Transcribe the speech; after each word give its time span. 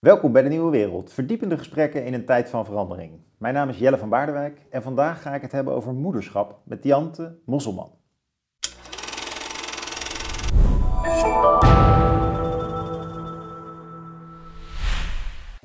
Welkom 0.00 0.32
bij 0.32 0.42
de 0.42 0.48
Nieuwe 0.48 0.70
Wereld, 0.70 1.12
verdiepende 1.12 1.58
gesprekken 1.58 2.04
in 2.04 2.14
een 2.14 2.24
tijd 2.24 2.48
van 2.48 2.64
verandering. 2.64 3.20
Mijn 3.38 3.54
naam 3.54 3.68
is 3.68 3.78
Jelle 3.78 3.98
van 3.98 4.08
Baardewijk 4.08 4.66
en 4.70 4.82
vandaag 4.82 5.22
ga 5.22 5.34
ik 5.34 5.42
het 5.42 5.52
hebben 5.52 5.74
over 5.74 5.94
moederschap 5.94 6.60
met 6.64 6.82
Diante 6.82 7.38
Mosselman. 7.44 7.90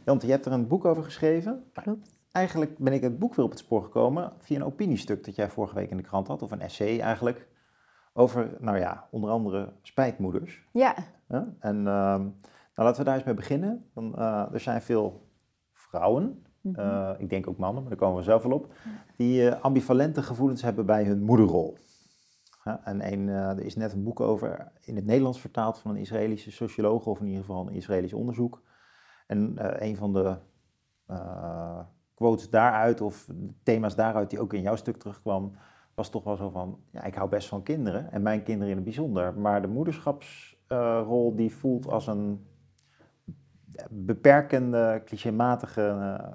Jante, 0.06 0.26
je 0.26 0.32
hebt 0.32 0.46
er 0.46 0.52
een 0.52 0.68
boek 0.68 0.86
over 0.86 1.04
geschreven. 1.04 1.64
Klopt. 1.74 2.20
Eigenlijk 2.32 2.78
ben 2.78 2.94
ik 2.94 3.02
het 3.02 3.20
boek 3.20 3.36
weer 3.36 3.46
op 3.46 3.52
het 3.52 3.60
spoor 3.60 3.84
gekomen 3.84 4.34
via 4.40 4.56
een 4.56 4.66
opiniestuk 4.66 5.26
dat 5.26 5.36
jij 5.36 5.50
vorige 5.50 5.76
week 5.76 5.90
in 5.90 5.98
de 5.98 6.04
krant 6.04 6.28
had, 6.28 6.42
of 6.42 6.52
een 6.52 6.62
essay 6.62 7.00
eigenlijk, 7.00 7.48
over, 8.14 8.58
nou 8.60 8.78
ja, 8.78 9.08
onder 9.12 9.30
andere 9.30 9.74
spijtmoeders. 9.82 10.68
Ja? 10.72 10.96
En 11.60 11.88
ehm, 11.88 12.28
nou, 12.76 12.88
laten 12.88 12.98
we 13.00 13.04
daar 13.04 13.16
eens 13.16 13.24
mee 13.26 13.34
beginnen. 13.34 13.90
Dan, 13.94 14.16
eh, 14.16 14.54
er 14.54 14.60
zijn 14.60 14.82
veel 14.82 15.28
vrouwen, 15.74 16.46
Mhm. 16.62 16.80
eh, 16.80 17.12
ik 17.18 17.30
denk 17.30 17.48
ook 17.48 17.58
mannen, 17.58 17.82
maar 17.82 17.90
daar 17.90 18.00
komen 18.00 18.18
we 18.18 18.24
zelf 18.24 18.44
wel 18.44 18.52
op, 18.52 18.74
die 19.18 19.50
eh, 19.50 19.62
ambivalente 19.62 20.24
gevoelens 20.24 20.62
hebben 20.62 20.86
bij 20.86 21.04
hun 21.04 21.22
moederrol. 21.24 21.78
En 22.84 23.12
een, 23.14 23.28
er 23.28 23.66
is 23.66 23.76
net 23.76 23.94
een 23.94 24.04
boek 24.04 24.20
over, 24.20 24.72
in 24.82 24.96
het 24.96 25.06
Nederlands 25.06 25.40
vertaald 25.40 25.80
van 25.80 25.92
een 25.92 25.98
Israëlische 25.98 26.52
socioloog, 26.52 27.06
of 27.06 27.20
in 27.20 27.26
ieder 27.26 27.42
geval 27.42 27.68
een 27.68 27.74
Israëlisch 27.74 28.14
onderzoek. 28.14 28.62
En 29.28 29.56
een 29.86 29.96
van 29.96 30.14
de 30.14 30.38
quotes 32.14 32.50
daaruit, 32.50 33.02
of 33.02 33.28
thema's 33.64 33.96
daaruit 33.96 34.30
die 34.30 34.40
ook 34.40 34.54
in 34.54 34.62
jouw 34.62 34.76
stuk 34.76 34.98
terugkwam, 34.98 35.56
was 35.96 36.10
toch 36.10 36.24
wel 36.24 36.36
zo 36.36 36.50
van, 36.50 36.80
ja, 36.92 37.04
ik 37.04 37.16
hou 37.16 37.30
best 37.30 37.48
van 37.48 37.64
kinderen, 37.64 38.12
en 38.12 38.22
mijn 38.22 38.44
kinderen 38.44 38.70
in 38.70 38.76
het 38.76 38.86
bijzonder, 38.86 39.40
maar 39.40 39.62
de 39.62 39.68
moederschapsrol 39.68 41.36
die 41.36 41.54
voelt 41.56 41.88
als 41.88 42.08
een 42.08 42.46
beperkende, 43.90 45.02
clichématige 45.06 45.82
eh, 45.82 46.28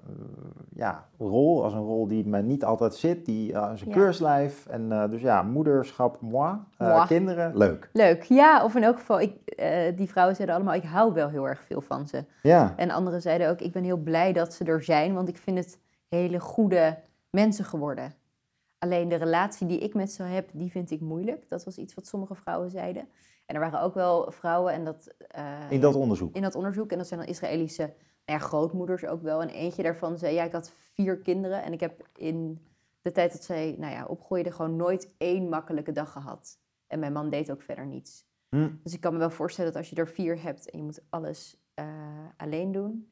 ja, 0.75 1.05
rol, 1.19 1.65
als 1.65 1.73
een 1.73 1.81
rol 1.85 2.07
die 2.09 2.27
me 2.27 2.43
niet 2.43 2.65
altijd 2.65 2.95
zit, 2.95 3.25
die 3.25 3.53
eh, 3.53 3.69
als 3.71 3.81
een 3.81 3.89
Ja. 3.89 3.95
keurslijf. 3.95 4.67
En 4.67 4.93
eh, 4.93 5.11
dus 5.11 5.21
ja, 5.21 5.43
moederschap, 5.43 6.21
moi, 6.21 6.55
eh, 6.79 6.89
Moi. 6.89 7.07
kinderen, 7.07 7.57
leuk. 7.57 7.89
leuk. 7.93 8.23
Ja, 8.23 8.65
of 8.65 8.75
in 8.75 8.83
elk 8.83 8.99
geval, 8.99 9.21
ik, 9.21 9.37
eh, 9.47 9.97
die 9.97 10.09
vrouwen 10.09 10.37
zeiden 10.37 10.57
allemaal, 10.57 10.75
ik 10.75 10.85
hou 10.85 11.13
wel 11.13 11.29
heel 11.29 11.49
erg 11.49 11.61
veel 11.61 11.81
van 11.81 12.09
ze. 12.09 12.25
Ja, 12.43 12.73
En 12.77 12.91
anderen 12.91 13.23
zeiden 13.23 13.49
ook, 13.49 13.61
ik 13.61 13.73
ben 13.73 13.85
heel 13.85 13.97
blij 13.97 14.33
dat 14.33 14.53
ze 14.55 14.65
er 14.65 14.83
zijn, 14.83 15.15
want 15.15 15.29
ik 15.29 15.37
vind 15.37 15.59
het 15.59 15.79
hele 16.09 16.41
goede 16.41 16.99
mensen 17.31 17.65
geworden. 17.65 18.13
Alleen 18.81 19.09
de 19.09 19.15
relatie 19.15 19.67
die 19.67 19.79
ik 19.79 19.95
met 19.95 20.13
ze 20.13 20.23
heb, 20.23 20.51
die 20.53 20.71
vind 20.71 20.91
ik 20.91 21.01
moeilijk. 21.01 21.49
Dat 21.49 21.65
was 21.65 21.79
iets 21.79 21.95
wat 21.95 22.07
sommige 22.07 22.35
vrouwen 22.35 22.71
zeiden. 22.71 23.09
En 23.47 23.55
er 23.55 23.61
waren 23.61 23.81
ook 23.81 23.95
wel 23.95 24.31
vrouwen 24.31 24.73
en 24.73 24.85
dat... 24.85 25.15
eh, 25.29 25.71
in 25.71 25.81
dat 25.81 25.95
onderzoek. 25.95 26.35
in 26.35 26.43
dat 26.43 26.55
onderzoek. 26.55 26.91
En 26.91 26.99
dat 26.99 27.07
zijn 27.07 27.21
dan 27.21 27.29
Israëlische 27.29 27.83
nou 27.83 28.39
ja, 28.39 28.39
grootmoeders 28.39 29.05
ook 29.05 29.23
wel. 29.23 29.43
En 29.43 29.49
eentje 29.49 29.83
daarvan 29.83 30.19
zei, 30.19 30.35
ja, 30.35 30.45
ik 30.45 30.53
had 30.53 30.73
vier 30.93 31.19
kinderen. 31.19 31.63
En 31.63 31.73
ik 31.73 31.81
heb 31.81 32.09
in 32.17 32.67
de 33.03 33.13
tijd 33.13 33.33
dat 33.33 33.43
zij 33.45 33.75
nou 33.79 33.93
ja, 33.93 34.07
opgroeide 34.07 34.53
gewoon 34.53 34.77
nooit 34.77 35.15
één 35.19 35.49
makkelijke 35.49 35.93
dag 35.93 36.13
gehad. 36.13 36.59
En 36.87 36.99
mijn 36.99 37.13
man 37.13 37.31
deed 37.31 37.51
ook 37.51 37.63
verder 37.63 37.87
niets. 37.87 38.27
Hm. 38.49 38.71
Dus 38.83 38.95
ik 38.95 39.01
kan 39.01 39.13
me 39.13 39.19
wel 39.19 39.31
voorstellen 39.31 39.73
dat 39.73 39.81
als 39.81 39.91
je 39.91 39.97
er 39.97 40.09
vier 40.09 40.43
hebt 40.43 40.71
en 40.71 40.79
je 40.79 40.85
moet 40.85 41.03
alles 41.11 41.57
eh, 41.75 41.87
alleen 42.37 42.73
doen, 42.73 43.11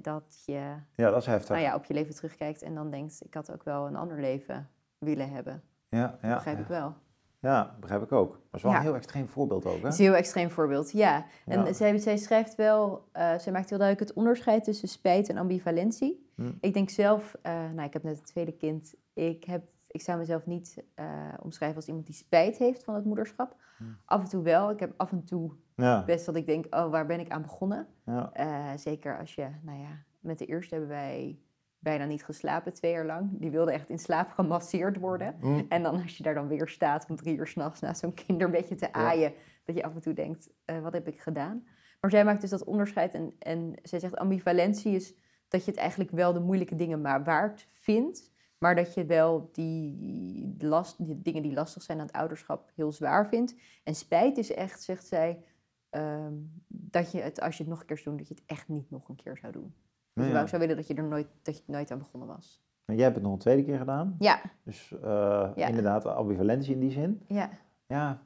dat 0.00 0.42
je 0.46 0.74
Ja, 0.94 1.10
dat 1.10 1.20
is 1.20 1.26
heftig. 1.26 1.48
nou 1.48 1.60
ja, 1.62 1.74
op 1.74 1.84
je 1.84 1.94
leven 1.94 2.14
terugkijkt 2.14 2.62
en 2.62 2.74
dan 2.74 2.90
denkt, 2.90 3.24
ik 3.24 3.34
had 3.34 3.52
ook 3.52 3.64
wel 3.64 3.86
een 3.86 3.96
ander 3.96 4.20
leven 4.20 4.70
willen 5.00 5.30
hebben. 5.30 5.62
ja, 5.88 6.06
Dat 6.06 6.18
ja, 6.22 6.34
begrijp 6.34 6.56
ja. 6.56 6.62
ik 6.62 6.68
wel. 6.68 6.94
Ja, 7.38 7.76
begrijp 7.80 8.02
ik 8.02 8.12
ook. 8.12 8.30
Dat 8.32 8.40
is 8.52 8.62
wel 8.62 8.72
Ja. 8.72 8.78
een 8.78 8.84
heel 8.84 8.94
extreem 8.94 9.28
voorbeeld 9.28 9.66
ook, 9.66 9.74
hè? 9.76 9.80
Dat 9.80 9.92
is 9.92 9.98
een 9.98 10.04
heel 10.04 10.14
extreem 10.14 10.50
voorbeeld, 10.50 10.90
ja. 10.92 11.24
En 11.46 11.74
zij, 11.74 11.98
zij 11.98 12.16
schrijft 12.16 12.54
wel, 12.54 13.08
eh, 13.12 13.38
zij 13.38 13.52
maakt 13.52 13.68
heel 13.68 13.78
duidelijk 13.78 14.08
het 14.08 14.18
onderscheid 14.18 14.64
tussen 14.64 14.88
spijt 14.88 15.28
en 15.28 15.36
ambivalentie. 15.36 16.30
Hm. 16.34 16.52
Ik 16.60 16.74
denk 16.74 16.90
zelf, 16.90 17.34
eh, 17.42 17.52
nou 17.52 17.82
ik 17.82 17.92
heb 17.92 18.02
net 18.02 18.16
het 18.16 18.26
tweede 18.26 18.52
kind, 18.52 18.94
ik, 19.12 19.44
heb, 19.44 19.62
ik 19.86 20.00
zou 20.00 20.18
mezelf 20.18 20.46
niet 20.46 20.84
eh, 20.94 21.06
omschrijven 21.42 21.76
als 21.76 21.86
iemand 21.86 22.06
die 22.06 22.14
spijt 22.14 22.56
heeft 22.56 22.84
van 22.84 22.94
het 22.94 23.04
moederschap. 23.04 23.56
Hm. 23.76 23.84
Af 24.04 24.20
en 24.22 24.28
toe 24.28 24.42
wel, 24.42 24.70
ik 24.70 24.80
heb 24.80 24.92
af 24.96 25.12
en 25.12 25.24
toe 25.24 25.52
Ja, 25.76 26.04
best 26.04 26.26
dat 26.26 26.36
ik 26.36 26.46
denk, 26.46 26.66
oh 26.70 26.90
waar 26.90 27.06
ben 27.06 27.20
ik 27.20 27.30
aan 27.30 27.42
begonnen? 27.42 27.86
ja. 28.04 28.76
Zeker 28.76 29.18
als 29.18 29.34
je, 29.34 29.48
nou 29.62 29.78
ja, 29.78 30.02
met 30.20 30.38
de 30.38 30.46
eerste 30.46 30.74
hebben 30.74 30.92
wij 30.92 31.38
bijna 31.80 32.04
niet 32.04 32.24
geslapen, 32.24 32.72
twee 32.72 32.92
jaar 32.92 33.06
lang. 33.06 33.28
Die 33.32 33.50
wilde 33.50 33.72
echt 33.72 33.90
in 33.90 33.98
slaap 33.98 34.30
gemasseerd 34.38 34.96
worden. 34.96 35.36
Hm. 35.40 35.62
En 35.68 35.82
dan 35.82 36.02
als 36.02 36.16
je 36.16 36.22
daar 36.22 36.34
dan 36.34 36.48
weer 36.48 36.68
staat 36.68 37.06
om 37.08 37.16
drie 37.16 37.36
uur 37.36 37.46
s'nachts 37.46 37.80
naast 37.80 38.00
zo'n 38.00 38.14
kinderbedje 38.14 38.74
te 38.74 38.92
aaien, 38.92 39.32
dat 39.64 39.76
je 39.76 39.82
af 39.82 39.94
en 39.94 40.00
toe 40.00 40.12
denkt, 40.14 40.50
eh, 40.64 40.80
wat 40.80 40.92
heb 40.92 41.08
ik 41.08 41.20
gedaan? 41.20 41.66
Maar 42.00 42.10
zij 42.10 42.24
maakt 42.24 42.40
dus 42.40 42.50
dat 42.50 42.64
onderscheid 42.64 43.14
en, 43.14 43.34
en 43.38 43.74
zij 43.82 43.98
zegt 43.98 44.16
ambivalentie 44.16 44.94
is 44.94 45.14
dat 45.48 45.64
je 45.64 45.70
het 45.70 45.80
eigenlijk 45.80 46.10
wel 46.10 46.32
de 46.32 46.40
moeilijke 46.40 46.74
dingen 46.74 47.00
maar 47.00 47.24
waard 47.24 47.68
vindt, 47.72 48.32
maar 48.58 48.74
dat 48.74 48.94
je 48.94 49.04
wel 49.04 49.48
die, 49.52 50.56
last, 50.58 51.06
die 51.06 51.20
dingen 51.22 51.42
die 51.42 51.52
lastig 51.52 51.82
zijn 51.82 52.00
aan 52.00 52.06
het 52.06 52.14
ouderschap 52.14 52.70
heel 52.74 52.92
zwaar 52.92 53.28
vindt. 53.28 53.54
En 53.84 53.94
spijt 53.94 54.38
is 54.38 54.52
echt, 54.52 54.82
zegt 54.82 55.06
zij, 55.06 55.44
ehm, 55.90 56.34
dat 56.66 57.12
je 57.12 57.20
het 57.20 57.40
als 57.40 57.56
je 57.56 57.62
het 57.62 57.72
nog 57.72 57.80
een 57.80 57.86
keer 57.86 57.98
zou 57.98 58.08
doen, 58.08 58.16
dat 58.16 58.28
je 58.28 58.34
het 58.34 58.44
echt 58.46 58.68
niet 58.68 58.90
nog 58.90 59.08
een 59.08 59.16
keer 59.16 59.36
zou 59.36 59.52
doen. 59.52 59.74
Ja. 60.12 60.32
wou 60.32 60.48
zou 60.48 60.60
willen 60.60 60.76
dat 60.76 60.86
je 60.86 60.94
er 60.94 61.04
nooit, 61.04 61.26
dat 61.42 61.56
je 61.56 61.62
nooit 61.66 61.90
aan 61.90 61.98
begonnen 61.98 62.28
was. 62.28 62.62
En 62.84 62.94
jij 62.94 63.04
hebt 63.04 63.14
het 63.14 63.24
nog 63.24 63.32
een 63.32 63.38
tweede 63.38 63.64
keer 63.64 63.78
gedaan. 63.78 64.16
Ja, 64.18 64.40
Dus 64.64 64.92
eh, 65.02 65.50
Ja. 65.54 65.66
inderdaad, 65.66 66.04
ambivalentie 66.06 66.72
in 66.74 66.80
die 66.80 66.90
zin. 66.90 67.22
ja, 67.26 67.50
Ja. 67.86 68.22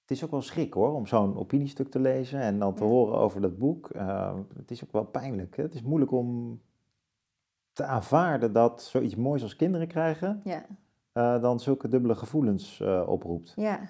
Het 0.00 0.10
is 0.16 0.24
ook 0.24 0.30
wel 0.30 0.42
schrik 0.42 0.72
hoor, 0.74 0.94
om 0.94 1.06
zo'n 1.06 1.36
opiniestuk 1.36 1.88
te 1.90 1.98
lezen 2.00 2.40
en 2.40 2.58
dan 2.58 2.74
te 2.74 2.82
Ja. 2.84 2.88
horen 2.90 3.18
over 3.18 3.40
dat 3.40 3.58
boek. 3.58 3.90
Eh, 3.90 4.34
het 4.56 4.70
is 4.70 4.84
ook 4.84 4.92
wel 4.92 5.04
pijnlijk. 5.04 5.56
Hè? 5.56 5.62
Het 5.62 5.74
is 5.74 5.82
moeilijk 5.82 6.10
om 6.12 6.60
te 7.72 7.84
aanvaarden 7.84 8.52
dat 8.52 8.82
zoiets 8.82 9.14
moois 9.16 9.42
als 9.42 9.56
kinderen 9.56 9.88
krijgen, 9.88 10.40
ja, 10.44 10.66
eh, 11.12 11.40
dan 11.42 11.60
zulke 11.60 11.88
dubbele 11.88 12.14
gevoelens 12.14 12.80
oproept. 13.06 13.52
ja. 13.56 13.80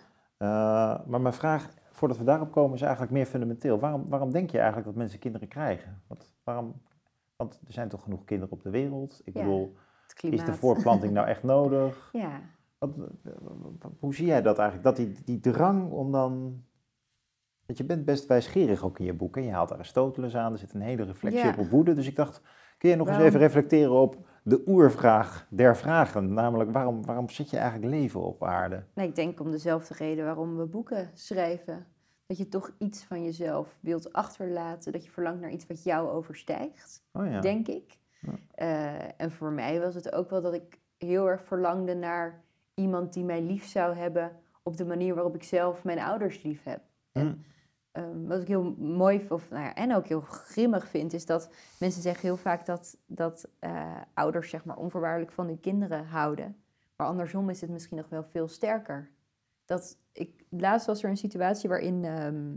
Maar 1.07 1.21
mijn 1.21 1.33
vraag, 1.35 1.69
voordat 1.95 2.19
we 2.19 2.25
daarop 2.25 2.53
komen, 2.53 2.75
is 2.75 2.81
eigenlijk 2.83 3.13
meer 3.13 3.27
fundamenteel. 3.27 3.79
Waarom, 3.79 4.09
waarom 4.09 4.31
denk 4.33 4.51
je 4.51 4.57
eigenlijk 4.57 4.87
dat 4.87 4.97
mensen 4.97 5.19
kinderen 5.19 5.49
krijgen? 5.49 6.03
Wat, 6.07 6.33
waarom, 6.45 6.83
want 7.37 7.61
er 7.67 7.73
zijn 7.73 7.89
toch 7.89 8.03
genoeg 8.03 8.25
kinderen 8.25 8.53
op 8.55 8.63
de 8.63 8.71
wereld? 8.71 9.21
Ik 9.25 9.35
Ja, 9.35 9.41
bedoel, 9.41 9.77
is 10.21 10.45
de 10.45 10.53
voortplanting 10.55 11.13
nou 11.13 11.27
echt 11.27 11.43
nodig? 11.43 12.09
Ja, 12.13 12.41
Wat, 12.79 12.91
hoe 13.99 14.15
zie 14.15 14.27
jij 14.27 14.43
dat 14.43 14.59
eigenlijk? 14.59 14.89
Dat 14.89 14.97
die, 15.07 15.25
die 15.25 15.41
drang 15.41 15.91
om 15.91 16.13
dan. 16.13 16.63
Want 17.67 17.79
je 17.79 17.85
bent 17.85 18.05
best 18.05 18.27
wijsgerig 18.27 18.85
ook 18.85 18.99
in 18.99 19.05
je 19.05 19.15
boek. 19.15 19.37
En 19.37 19.43
je 19.45 19.51
haalt 19.53 19.73
Aristoteles 19.73 20.37
aan, 20.37 20.53
er 20.53 20.59
zit 20.59 20.75
een 20.75 20.81
hele 20.81 21.03
reflectie 21.03 21.45
Ja. 21.45 21.55
op 21.59 21.71
woede. 21.71 21.95
Dus 21.95 22.07
ik 22.07 22.17
dacht, 22.17 22.43
kun 22.79 22.91
je 22.91 22.97
nog 22.97 23.09
eens 23.09 23.19
even 23.19 23.41
reflecteren 23.41 23.93
op 23.93 24.27
de 24.45 24.63
oervraag 24.67 25.47
der 25.51 25.77
vragen? 25.77 26.33
Namelijk, 26.33 26.73
waarom, 26.73 27.05
waarom 27.05 27.29
zit 27.29 27.51
je 27.51 27.57
eigenlijk 27.57 27.93
leven 27.93 28.21
op 28.21 28.45
aarde? 28.45 28.83
nee, 28.95 29.09
ik 29.09 29.15
denk 29.15 29.41
om 29.41 29.51
dezelfde 29.51 29.95
reden 29.95 30.25
waarom 30.25 30.57
we 30.57 30.65
boeken 30.67 31.11
schrijven. 31.15 31.87
Dat 32.27 32.39
je 32.39 32.49
toch 32.49 32.71
iets 32.79 33.05
van 33.05 33.25
jezelf 33.25 33.79
wilt 33.81 34.13
achterlaten. 34.13 34.93
Dat 34.93 35.05
je 35.05 35.11
verlangt 35.11 35.41
naar 35.41 35.51
iets 35.51 35.67
wat 35.67 35.83
jou 35.83 36.09
overstijgt, 36.09 37.05
Oh 37.13 37.27
ja. 37.27 37.41
denk 37.41 37.69
ik. 37.69 37.99
Ja. 38.21 38.33
Eh, 38.55 39.11
en 39.17 39.31
voor 39.33 39.51
mij 39.53 39.81
was 39.81 39.95
het 39.95 40.13
ook 40.13 40.31
wel 40.31 40.43
dat 40.43 40.55
ik 40.55 40.79
heel 40.99 41.29
erg 41.29 41.45
verlangde 41.45 41.95
naar 41.95 42.43
iemand 42.75 43.13
die 43.13 43.25
mij 43.25 43.43
lief 43.43 43.65
zou 43.67 43.97
hebben. 43.97 44.33
Op 44.63 44.77
de 44.77 44.85
manier 44.85 45.15
waarop 45.15 45.35
ik 45.35 45.43
zelf 45.43 45.85
mijn 45.85 45.99
ouders 45.99 46.43
lief 46.43 46.63
heb. 46.63 46.81
Hm. 47.13 47.33
Ehm, 47.95 48.27
wat 48.27 48.41
ik 48.41 48.49
heel 48.49 48.75
mooi 48.79 49.27
of, 49.29 49.51
nou 49.51 49.63
ja, 49.63 49.75
en 49.75 49.95
ook 49.95 50.07
heel 50.07 50.21
grimmig 50.21 50.89
vind, 50.89 51.13
is 51.13 51.27
dat 51.27 51.51
mensen 51.79 52.03
zeggen 52.03 52.23
heel 52.23 52.37
vaak 52.37 52.67
dat, 52.67 52.99
dat 53.07 53.49
eh, 53.59 54.01
ouders 54.15 54.51
zeg 54.51 54.65
maar, 54.65 54.77
onvoorwaardelijk 54.77 55.33
van 55.33 55.47
hun 55.47 55.61
kinderen 55.61 56.07
houden. 56.07 56.57
Maar 56.97 57.07
andersom 57.07 57.51
is 57.51 57.61
het 57.61 57.71
misschien 57.71 57.97
nog 57.97 58.09
wel 58.09 58.25
veel 58.25 58.49
sterker. 58.49 59.11
Dat 59.65 59.99
ik, 60.13 60.45
laatst 60.49 60.87
was 60.87 61.03
er 61.03 61.11
een 61.11 61.17
situatie 61.17 61.69
waarin 61.69 62.05
ehm, 62.05 62.57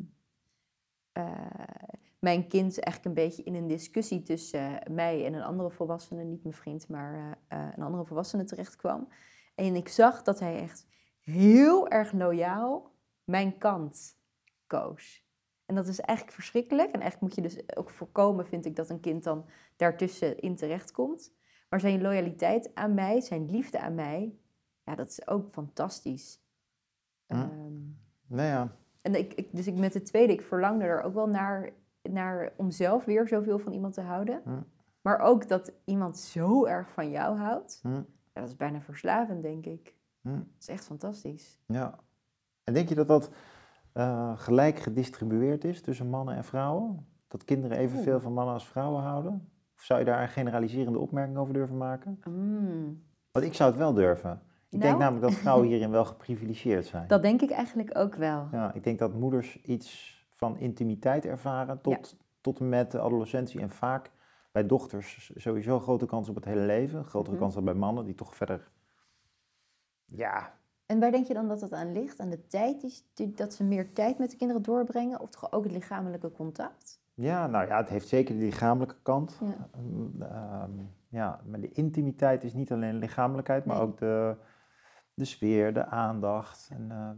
eh, 1.11 1.49
mijn 2.19 2.47
kind 2.47 2.79
eigenlijk 2.79 3.05
een 3.05 3.25
beetje 3.25 3.43
in 3.43 3.55
een 3.55 3.67
discussie 3.67 4.21
tussen 4.21 4.81
mij 4.91 5.25
en 5.25 5.33
een 5.33 5.43
andere 5.43 5.69
volwassene, 5.71 6.23
niet 6.23 6.43
mijn 6.43 6.55
vriend, 6.55 6.87
maar 6.87 7.37
eh, 7.47 7.67
een 7.75 7.83
andere 7.83 8.05
volwassene 8.05 8.43
terecht 8.43 8.75
kwam. 8.75 9.07
En 9.55 9.75
ik 9.75 9.87
zag 9.87 10.23
dat 10.23 10.39
hij 10.39 10.61
echt 10.61 10.87
heel 11.19 11.87
erg 11.87 12.11
loyaal 12.11 12.91
mijn 13.23 13.57
kant 13.57 14.17
koos. 14.67 15.26
En 15.67 15.75
dat 15.75 15.87
is 15.87 15.99
eigenlijk 15.99 16.37
verschrikkelijk. 16.37 16.91
En 16.91 17.01
eigenlijk 17.01 17.21
moet 17.21 17.35
je 17.35 17.41
dus 17.55 17.77
ook 17.77 17.89
voorkomen, 17.89 18.45
vind 18.47 18.65
ik, 18.65 18.75
dat 18.75 18.89
een 18.89 18.99
kind 18.99 19.23
dan 19.23 19.45
daartussen 19.75 20.39
in 20.39 20.55
terechtkomt. 20.55 21.33
Maar 21.69 21.79
zijn 21.79 22.01
loyaliteit 22.01 22.75
aan 22.75 22.93
mij, 22.93 23.21
zijn 23.21 23.49
liefde 23.51 23.79
aan 23.79 23.95
mij, 23.95 24.37
ja, 24.83 24.95
dat 24.95 25.07
is 25.09 25.27
ook 25.27 25.49
fantastisch. 25.49 26.41
Hm. 27.27 27.33
Ehm, 27.33 27.73
Nou 28.27 28.47
ja, 28.47 28.75
en 29.01 29.15
ik, 29.15 29.33
ik, 29.33 29.47
dus 29.55 29.67
ik 29.67 29.75
met 29.75 29.93
de 29.93 30.01
tweede, 30.01 30.33
ik 30.33 30.41
verlangde 30.41 30.85
er 30.85 31.01
ook 31.01 31.13
wel 31.13 31.27
naar, 31.29 31.69
naar 32.01 32.53
om 32.55 32.71
zelf 32.71 33.05
weer 33.05 33.27
zoveel 33.27 33.59
van 33.59 33.73
iemand 33.73 33.93
te 33.93 34.01
houden. 34.01 34.41
Hm. 34.43 34.61
Maar 35.01 35.19
ook 35.19 35.47
dat 35.47 35.71
iemand 35.85 36.17
zo 36.17 36.65
erg 36.65 36.89
van 36.89 37.09
jou 37.09 37.37
houdt. 37.37 37.79
hm, 37.81 37.93
Ja, 37.93 38.03
dat 38.33 38.47
is 38.47 38.55
bijna 38.55 38.81
verslavend, 38.81 39.41
denk 39.41 39.65
ik. 39.65 39.95
hm, 40.21 40.29
Dat 40.35 40.45
is 40.59 40.67
echt 40.67 40.85
fantastisch. 40.85 41.59
ja. 41.65 41.99
En 42.63 42.73
denk 42.73 42.89
je 42.89 42.95
dat 42.95 43.07
dat 43.07 43.29
eh, 43.97 44.31
gelijk 44.39 44.79
gedistribueerd 44.79 45.63
is 45.63 45.81
tussen 45.81 46.09
mannen 46.09 46.35
en 46.35 46.43
vrouwen? 46.43 47.07
Dat 47.27 47.43
kinderen 47.43 47.77
evenveel 47.77 48.19
van 48.19 48.33
mannen 48.33 48.53
als 48.53 48.67
vrouwen 48.67 49.01
houden? 49.01 49.49
Of 49.75 49.83
zou 49.83 49.99
je 49.99 50.05
daar 50.05 50.21
een 50.21 50.29
generaliserende 50.29 50.99
opmerking 50.99 51.37
over 51.37 51.53
durven 51.53 51.77
maken? 51.77 52.19
Mm, 52.29 53.03
Want 53.31 53.45
ik 53.45 53.53
zou 53.53 53.69
het 53.69 53.79
wel 53.79 53.93
durven. 53.93 54.41
Ik 54.69 54.79
denk 54.81 54.83
Nou. 54.83 54.97
namelijk 54.97 55.31
dat 55.31 55.33
vrouwen 55.41 55.67
hierin 55.71 55.89
wel 55.91 56.05
geprivilegeerd 56.05 56.85
zijn. 56.85 57.07
dat 57.07 57.21
denk 57.21 57.41
ik 57.41 57.49
eigenlijk 57.51 57.97
ook 57.97 58.15
wel. 58.15 58.47
Ja, 58.51 58.73
ik 58.73 58.83
denk 58.83 58.99
dat 58.99 59.13
moeders 59.13 59.61
iets 59.61 60.15
van 60.29 60.57
intimiteit 60.57 61.25
ervaren 61.25 61.81
tot, 61.81 62.17
tot 62.41 62.59
en 62.59 62.69
met 62.69 62.91
de 62.91 62.99
adolescentie. 62.99 63.59
En 63.61 63.69
vaak 63.69 64.11
bij 64.51 64.65
dochters 64.65 65.31
sowieso 65.35 65.79
grote 65.79 66.05
kans 66.05 66.29
op 66.29 66.35
het 66.35 66.45
hele 66.45 66.61
leven. 66.65 67.05
Grotere 67.05 67.31
Mhm. 67.35 67.41
kans 67.41 67.53
dan 67.55 67.63
bij 67.65 67.73
mannen, 67.73 68.05
die 68.05 68.15
toch 68.15 68.35
verder... 68.35 68.69
Ja, 70.05 70.53
En 70.87 70.99
waar 70.99 71.11
denk 71.11 71.27
je 71.27 71.33
dan 71.33 71.47
dat 71.47 71.61
het 71.61 71.73
aan 71.73 71.91
ligt? 71.91 72.19
Aan 72.19 72.29
de 72.29 72.47
tijd, 72.47 72.81
die, 72.81 72.93
die- 73.13 73.33
dat 73.33 73.53
ze 73.53 73.63
meer 73.63 73.93
tijd 73.93 74.17
met 74.17 74.31
de 74.31 74.37
kinderen 74.37 74.61
doorbrengen? 74.63 75.19
Of 75.19 75.29
toch 75.29 75.51
ook 75.51 75.63
het 75.63 75.71
lichamelijke 75.73 76.31
contact? 76.31 77.01
ja, 77.13 77.47
nou 77.47 77.67
ja, 77.67 77.77
het 77.77 77.89
heeft 77.89 78.07
zeker 78.07 78.35
de 78.35 78.41
lichamelijke 78.43 78.95
kant. 79.01 79.39
Ja. 79.41 79.67
Ehm, 79.73 80.21
ehm, 80.21 80.71
ja, 81.09 81.39
maar 81.45 81.59
de 81.59 81.71
intimiteit 81.71 82.43
is 82.43 82.53
niet 82.53 82.71
alleen 82.71 82.95
lichamelijkheid, 82.95 83.65
maar 83.65 83.75
Nee. 83.77 83.85
ook 83.85 83.97
de, 83.97 84.35
de 85.13 85.25
sfeer, 85.25 85.73
de 85.73 85.85
aandacht. 85.85 86.69
En, 86.71 86.91
eh, 86.91 87.09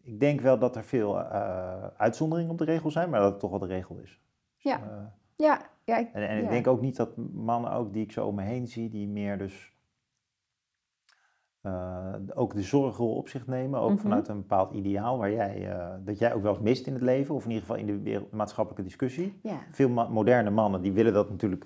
ik 0.00 0.20
denk 0.20 0.40
wel 0.40 0.58
dat 0.58 0.76
er 0.76 0.84
veel 0.84 1.20
eh, 1.20 1.86
uitzonderingen 1.96 2.52
op 2.52 2.58
de 2.58 2.64
regel 2.64 2.90
zijn, 2.90 3.10
maar 3.10 3.20
dat 3.20 3.30
het 3.30 3.40
toch 3.40 3.50
wel 3.50 3.58
de 3.58 3.66
regel 3.66 3.96
is. 3.98 4.20
Ja. 4.56 4.80
Eh, 4.80 5.04
Ja, 5.36 5.60
ja, 5.84 5.96
ik, 5.96 6.10
En, 6.12 6.28
en 6.28 6.42
ik 6.42 6.48
denk 6.48 6.66
ook 6.66 6.80
niet 6.80 6.96
dat 6.96 7.16
mannen 7.32 7.72
ook 7.72 7.92
die 7.92 8.02
ik 8.02 8.12
zo 8.12 8.26
om 8.26 8.34
me 8.34 8.42
heen 8.42 8.66
zie, 8.66 8.88
die 8.90 9.08
meer 9.08 9.38
dus 9.38 9.73
eh, 11.64 12.14
ook 12.34 12.54
de 12.54 12.62
zorgrol 12.62 13.14
op 13.16 13.28
zich 13.28 13.46
nemen, 13.46 13.80
ook 13.80 13.90
Mhm. 13.90 13.98
vanuit 13.98 14.28
een 14.28 14.36
bepaald 14.36 14.72
ideaal 14.72 15.18
waar 15.18 15.30
jij, 15.32 15.70
eh, 15.72 15.86
dat 16.04 16.18
jij 16.18 16.34
ook 16.34 16.42
wel 16.42 16.52
eens 16.52 16.62
mist 16.62 16.86
in 16.86 16.92
het 16.92 17.02
leven, 17.02 17.34
of 17.34 17.44
in 17.44 17.50
ieder 17.50 17.66
geval 17.66 17.80
in 17.80 17.86
de 17.86 17.98
wereld, 17.98 18.32
maatschappelijke 18.32 18.82
discussie. 18.84 19.38
ja, 19.42 19.58
Veel 19.70 19.88
ma- 19.88 20.08
moderne 20.08 20.50
mannen 20.50 20.82
die 20.82 20.92
willen 20.92 21.12
dat 21.12 21.30
natuurlijk 21.30 21.64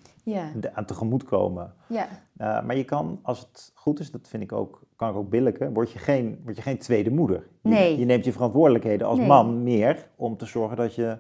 aan 0.73 0.85
tegemoet 0.85 1.25
komen. 1.25 1.73
ja, 1.89 2.06
Eh, 2.37 2.62
maar 2.65 2.77
je 2.77 2.85
kan, 2.85 3.19
als 3.23 3.39
het 3.41 3.73
goed 3.75 4.00
is, 4.00 4.11
dat 4.11 4.29
vind 4.29 4.43
ik 4.43 4.53
ook, 4.53 4.83
kan 4.97 5.11
ik 5.11 5.17
ook 5.17 5.29
billijken, 5.31 5.73
word 5.73 5.91
je 5.91 5.99
geen, 5.99 6.41
word 6.45 6.56
je 6.56 6.62
geen 6.62 6.79
tweede 6.79 7.11
moeder. 7.11 7.49
Je, 7.62 7.69
Nee. 7.69 7.99
je 7.99 8.05
neemt 8.05 8.25
je 8.25 8.33
verantwoordelijkheden 8.33 9.06
als 9.06 9.19
Nee. 9.19 9.27
man 9.27 9.62
meer 9.62 10.09
om 10.17 10.37
te 10.37 10.47
zorgen 10.47 10.77
dat 10.77 10.95
je 10.95 11.19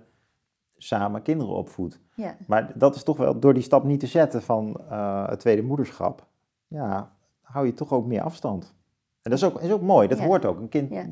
samen 0.76 1.22
kinderen 1.22 1.54
opvoedt. 1.54 2.00
ja. 2.14 2.36
Maar 2.46 2.72
dat 2.74 2.94
is 2.94 3.02
toch 3.02 3.16
wel 3.16 3.38
door 3.40 3.54
die 3.54 3.62
stap 3.62 3.84
niet 3.84 4.00
te 4.00 4.06
zetten 4.06 4.42
van 4.42 4.80
het 5.28 5.40
tweede 5.40 5.62
moederschap. 5.62 6.26
Ja, 6.66 7.12
hou 7.52 7.66
je 7.66 7.72
toch 7.72 7.92
ook 7.92 8.06
meer 8.06 8.22
afstand. 8.22 8.74
En 9.22 9.30
dat 9.30 9.38
is 9.38 9.44
ook, 9.44 9.60
is 9.60 9.70
ook 9.70 9.82
mooi, 9.82 10.08
dat 10.08 10.18
Ja. 10.18 10.24
hoort 10.24 10.44
ook. 10.44 10.58
Een 10.58 10.68
kind. 10.68 10.90
Ja. 10.90 11.06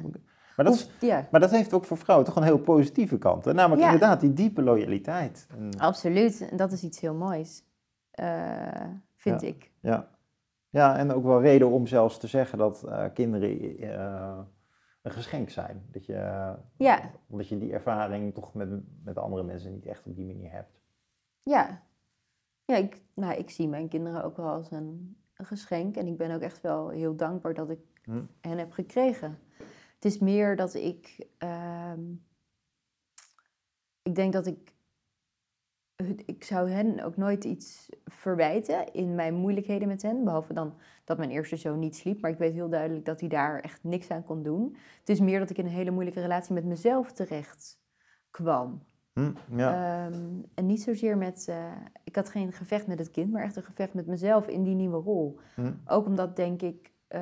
Maar, 0.56 0.64
dat 0.64 0.74
is, 0.74 0.90
ja, 1.00 1.28
maar 1.30 1.40
dat 1.40 1.50
heeft 1.50 1.72
ook 1.72 1.84
voor 1.84 1.96
vrouwen 1.96 2.26
toch 2.26 2.36
een 2.36 2.42
heel 2.42 2.58
positieve 2.58 3.18
kant. 3.18 3.44
Namelijk 3.44 3.82
inderdaad 3.82 4.20
die 4.20 4.32
diepe 4.32 4.62
loyaliteit. 4.62 5.46
En, 5.56 5.78
absoluut. 5.78 6.48
En 6.50 6.56
dat 6.56 6.72
is 6.72 6.82
iets 6.82 7.00
heel 7.00 7.14
moois, 7.14 7.64
eh, 8.10 8.86
vind 9.16 9.42
ik. 9.42 9.70
ja. 9.80 10.08
ja, 10.68 10.96
en 10.96 11.12
ook 11.12 11.24
wel 11.24 11.40
reden 11.40 11.70
om 11.70 11.86
zelfs 11.86 12.18
te 12.18 12.26
zeggen 12.26 12.58
dat 12.58 12.82
eh, 12.84 13.04
kinderen 13.14 13.78
eh, 13.78 14.38
een 15.02 15.10
geschenk 15.12 15.50
zijn. 15.50 15.86
Dat 15.92 16.06
je, 16.06 16.54
Ja. 16.76 17.10
Omdat 17.28 17.48
je 17.48 17.58
die 17.58 17.72
ervaring 17.72 18.34
toch 18.34 18.54
met, 18.54 18.68
met 19.04 19.18
andere 19.18 19.42
mensen 19.42 19.72
niet 19.72 19.86
echt 19.86 20.06
op 20.06 20.16
die 20.16 20.26
manier 20.26 20.50
hebt. 20.52 20.80
Ja, 21.42 21.82
ja 22.64 22.76
ik, 22.76 23.02
nou, 23.14 23.34
ik 23.34 23.50
zie 23.50 23.68
mijn 23.68 23.88
kinderen 23.88 24.24
ook 24.24 24.36
wel 24.36 24.48
als 24.48 24.70
een 24.70 25.16
geschenk. 25.36 25.96
En 25.96 26.06
ik 26.06 26.16
ben 26.16 26.30
ook 26.30 26.40
echt 26.40 26.60
wel 26.60 26.88
heel 26.88 27.16
dankbaar 27.16 27.54
dat 27.54 27.70
ik 27.70 27.78
Hm. 28.04 28.24
hen 28.40 28.58
heb 28.58 28.72
gekregen. 28.72 29.38
Het 29.94 30.04
is 30.04 30.18
meer 30.18 30.56
dat 30.56 30.74
ik. 30.74 31.26
ehm, 31.38 32.12
ik 34.02 34.14
denk 34.14 34.32
dat 34.32 34.46
ik. 34.46 34.74
Ik 36.26 36.44
zou 36.44 36.70
hen 36.70 37.00
ook 37.00 37.16
nooit 37.16 37.44
iets 37.44 37.88
verwijten 38.04 38.92
in 38.92 39.14
mijn 39.14 39.34
moeilijkheden 39.34 39.88
met 39.88 40.02
hen. 40.02 40.24
Behalve 40.24 40.52
dan 40.52 40.74
dat 41.04 41.18
mijn 41.18 41.30
eerste 41.30 41.56
zoon 41.56 41.78
niet 41.78 41.96
sliep. 41.96 42.20
Maar 42.20 42.30
ik 42.30 42.38
weet 42.38 42.52
heel 42.52 42.68
duidelijk 42.68 43.04
dat 43.04 43.20
hij 43.20 43.28
daar 43.28 43.60
echt 43.60 43.84
niks 43.84 44.10
aan 44.10 44.24
kon 44.24 44.42
doen. 44.42 44.76
Het 44.98 45.08
is 45.08 45.20
meer 45.20 45.38
dat 45.38 45.50
ik 45.50 45.58
in 45.58 45.64
een 45.64 45.70
hele 45.70 45.90
moeilijke 45.90 46.20
relatie 46.20 46.54
met 46.54 46.64
mezelf 46.64 47.12
terecht 47.12 47.80
kwam. 48.30 48.82
Hm, 49.16 49.30
ja. 49.56 50.06
Ehm, 50.06 50.42
en 50.54 50.66
niet 50.66 50.82
zozeer 50.82 51.16
met. 51.16 51.46
eh, 51.48 51.72
ik 52.04 52.16
had 52.16 52.28
geen 52.28 52.52
gevecht 52.52 52.86
met 52.86 52.98
het 52.98 53.10
kind, 53.10 53.32
maar 53.32 53.42
echt 53.42 53.56
een 53.56 53.62
gevecht 53.62 53.94
met 53.94 54.06
mezelf 54.06 54.46
in 54.46 54.62
die 54.62 54.74
nieuwe 54.74 54.96
rol. 54.96 55.38
Hm. 55.54 55.72
Ook 55.86 56.06
omdat, 56.06 56.36
denk 56.36 56.62
ik, 56.62 56.92
eh, 57.08 57.20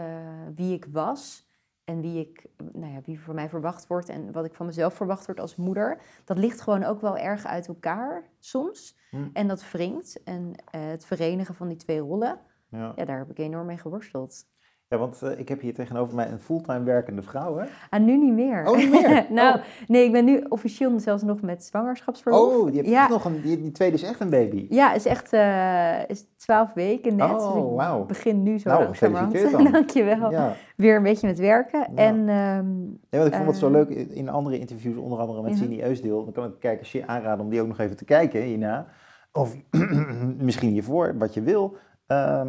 wie 0.55 0.75
ik 0.75 0.87
was 0.93 1.49
en 1.85 2.01
wie, 2.01 2.21
ik, 2.21 2.47
nou 2.73 2.93
ja, 2.93 3.01
wie 3.05 3.21
voor 3.21 3.35
mij 3.35 3.49
verwacht 3.49 3.87
wordt 3.87 4.09
en 4.09 4.33
wat 4.33 4.45
ik 4.45 4.55
van 4.55 4.67
mezelf 4.67 4.95
verwacht 4.95 5.27
wordt 5.27 5.41
als 5.41 5.57
moeder, 5.57 6.03
dat 6.25 6.39
ligt 6.39 6.61
gewoon 6.61 6.85
ook 6.85 7.01
wel 7.01 7.19
erg 7.19 7.45
uit 7.47 7.69
elkaar 7.69 8.31
soms. 8.39 8.97
Hm. 9.11 9.29
En 9.33 9.49
dat 9.49 9.71
wringt. 9.71 10.23
En 10.23 10.53
eh, 10.71 10.87
het 10.87 11.05
verenigen 11.05 11.55
van 11.55 11.69
die 11.69 11.77
twee 11.77 11.99
rollen, 12.01 12.39
ja. 12.69 12.93
ja, 12.97 13.05
daar 13.05 13.19
heb 13.19 13.31
ik 13.31 13.39
enorm 13.39 13.67
mee 13.67 13.79
geworsteld. 13.79 14.47
Ja, 14.95 15.01
want 15.01 15.23
eh, 15.23 15.39
ik 15.39 15.49
heb 15.49 15.61
hier 15.61 15.75
tegenover 15.75 16.15
mij 16.15 16.31
een 16.31 16.39
fulltime 16.39 16.83
werkende 16.83 17.23
vrouw, 17.23 17.57
hè? 17.57 17.65
Ah, 17.91 18.01
nu 18.01 18.17
niet 18.17 18.33
meer. 18.33 18.67
Oh, 18.69 18.77
niet 18.77 18.91
meer? 18.91 19.27
nou, 19.31 19.57
Oh. 19.59 19.63
nee, 19.87 20.05
ik 20.05 20.13
ben 20.13 20.25
nu 20.25 20.45
officieel 20.49 21.01
zelfs 21.01 21.23
nog 21.23 21.41
met 21.43 21.65
zwangerschapsverlof. 21.65 22.55
Oh, 22.55 22.67
die, 22.67 22.77
heb 22.77 22.87
ja. 22.87 23.01
echt 23.01 23.11
nog 23.11 23.25
een, 23.25 23.41
die, 23.41 23.61
die 23.63 23.73
tweede 23.73 23.95
is 23.97 24.03
echt 24.03 24.21
een 24.21 24.31
baby. 24.31 24.67
Ja, 24.71 24.93
is 24.95 25.07
echt 25.07 25.33
eh, 25.33 26.09
is 26.09 26.27
12 26.37 26.73
weken 26.73 27.17
net. 27.17 27.31
Oh, 27.31 27.55
dus 27.55 27.75
wauw. 27.77 28.05
begin 28.05 28.43
nu 28.43 28.59
zo 28.59 28.69
Nou, 28.69 28.85
gefeliciteerd 28.85 29.51
dan. 29.53 29.65
Dankjewel. 29.73 30.31
Ja. 30.31 30.53
Weer 30.77 30.97
een 30.97 31.03
beetje 31.03 31.27
met 31.27 31.39
werken. 31.39 31.81
Ja. 31.81 32.03
En 32.03 32.25
Nee, 32.25 33.21
want 33.21 33.27
ik 33.27 33.35
vond 33.35 33.47
het 33.47 33.57
zo 33.57 33.67
Eh. 33.67 33.73
leuk 33.73 33.89
in 33.89 34.29
andere 34.29 34.59
interviews, 34.59 34.97
onder 34.97 35.19
andere 35.19 35.43
met 35.43 35.51
Mhm. 35.51 35.61
Cindy 35.61 35.83
Eusdeel. 35.83 36.25
Dan 36.25 36.33
kan 36.33 36.45
ik 36.45 36.53
kijkers 36.61 36.91
zeer 36.91 37.07
aanraden 37.07 37.45
om 37.45 37.51
die 37.51 37.61
ook 37.61 37.67
nog 37.69 37.79
even 37.79 37.97
te 37.97 38.05
kijken 38.05 38.43
hierna. 38.43 38.87
Of 39.33 39.57
misschien 40.49 40.71
hiervoor, 40.71 41.15
wat 41.19 41.35
je 41.35 41.43
wil. 41.43 41.77
ehm, 42.07 42.49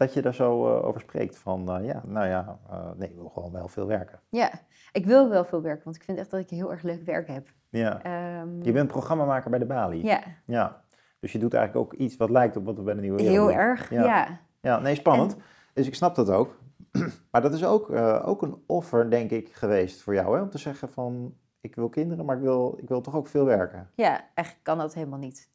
dat 0.00 0.14
je 0.14 0.22
daar 0.22 0.34
zo 0.34 0.76
eh, 0.76 0.84
over 0.86 1.00
spreekt. 1.00 1.38
Van 1.38 1.70
eh, 1.70 1.84
ja, 1.84 2.02
nou 2.06 2.26
ja, 2.26 2.58
eh, 2.70 2.90
nee, 2.96 3.08
ik 3.08 3.14
wil 3.14 3.28
gewoon 3.28 3.52
wel 3.52 3.68
veel 3.68 3.86
werken. 3.86 4.20
ja, 4.28 4.50
ik 4.92 5.06
wil 5.06 5.28
wel 5.28 5.44
veel 5.44 5.62
werken, 5.62 5.84
want 5.84 5.96
ik 5.96 6.02
vind 6.02 6.18
echt 6.18 6.30
dat 6.30 6.40
ik 6.40 6.50
heel 6.50 6.70
erg 6.70 6.82
leuk 6.82 7.02
werk 7.04 7.28
heb. 7.28 7.48
Ja. 7.68 8.02
Ehm, 8.02 8.62
Je 8.62 8.72
bent 8.72 8.88
programmamaker 8.88 9.50
bij 9.50 9.58
de 9.58 9.66
Bali. 9.66 10.04
Ja, 10.04 10.22
Ja. 10.46 10.82
Dus 11.20 11.32
je 11.32 11.38
doet 11.38 11.54
eigenlijk 11.54 11.86
ook 11.86 12.00
iets 12.00 12.16
wat 12.16 12.30
lijkt 12.30 12.56
op 12.56 12.64
wat 12.64 12.76
we 12.76 12.82
bij 12.82 12.94
de 12.94 13.00
Nieuwe 13.00 13.16
Wereld 13.16 13.36
heel 13.36 13.46
doen. 13.46 13.56
erg. 13.56 13.90
Ja. 13.90 14.04
Ja. 14.04 14.40
Ja, 14.60 14.78
nee, 14.78 14.94
spannend. 14.94 15.36
Dus 15.72 15.86
ik 15.86 15.94
snap 15.94 16.14
dat 16.14 16.30
ook. 16.30 16.58
maar 17.30 17.42
dat 17.42 17.54
is 17.54 17.64
ook, 17.64 17.90
ook 18.24 18.42
een 18.42 18.62
offer, 18.66 19.10
denk 19.10 19.30
ik, 19.30 19.48
geweest 19.52 20.02
voor 20.02 20.14
jou. 20.14 20.36
Hè? 20.36 20.42
Om 20.42 20.50
te 20.50 20.58
zeggen 20.58 20.88
van, 20.88 21.34
ik 21.60 21.74
wil 21.74 21.88
kinderen, 21.88 22.24
maar 22.24 22.36
ik 22.36 22.42
wil, 22.42 22.78
ik 22.78 22.88
wil 22.88 23.00
toch 23.00 23.16
ook 23.16 23.26
veel 23.26 23.44
werken. 23.44 23.90
ja, 23.94 24.20
eigenlijk 24.34 24.64
kan 24.64 24.78
dat 24.78 24.94
helemaal 24.94 25.18
niet 25.18 25.50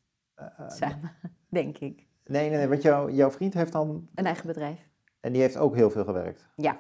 samen, 0.68 1.12
denk 1.50 1.78
ik. 1.78 2.08
Nee, 2.26 2.50
nee, 2.50 2.58
nee, 2.58 2.68
want 2.68 2.82
jou, 2.82 3.12
jouw 3.12 3.32
vriend 3.32 3.54
heeft 3.54 3.72
dan, 3.72 4.08
Een 4.16 4.26
eigen 4.26 4.48
bedrijf. 4.48 4.90
en 5.20 5.32
die 5.32 5.42
heeft 5.42 5.58
ook 5.58 5.76
heel 5.76 5.90
veel 5.90 6.04
gewerkt. 6.04 6.48
Ja. 6.56 6.78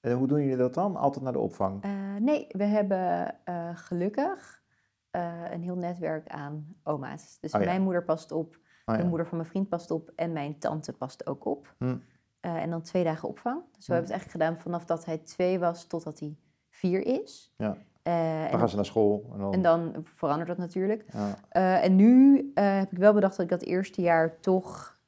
En 0.00 0.12
hoe 0.12 0.26
doen 0.26 0.40
jullie 0.42 0.56
dat 0.56 0.74
dan? 0.74 0.96
Altijd 0.96 1.24
naar 1.24 1.32
de 1.32 1.38
opvang? 1.38 1.82
Eh, 1.82 1.90
nee, 2.20 2.46
we 2.48 2.64
hebben 2.64 3.34
eh, 3.44 3.70
gelukkig 3.76 4.62
eh, 5.10 5.42
een 5.50 5.62
heel 5.62 5.76
netwerk 5.76 6.28
aan 6.28 6.74
oma's. 6.82 7.38
Dus 7.40 7.52
Oh 7.54 7.60
ja. 7.60 7.66
mijn 7.66 7.82
moeder 7.82 8.04
past 8.04 8.32
op, 8.32 8.58
Oh, 8.84 8.96
de 8.96 9.04
moeder 9.04 9.26
van 9.26 9.36
mijn 9.36 9.48
vriend 9.48 9.68
past 9.68 9.90
op 9.90 10.12
en 10.16 10.32
mijn 10.32 10.58
tante 10.58 10.92
past 10.92 11.26
ook 11.26 11.44
op. 11.44 11.74
Hm. 11.78 11.96
En 12.40 12.70
dan 12.70 12.82
twee 12.82 13.04
dagen 13.04 13.28
opvang. 13.28 13.62
Dus 13.72 13.86
Hm. 13.86 13.92
we 13.92 13.92
hebben 13.98 14.10
het 14.12 14.20
eigenlijk 14.20 14.30
gedaan 14.30 14.58
vanaf 14.62 14.84
dat 14.84 15.04
hij 15.04 15.18
twee 15.18 15.58
was 15.58 15.86
totdat 15.86 16.18
hij 16.20 16.36
vier 16.68 17.06
is. 17.06 17.54
Ja. 17.56 17.76
Eh, 18.02 18.50
Dan 18.50 18.58
gaan 18.58 18.68
ze 18.68 18.76
naar 18.76 18.84
school. 18.84 19.30
En 19.32 19.38
dan, 19.38 19.52
en 19.52 19.62
dan 19.62 19.94
verandert 20.04 20.48
dat 20.48 20.58
natuurlijk. 20.58 21.04
ja. 21.12 21.36
Eh, 21.48 21.84
en 21.84 21.96
nu 21.96 22.38
eh, 22.54 22.78
heb 22.78 22.92
ik 22.92 22.98
wel 22.98 23.14
bedacht 23.14 23.36
dat 23.36 23.44
ik 23.44 23.50
dat 23.50 23.62
eerste 23.62 24.02
jaar 24.02 24.40
toch... 24.40 24.98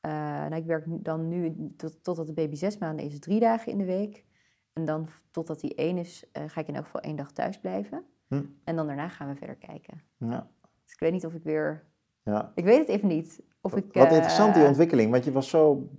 nou, 0.00 0.54
ik 0.54 0.66
werk 0.66 0.84
dan 0.88 1.28
nu, 1.28 1.56
tot, 1.76 2.04
totdat 2.04 2.26
de 2.26 2.32
baby 2.32 2.54
zes 2.54 2.78
maanden 2.78 3.04
is, 3.04 3.18
drie 3.18 3.40
dagen 3.40 3.72
in 3.72 3.78
de 3.78 3.84
week. 3.84 4.24
En 4.72 4.84
dan 4.84 5.08
totdat 5.30 5.60
hij 5.60 5.72
één 5.74 5.98
is, 5.98 6.24
ga 6.32 6.60
ik 6.60 6.68
in 6.68 6.74
elk 6.74 6.84
geval 6.84 7.00
één 7.00 7.16
dag 7.16 7.32
thuis 7.32 7.60
blijven. 7.60 8.04
Hm. 8.28 8.42
En 8.64 8.76
dan 8.76 8.86
daarna 8.86 9.08
gaan 9.08 9.28
we 9.28 9.34
verder 9.34 9.56
kijken. 9.56 10.02
Ja. 10.18 10.48
Dus 10.84 10.92
ik 10.92 10.98
weet 10.98 11.12
niet 11.12 11.26
of 11.26 11.34
ik 11.34 11.42
weer... 11.42 11.84
ja. 12.22 12.52
Ik 12.54 12.64
weet 12.64 12.78
het 12.78 12.88
even 12.88 13.08
niet. 13.08 13.42
Of 13.60 13.76
ik, 13.76 13.92
Wat 13.92 14.12
interessant 14.12 14.54
die 14.54 14.66
ontwikkeling, 14.66 15.10
want 15.10 15.24
je 15.24 15.32
was 15.32 15.48
zo 15.48 15.90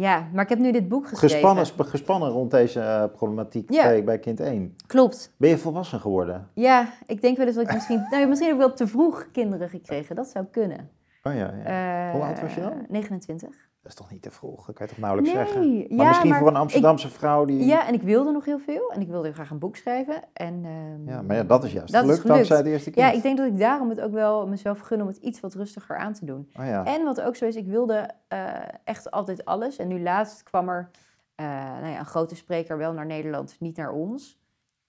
Ja, 0.00 0.28
maar 0.32 0.42
ik 0.42 0.48
heb 0.48 0.58
nu 0.58 0.72
dit 0.72 0.88
boek 0.88 1.08
geschreven. 1.08 1.36
gespannen, 1.58 1.86
gespannen 1.90 2.28
rond 2.28 2.50
deze 2.50 2.80
eh, 2.80 3.04
problematiek 3.12 3.70
Ja. 3.72 3.82
bij, 3.82 4.04
bij 4.04 4.18
kind 4.18 4.40
1. 4.40 4.76
Klopt. 4.86 5.32
Ben 5.36 5.50
je 5.50 5.58
volwassen 5.58 6.00
geworden? 6.00 6.48
Ja, 6.54 6.88
ik 7.06 7.20
denk 7.20 7.36
wel 7.36 7.46
eens 7.46 7.56
dat 7.56 7.64
ik 7.68 7.72
misschien... 7.74 8.06
nou, 8.10 8.26
misschien 8.26 8.48
heb 8.48 8.58
ik 8.60 8.66
wel 8.66 8.74
te 8.74 8.86
vroeg 8.86 9.28
kinderen 9.32 9.68
gekregen. 9.68 10.16
Dat 10.16 10.28
zou 10.28 10.44
kunnen. 10.50 10.90
Oh 11.22 11.34
ja, 11.34 11.54
ja. 11.64 12.06
Eh, 12.06 12.12
Hoe 12.12 12.22
oud 12.22 12.40
was 12.40 12.54
je 12.54 12.60
dan? 12.60 12.86
29. 12.88 13.50
Dat 13.84 13.92
is 13.92 13.98
toch 13.98 14.10
niet 14.10 14.22
te 14.22 14.30
vroeg? 14.30 14.66
Dat 14.66 14.74
kan 14.74 14.86
je 14.86 14.92
toch 14.92 15.02
nauwelijks 15.02 15.34
nee, 15.34 15.44
zeggen? 15.44 15.76
Maar 15.76 16.04
ja, 16.04 16.08
misschien 16.08 16.30
maar 16.30 16.38
voor 16.38 16.48
een 16.48 16.56
Amsterdamse 16.56 17.08
vrouw 17.08 17.44
die... 17.44 17.64
Ja, 17.64 17.86
en 17.86 17.94
ik 17.94 18.02
wilde 18.02 18.32
nog 18.32 18.44
heel 18.44 18.58
veel. 18.58 18.92
En 18.92 19.00
ik 19.00 19.08
wilde 19.08 19.32
graag 19.32 19.50
een 19.50 19.58
boek 19.58 19.76
schrijven. 19.76 20.22
En, 20.32 20.64
ehm, 20.64 21.08
Ja, 21.08 21.22
maar 21.22 21.36
ja, 21.36 21.42
dat 21.42 21.64
is 21.64 21.72
juist 21.72 21.92
Dat 21.92 22.02
is 22.02 22.08
gelukt 22.08 22.20
gelukt. 22.20 22.36
dankzij 22.36 22.56
het 22.56 22.66
eerste 22.66 22.90
kind. 22.90 23.06
ja, 23.06 23.12
ik 23.12 23.22
denk 23.22 23.36
dat 23.36 23.46
ik 23.46 23.58
daarom 23.58 23.88
het 23.88 24.00
ook 24.00 24.12
wel 24.12 24.46
mezelf 24.46 24.80
gun 24.80 25.00
om 25.00 25.06
het 25.06 25.16
iets 25.16 25.40
wat 25.40 25.54
rustiger 25.54 25.96
aan 25.96 26.12
te 26.12 26.24
doen. 26.24 26.50
Oh 26.58 26.64
ja. 26.66 26.84
En 26.84 27.04
wat 27.04 27.20
ook 27.20 27.36
zo 27.36 27.44
is, 27.44 27.56
ik 27.56 27.66
wilde 27.66 28.10
eh, 28.28 28.52
echt 28.84 29.10
altijd 29.10 29.44
alles. 29.44 29.76
En 29.78 29.88
nu 29.88 30.00
laatst 30.02 30.42
kwam 30.42 30.68
er 30.68 30.90
eh, 31.34 31.46
nou 31.80 31.86
ja, 31.86 31.98
een 31.98 32.06
grote 32.06 32.36
spreker 32.36 32.78
wel 32.78 32.92
naar 32.92 33.06
Nederland, 33.06 33.56
niet 33.58 33.76
naar 33.76 33.92
ons. 33.92 34.42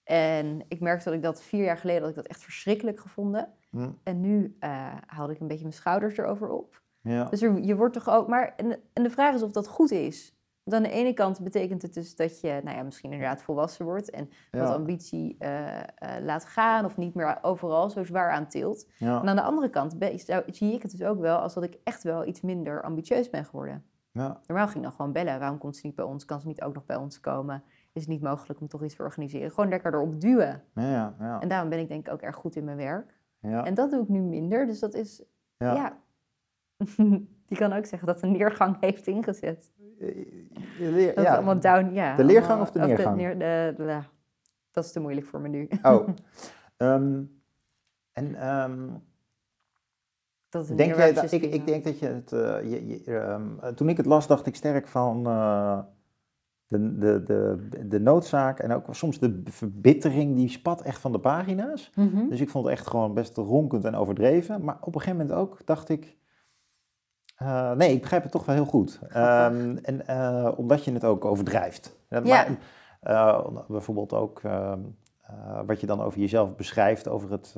En 0.04 0.64
ik 0.68 0.80
merkte 0.80 1.04
dat 1.04 1.14
ik 1.14 1.22
dat 1.22 1.42
vier 1.42 1.64
jaar 1.64 1.78
geleden 1.78 2.00
dat 2.00 2.10
ik 2.10 2.16
dat 2.16 2.26
echt 2.26 2.42
verschrikkelijk 2.42 3.00
gevonden. 3.00 3.48
Hm, 3.70 3.88
En 4.02 4.20
nu 4.20 4.56
eh 4.60 4.94
haalde 5.06 5.32
ik 5.32 5.40
een 5.40 5.48
beetje 5.48 5.62
mijn 5.62 5.74
schouders 5.74 6.16
erover 6.16 6.48
op. 6.50 6.84
ja. 7.06 7.24
Dus 7.24 7.42
er, 7.42 7.58
je 7.60 7.76
wordt 7.76 7.94
toch 7.94 8.08
ook. 8.08 8.28
Maar 8.28 8.52
en, 8.56 8.78
en 8.92 9.02
de 9.02 9.10
vraag 9.10 9.34
is 9.34 9.42
of 9.42 9.50
dat 9.52 9.68
goed 9.68 9.90
is. 9.90 10.34
Want 10.62 10.76
aan 10.76 10.82
de 10.90 10.96
ene 10.96 11.12
kant 11.12 11.40
betekent 11.42 11.82
het 11.82 11.94
dus 11.94 12.16
dat 12.16 12.40
je, 12.40 12.60
nou 12.64 12.76
ja, 12.76 12.82
misschien 12.82 13.12
inderdaad 13.12 13.42
volwassen 13.42 13.84
wordt 13.84 14.10
en 14.10 14.28
wat 14.50 14.68
Ja. 14.68 14.74
ambitie 14.74 15.36
eh, 15.38 15.78
eh, 15.78 15.84
laat 16.22 16.44
gaan 16.44 16.84
of 16.84 16.96
niet 16.96 17.14
meer 17.14 17.38
overal 17.42 17.90
zo 17.90 18.04
zwaar 18.04 18.30
aan 18.30 18.46
tilt. 18.48 18.88
Ja. 18.98 19.20
En 19.20 19.28
aan 19.28 19.36
de 19.36 19.42
andere 19.42 19.70
kant 19.70 19.98
ben- 19.98 20.18
zou- 20.18 20.42
zie 20.46 20.72
ik 20.74 20.82
het 20.82 20.90
dus 20.90 21.02
ook 21.02 21.20
wel 21.20 21.38
als 21.38 21.54
dat 21.54 21.62
ik 21.62 21.78
echt 21.84 22.02
wel 22.02 22.26
iets 22.26 22.40
minder 22.40 22.82
ambitieus 22.82 23.30
ben 23.30 23.44
geworden. 23.44 23.84
Ja. 24.12 24.40
Normaal 24.46 24.66
ging 24.66 24.76
ik 24.78 24.82
dan 24.82 24.92
gewoon 24.92 25.12
bellen. 25.12 25.38
Waarom 25.38 25.58
komt 25.58 25.76
ze 25.76 25.86
niet 25.86 25.94
bij 25.94 26.04
ons? 26.04 26.24
Kan 26.24 26.40
ze 26.40 26.46
niet 26.46 26.62
ook 26.62 26.74
nog 26.74 26.86
bij 26.86 26.96
ons 26.96 27.20
komen? 27.20 27.62
Is 27.92 28.02
het 28.02 28.10
niet 28.10 28.22
mogelijk 28.22 28.60
om 28.60 28.68
toch 28.68 28.84
iets 28.84 28.96
te 28.96 29.02
organiseren? 29.02 29.50
Gewoon 29.50 29.68
lekker 29.70 29.94
erop 29.94 30.20
duwen. 30.20 30.62
Ja, 30.74 30.90
ja, 30.90 31.14
ja. 31.18 31.40
En 31.40 31.48
daarom 31.48 31.68
ben 31.68 31.78
ik 31.78 31.88
denk 31.88 32.06
ik 32.06 32.12
ook 32.12 32.20
erg 32.22 32.36
goed 32.36 32.56
in 32.56 32.64
mijn 32.64 32.76
werk. 32.76 33.18
ja. 33.40 33.64
En 33.64 33.74
dat 33.74 33.90
doe 33.90 34.02
ik 34.02 34.08
nu 34.08 34.20
minder. 34.20 34.66
Dus 34.66 34.78
dat 34.78 34.94
is, 34.94 35.22
ja. 35.56 35.96
Je 37.48 37.56
kan 37.56 37.72
ook 37.72 37.86
zeggen 37.86 38.06
dat 38.08 38.22
een 38.22 38.32
neergang 38.32 38.76
heeft 38.86 39.06
ingezet. 39.06 39.70
Leer- 40.78 41.14
Dat 41.14 41.24
ja. 41.24 41.34
allemaal 41.34 41.60
down, 41.60 41.94
ja. 41.94 42.16
De 42.16 42.24
leergang 42.24 42.48
allemaal- 42.50 42.66
of 42.66 42.70
de 42.72 42.80
neergang? 42.80 43.16
neer- 43.16 43.38
de- 43.38 43.74
de- 43.76 44.00
dat 44.70 44.84
is 44.84 44.92
te 44.92 45.00
moeilijk 45.00 45.26
voor 45.26 45.40
me 45.40 45.48
nu. 45.48 45.68
Oh. 45.82 46.08
Ehm, 46.76 47.22
en 48.12 48.34
ehm, 48.34 48.88
Dat 50.48 50.66
denk 50.76 50.94
jij 50.96 51.12
dat, 51.12 51.32
ik, 51.32 51.42
ik 51.42 51.66
denk 51.66 51.84
dat 51.84 51.98
je 51.98 52.06
het. 52.06 52.32
eh, 52.32 52.70
je, 52.70 52.86
je, 52.86 53.02
ehm, 53.18 53.42
eh, 53.60 53.68
toen 53.68 53.88
ik 53.88 53.96
het 53.96 54.06
las, 54.06 54.26
dacht 54.26 54.46
ik 54.46 54.54
sterk 54.56 54.88
van 54.88 55.26
eh, 55.26 55.78
de, 56.66 56.98
de, 56.98 57.22
de, 57.24 57.88
de 57.88 58.00
noodzaak 58.00 58.58
en 58.58 58.72
ook 58.72 58.94
soms 58.94 59.18
de 59.18 59.40
verbittering 59.44 60.36
die 60.36 60.48
spat 60.48 60.82
echt 60.82 61.00
van 61.00 61.12
de 61.12 61.18
pagina's. 61.20 61.90
Mhm. 61.94 62.28
Dus 62.28 62.40
ik 62.40 62.48
vond 62.48 62.64
het 62.64 62.74
echt 62.74 62.86
gewoon 62.86 63.14
best 63.14 63.36
ronkend 63.36 63.84
en 63.84 63.94
overdreven. 63.94 64.64
Maar 64.64 64.76
op 64.80 64.94
een 64.94 65.00
gegeven 65.00 65.26
moment 65.26 65.38
ook 65.38 65.58
dacht 65.64 65.88
ik. 65.88 66.16
Eh, 67.36 67.72
nee, 67.72 67.92
ik 67.92 68.00
begrijp 68.00 68.22
het 68.22 68.32
toch 68.32 68.44
wel 68.44 68.54
heel 68.54 68.64
goed. 68.64 68.98
Ehm, 69.08 69.76
en 69.82 70.06
eh, 70.06 70.52
omdat 70.56 70.84
je 70.84 70.92
het 70.92 71.04
ook 71.04 71.24
overdrijft. 71.24 71.96
Ja. 72.08 72.20
Maar, 72.20 72.48
eh, 73.00 73.46
bijvoorbeeld 73.68 74.12
ook 74.12 74.40
ehm, 74.42 74.80
eh, 75.22 75.60
wat 75.66 75.80
je 75.80 75.86
dan 75.86 76.00
over 76.00 76.20
jezelf 76.20 76.56
beschrijft, 76.56 77.08
over 77.08 77.30
het, 77.30 77.52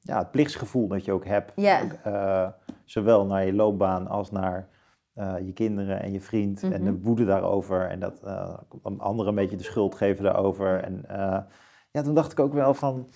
ja, 0.00 0.18
het 0.18 0.30
plichtsgevoel 0.30 0.88
dat 0.88 1.04
je 1.04 1.12
ook 1.12 1.24
hebt. 1.24 1.52
Ja. 1.56 2.56
Zowel 2.84 3.26
naar 3.26 3.44
je 3.44 3.54
loopbaan 3.54 4.08
als 4.08 4.30
naar 4.30 4.68
je 5.44 5.52
kinderen 5.54 6.02
en 6.02 6.12
je 6.12 6.20
vriend. 6.20 6.62
En 6.62 6.84
de 6.84 6.90
Mhm. 6.90 7.02
woede 7.02 7.24
daarover. 7.24 7.88
En 7.88 8.00
dat 8.00 8.22
anderen 8.98 9.26
een 9.28 9.34
beetje 9.34 9.56
de 9.56 9.62
schuld 9.62 9.94
geven 9.94 10.24
daarover. 10.24 10.82
En 10.82 11.04
ja, 11.90 12.02
toen 12.02 12.14
dacht 12.14 12.32
ik 12.32 12.40
ook 12.40 12.52
wel 12.52 12.74
van. 12.74 13.08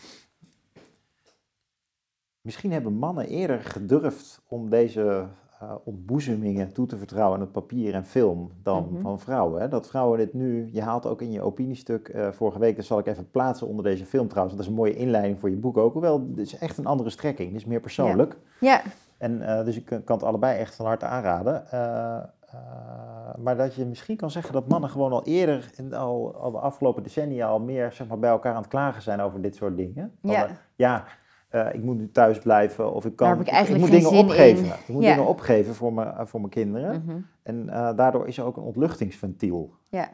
Misschien 2.41 2.73
hebben 2.73 2.93
mannen 2.93 3.27
eerder 3.27 3.61
gedurfd 3.61 4.43
om 4.49 4.71
deze 4.71 5.27
eh, 5.61 5.73
ontboezemingen 5.85 6.73
toe 6.73 6.87
te 6.87 6.97
vertrouwen 6.97 7.35
aan 7.35 7.41
het 7.45 7.53
papier 7.53 7.95
en 7.95 8.05
film 8.05 8.51
dan 8.63 8.89
Mhm. 8.93 9.01
van 9.01 9.19
vrouwen. 9.21 9.61
Hè? 9.61 9.69
Dat 9.69 9.87
vrouwen 9.89 10.19
dit 10.19 10.35
nu, 10.35 10.69
je 10.73 10.83
haalt 10.83 11.07
ook 11.07 11.21
in 11.23 11.33
je 11.33 11.43
opiniestuk 11.43 12.09
eh, 12.09 12.29
vorige 12.31 12.59
week, 12.59 12.77
dat 12.77 12.85
zal 12.85 12.99
ik 12.99 13.07
even 13.07 13.31
plaatsen 13.31 13.67
onder 13.67 13.85
deze 13.85 14.05
film 14.07 14.29
trouwens, 14.29 14.57
dat 14.57 14.65
is 14.65 14.71
een 14.71 14.77
mooie 14.79 14.97
inleiding 14.97 15.41
voor 15.41 15.51
je 15.51 15.57
boek 15.57 15.77
ook. 15.77 15.93
Hoewel, 15.93 16.27
het 16.31 16.39
is 16.39 16.59
echt 16.59 16.79
een 16.79 16.87
andere 16.87 17.11
strekking, 17.11 17.49
het 17.53 17.61
is 17.61 17.67
meer 17.67 17.81
persoonlijk. 17.81 18.37
Ja, 18.61 18.83
En 19.19 19.43
eh, 19.59 19.65
dus 19.65 19.77
ik 19.77 19.85
kan 19.87 20.17
het 20.17 20.23
allebei 20.23 20.59
echt 20.59 20.75
van 20.75 20.87
harte 20.87 21.07
aanraden. 21.07 21.65
Maar 23.39 23.57
dat 23.57 23.75
je 23.75 23.85
misschien 23.85 24.17
kan 24.17 24.31
zeggen 24.31 24.53
dat 24.53 24.69
mannen 24.69 24.91
gewoon 24.91 25.13
al 25.13 25.25
eerder, 25.25 25.71
in, 25.77 25.95
al, 25.95 26.35
al 26.35 26.51
de 26.51 26.59
afgelopen 26.59 27.03
decennia, 27.03 27.47
al 27.49 27.61
meer 27.61 27.93
zeg 27.93 28.07
maar, 28.07 28.19
bij 28.19 28.31
elkaar 28.31 28.53
aan 28.55 28.61
het 28.61 28.71
klagen 28.71 29.03
zijn 29.03 29.21
over 29.21 29.41
dit 29.41 29.55
soort 29.55 29.77
dingen. 29.77 30.13
Ja. 30.21 30.47
ja, 30.75 31.05
eh, 31.49 31.67
ik 31.75 31.83
moet 31.83 31.97
nu 31.97 32.11
thuis 32.11 32.39
blijven 32.39 32.93
of 32.95 33.05
ik 33.05 33.17
kan. 33.17 33.27
Daar 33.29 33.37
heb 33.37 33.47
ik 33.47 33.53
eigenlijk 33.53 33.85
moet 33.85 33.93
geen 33.93 34.03
dingen 34.03 34.17
zin 34.17 34.25
opgeven. 34.29 34.65
in. 34.65 34.71
Ik 34.71 34.89
moet 34.89 35.03
Ja. 35.03 35.15
dingen 35.15 35.29
opgeven 35.29 35.75
voor 35.75 35.93
mijn, 35.93 36.09
eh, 36.09 36.27
voor 36.27 36.41
mijn 36.41 36.53
kinderen. 36.53 37.03
Mhm. 37.07 37.17
En 37.43 37.69
eh, 37.69 37.97
daardoor 37.97 38.27
is 38.29 38.39
er 38.39 38.45
ook 38.45 38.57
een 38.57 38.63
ontluchtingsventiel 38.63 39.75
ja. 39.89 40.09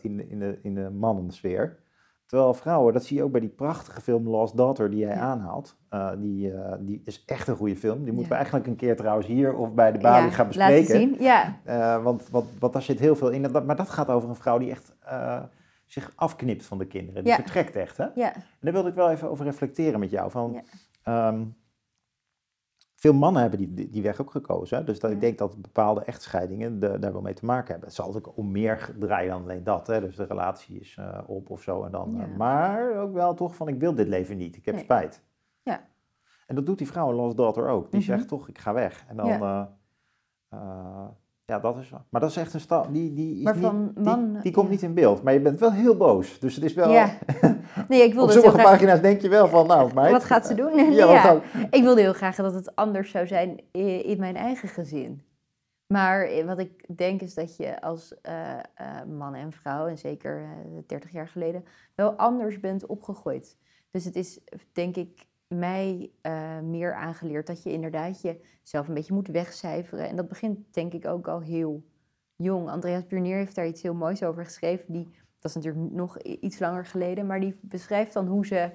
in, 0.00 0.16
de, 0.16 0.28
in, 0.28 0.38
de, 0.38 0.58
in 0.62 0.74
de 0.74 0.90
mannensfeer. 0.90 1.78
Terwijl 2.26 2.54
vrouwen, 2.54 2.92
dat 2.92 3.04
zie 3.04 3.16
je 3.16 3.22
ook 3.22 3.30
bij 3.32 3.40
die 3.40 3.48
prachtige 3.50 4.00
film 4.00 4.28
Lost 4.28 4.56
Daughter 4.56 4.90
die 4.90 4.98
jij 4.98 5.14
Ja. 5.14 5.20
aanhaalt. 5.20 5.76
Die, 6.18 6.52
die 6.80 7.02
is 7.04 7.22
echt 7.26 7.48
een 7.48 7.56
goede 7.56 7.76
film. 7.76 8.02
Die 8.04 8.12
moeten 8.12 8.28
we 8.30 8.34
eigenlijk 8.36 8.66
een 8.66 8.76
keer 8.76 8.96
trouwens 8.96 9.26
hier 9.26 9.54
of 9.56 9.74
bij 9.74 9.92
de 9.92 9.98
Bali 9.98 10.24
Ja, 10.24 10.30
gaan 10.30 10.46
Laten 10.54 10.76
bespreken. 10.76 11.00
zien, 11.00 11.16
ja. 11.20 12.00
Want, 12.02 12.28
want, 12.30 12.44
want 12.58 12.72
daar 12.72 12.82
zit 12.82 12.98
heel 12.98 13.16
veel 13.16 13.30
in. 13.30 13.46
Maar 13.66 13.76
dat 13.76 13.90
gaat 13.90 14.08
over 14.08 14.28
een 14.28 14.34
vrouw 14.34 14.58
die 14.58 14.70
echt 14.70 14.94
zich 15.92 16.12
afknipt 16.16 16.64
van 16.66 16.78
de 16.78 16.86
kinderen. 16.86 17.22
Die 17.24 17.32
Ja. 17.32 17.38
vertrekt 17.38 17.76
echt. 17.76 17.96
Hè? 17.96 18.06
ja. 18.14 18.34
En 18.34 18.42
daar 18.60 18.72
wilde 18.72 18.88
ik 18.88 18.94
wel 18.94 19.10
even 19.10 19.30
over 19.30 19.44
reflecteren 19.44 20.00
met 20.00 20.10
jou. 20.10 20.30
Van, 20.30 20.52
Ja. 20.52 20.62
ehm, 21.02 21.44
veel 22.94 23.12
mannen 23.14 23.40
hebben 23.42 23.58
die, 23.74 23.90
die, 23.90 24.02
weg 24.02 24.20
ook 24.20 24.30
gekozen. 24.30 24.78
Hè? 24.78 24.84
Dus 24.84 25.00
dat, 25.00 25.10
ik 25.10 25.20
denk 25.20 25.38
dat 25.38 25.62
bepaalde 25.62 26.04
echtscheidingen 26.04 26.80
de- 26.80 26.98
daar 26.98 27.12
wel 27.12 27.20
mee 27.20 27.34
te 27.34 27.44
maken 27.44 27.68
hebben. 27.70 27.86
Het 27.86 27.96
zal 27.96 28.14
ook 28.14 28.36
om 28.36 28.50
meer 28.50 28.94
draaien 28.98 29.30
dan 29.30 29.42
alleen 29.42 29.64
dat. 29.64 29.86
Hè? 29.86 30.00
Dus 30.00 30.16
de 30.16 30.24
relatie 30.24 30.80
is 30.80 30.96
eh, 30.98 31.18
op 31.26 31.50
of 31.50 31.62
zo. 31.62 31.84
En 31.84 31.90
dan, 31.90 32.20
eh, 32.20 32.36
maar 32.36 32.96
ook 32.96 33.12
wel 33.12 33.34
toch 33.34 33.54
van 33.56 33.68
ik 33.68 33.80
wil 33.80 33.94
dit 33.94 34.08
leven 34.08 34.36
niet. 34.36 34.56
Ik 34.56 34.64
heb 34.64 34.74
Nee. 34.74 34.84
spijt. 34.84 35.22
Ja. 35.62 35.88
En 36.46 36.54
dat 36.54 36.66
doet 36.66 36.78
die 36.78 36.86
vrouw 36.86 37.12
Lost 37.12 37.36
Daughter 37.36 37.68
ook. 37.68 37.90
Die 37.90 38.00
Mhm. 38.00 38.08
zegt 38.10 38.28
toch 38.28 38.48
ik 38.48 38.58
ga 38.58 38.72
weg. 38.72 39.04
En 39.08 39.16
dan... 39.16 39.26
Ja. 39.26 39.78
Ja, 41.50 41.58
dat 41.58 41.76
is 41.76 41.90
wel. 41.90 42.00
Maar 42.10 42.20
dat 42.20 42.30
is 42.30 42.36
echt 42.36 42.54
een 42.54 42.60
stap. 42.60 42.92
Die, 42.92 43.14
die, 43.14 43.42
Maar 43.42 43.56
van 43.56 43.90
die, 43.94 44.04
man- 44.04 44.38
die 44.42 44.52
komt 44.52 44.66
ja. 44.66 44.72
niet 44.72 44.82
in 44.82 44.94
beeld. 44.94 45.22
Maar 45.22 45.32
je 45.32 45.40
bent 45.40 45.60
wel 45.60 45.72
heel 45.72 45.96
boos. 45.96 46.38
Dus 46.38 46.54
het 46.54 46.64
is 46.64 46.74
wel. 46.74 46.90
Ja. 46.90 47.10
Nee, 47.88 48.00
ik 48.02 48.08
Op 48.08 48.14
wilde 48.14 48.32
heel 48.32 48.40
sommige 48.42 48.58
graag... 48.62 48.72
pagina's 48.72 49.00
denk 49.00 49.20
je 49.20 49.28
wel 49.28 49.48
van, 49.48 49.66
nou, 49.66 49.94
meid, 49.94 50.12
Wat 50.12 50.24
gaat 50.24 50.46
ze 50.46 50.54
doen? 50.54 50.74
Ja, 50.92 51.12
ja. 51.12 51.20
gaat- 51.20 51.42
Ik 51.70 51.82
wilde 51.82 52.00
heel 52.00 52.12
graag 52.12 52.36
dat 52.36 52.54
het 52.54 52.76
anders 52.76 53.10
zou 53.10 53.26
zijn 53.26 53.60
in 53.72 54.18
mijn 54.18 54.36
eigen 54.36 54.68
gezin. 54.68 55.22
Maar 55.86 56.22
eh, 56.24 56.44
wat 56.44 56.58
ik 56.58 56.96
denk 56.96 57.20
is 57.20 57.34
dat 57.34 57.56
je 57.56 57.80
als 57.80 58.14
eh, 58.22 58.50
eh, 58.58 58.60
man 59.16 59.34
en 59.34 59.52
vrouw, 59.52 59.86
en 59.86 59.98
zeker 59.98 60.42
eh 60.42 60.78
30 60.86 61.12
jaar 61.12 61.28
geleden, 61.28 61.64
wel 61.94 62.12
anders 62.12 62.60
bent 62.60 62.86
opgegroeid. 62.86 63.56
Dus 63.90 64.04
het 64.04 64.16
is, 64.16 64.40
denk 64.72 64.96
ik, 64.96 65.26
mij 65.54 66.10
eh, 66.20 66.58
meer 66.58 66.94
aangeleerd 66.94 67.46
dat 67.46 67.62
je 67.62 67.72
inderdaad 67.72 68.20
jezelf 68.20 68.88
een 68.88 68.94
beetje 68.94 69.14
moet 69.14 69.28
wegcijferen. 69.28 70.08
En 70.08 70.16
dat 70.16 70.28
begint 70.28 70.74
denk 70.74 70.92
ik 70.92 71.06
ook 71.06 71.28
al 71.28 71.40
heel 71.40 71.82
jong. 72.36 72.68
Andreas 72.68 73.06
Burnier 73.06 73.36
heeft 73.36 73.54
daar 73.54 73.66
iets 73.66 73.82
heel 73.82 73.94
moois 73.94 74.22
over 74.22 74.44
geschreven. 74.44 74.92
Die, 74.92 75.10
dat 75.38 75.50
is 75.50 75.62
natuurlijk 75.62 75.92
nog 75.92 76.18
iets 76.18 76.58
langer 76.58 76.86
geleden, 76.86 77.26
maar 77.26 77.40
die 77.40 77.58
beschrijft 77.62 78.12
dan 78.12 78.26
hoe 78.26 78.46
ze 78.46 78.70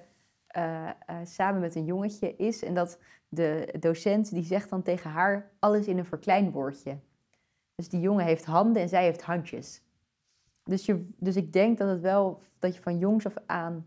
eh, 0.47 0.89
eh, 0.89 1.17
samen 1.23 1.61
met 1.61 1.75
een 1.75 1.85
jongetje 1.85 2.35
is. 2.35 2.63
En 2.63 2.73
dat 2.73 2.99
de 3.29 3.75
docent 3.79 4.29
die 4.29 4.43
zegt 4.43 4.69
dan 4.69 4.81
tegen 4.81 5.09
haar 5.09 5.51
alles 5.59 5.87
in 5.87 5.97
een 5.97 6.05
verkleinwoordje. 6.05 6.97
Dus 7.75 7.89
die 7.89 7.99
jongen 7.99 8.25
heeft 8.25 8.45
handen 8.45 8.81
en 8.81 8.89
zij 8.89 9.03
heeft 9.03 9.21
handjes. 9.21 9.83
Dus, 10.63 10.85
je, 10.85 11.07
dus 11.17 11.35
ik 11.35 11.53
denk 11.53 11.77
dat 11.77 11.89
het 11.89 12.01
wel 12.01 12.41
dat 12.59 12.75
je 12.75 12.81
van 12.81 12.97
jongs 12.97 13.25
af 13.25 13.35
aan 13.45 13.85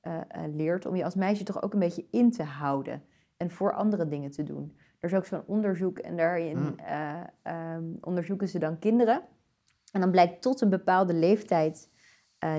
eh, 0.00 0.20
eh, 0.28 0.42
leert 0.54 0.86
om 0.86 0.96
je 0.96 1.04
als 1.04 1.14
meisje 1.14 1.44
toch 1.44 1.62
ook 1.62 1.72
een 1.72 1.78
beetje 1.78 2.06
in 2.10 2.30
te 2.30 2.42
houden 2.42 3.02
en 3.36 3.50
voor 3.50 3.72
andere 3.74 4.08
dingen 4.08 4.30
te 4.30 4.42
doen. 4.42 4.76
Er 4.98 5.10
is 5.10 5.16
ook 5.16 5.24
zo'n 5.26 5.46
onderzoek 5.46 5.98
en 5.98 6.16
daarin 6.16 6.56
Hmm. 6.56 6.78
eh, 6.78 7.20
ehm, 7.42 7.84
onderzoeken 8.00 8.48
ze 8.48 8.58
dan 8.58 8.78
kinderen. 8.78 9.22
En 9.92 10.00
dan 10.00 10.10
blijkt 10.10 10.42
tot 10.42 10.60
een 10.60 10.70
bepaalde 10.70 11.14
leeftijd 11.14 11.90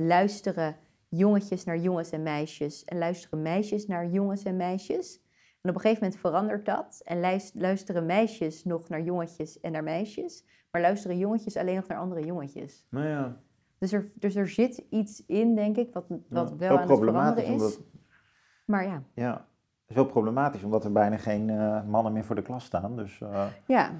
luisteren 0.01 0.75
jongetjes 1.08 1.63
naar 1.63 1.77
jongens 1.77 2.10
en 2.10 2.24
meisjes 2.24 2.86
en 2.86 2.98
luisteren 2.98 3.41
meisjes 3.41 3.88
naar 3.88 4.08
jongens 4.10 4.43
en 4.43 4.55
meisjes. 4.58 5.22
En 5.62 5.69
op 5.69 5.75
een 5.75 5.81
gegeven 5.81 6.03
moment 6.03 6.22
verandert 6.22 6.65
dat 6.65 7.01
en 7.05 7.19
luis- 7.19 7.51
luisteren 7.53 8.05
meisjes 8.05 8.63
nog 8.63 8.89
naar 8.89 9.01
jongetjes 9.01 9.60
en 9.60 9.72
naar 9.72 9.84
meisjes, 9.84 10.46
maar 10.72 10.81
luisteren 10.81 11.17
jongetjes 11.17 11.58
alleen 11.58 11.75
nog 11.75 11.88
naar 11.88 11.98
andere 11.98 12.25
jongetjes. 12.25 12.86
Nou 12.89 13.08
ja, 13.08 13.41
Dus 13.79 13.91
er, 13.91 14.05
dus 14.15 14.36
er 14.36 14.48
zit 14.50 14.83
iets 14.89 15.25
in, 15.25 15.55
denk 15.55 15.77
ik, 15.77 15.93
wat, 15.93 16.05
wat 16.29 16.50
ja, 16.50 16.55
wel 16.55 16.77
aan 16.79 16.89
het 16.89 17.00
veranderen 17.00 17.43
is. 17.45 17.51
Omdat, 17.51 17.79
Maar 18.65 18.83
ja, 18.86 19.03
ja, 19.13 19.31
het 19.33 19.89
is 19.89 19.95
wel 19.95 20.05
problematisch, 20.05 20.63
omdat 20.63 20.83
er 20.83 20.91
bijna 20.91 21.17
geen 21.17 21.50
eh, 21.50 21.83
mannen 21.83 22.13
meer 22.13 22.24
voor 22.25 22.36
de 22.36 22.41
klas 22.41 22.65
staan. 22.65 22.95
Dus 22.95 23.21
eh, 23.21 23.45
ja 23.67 23.91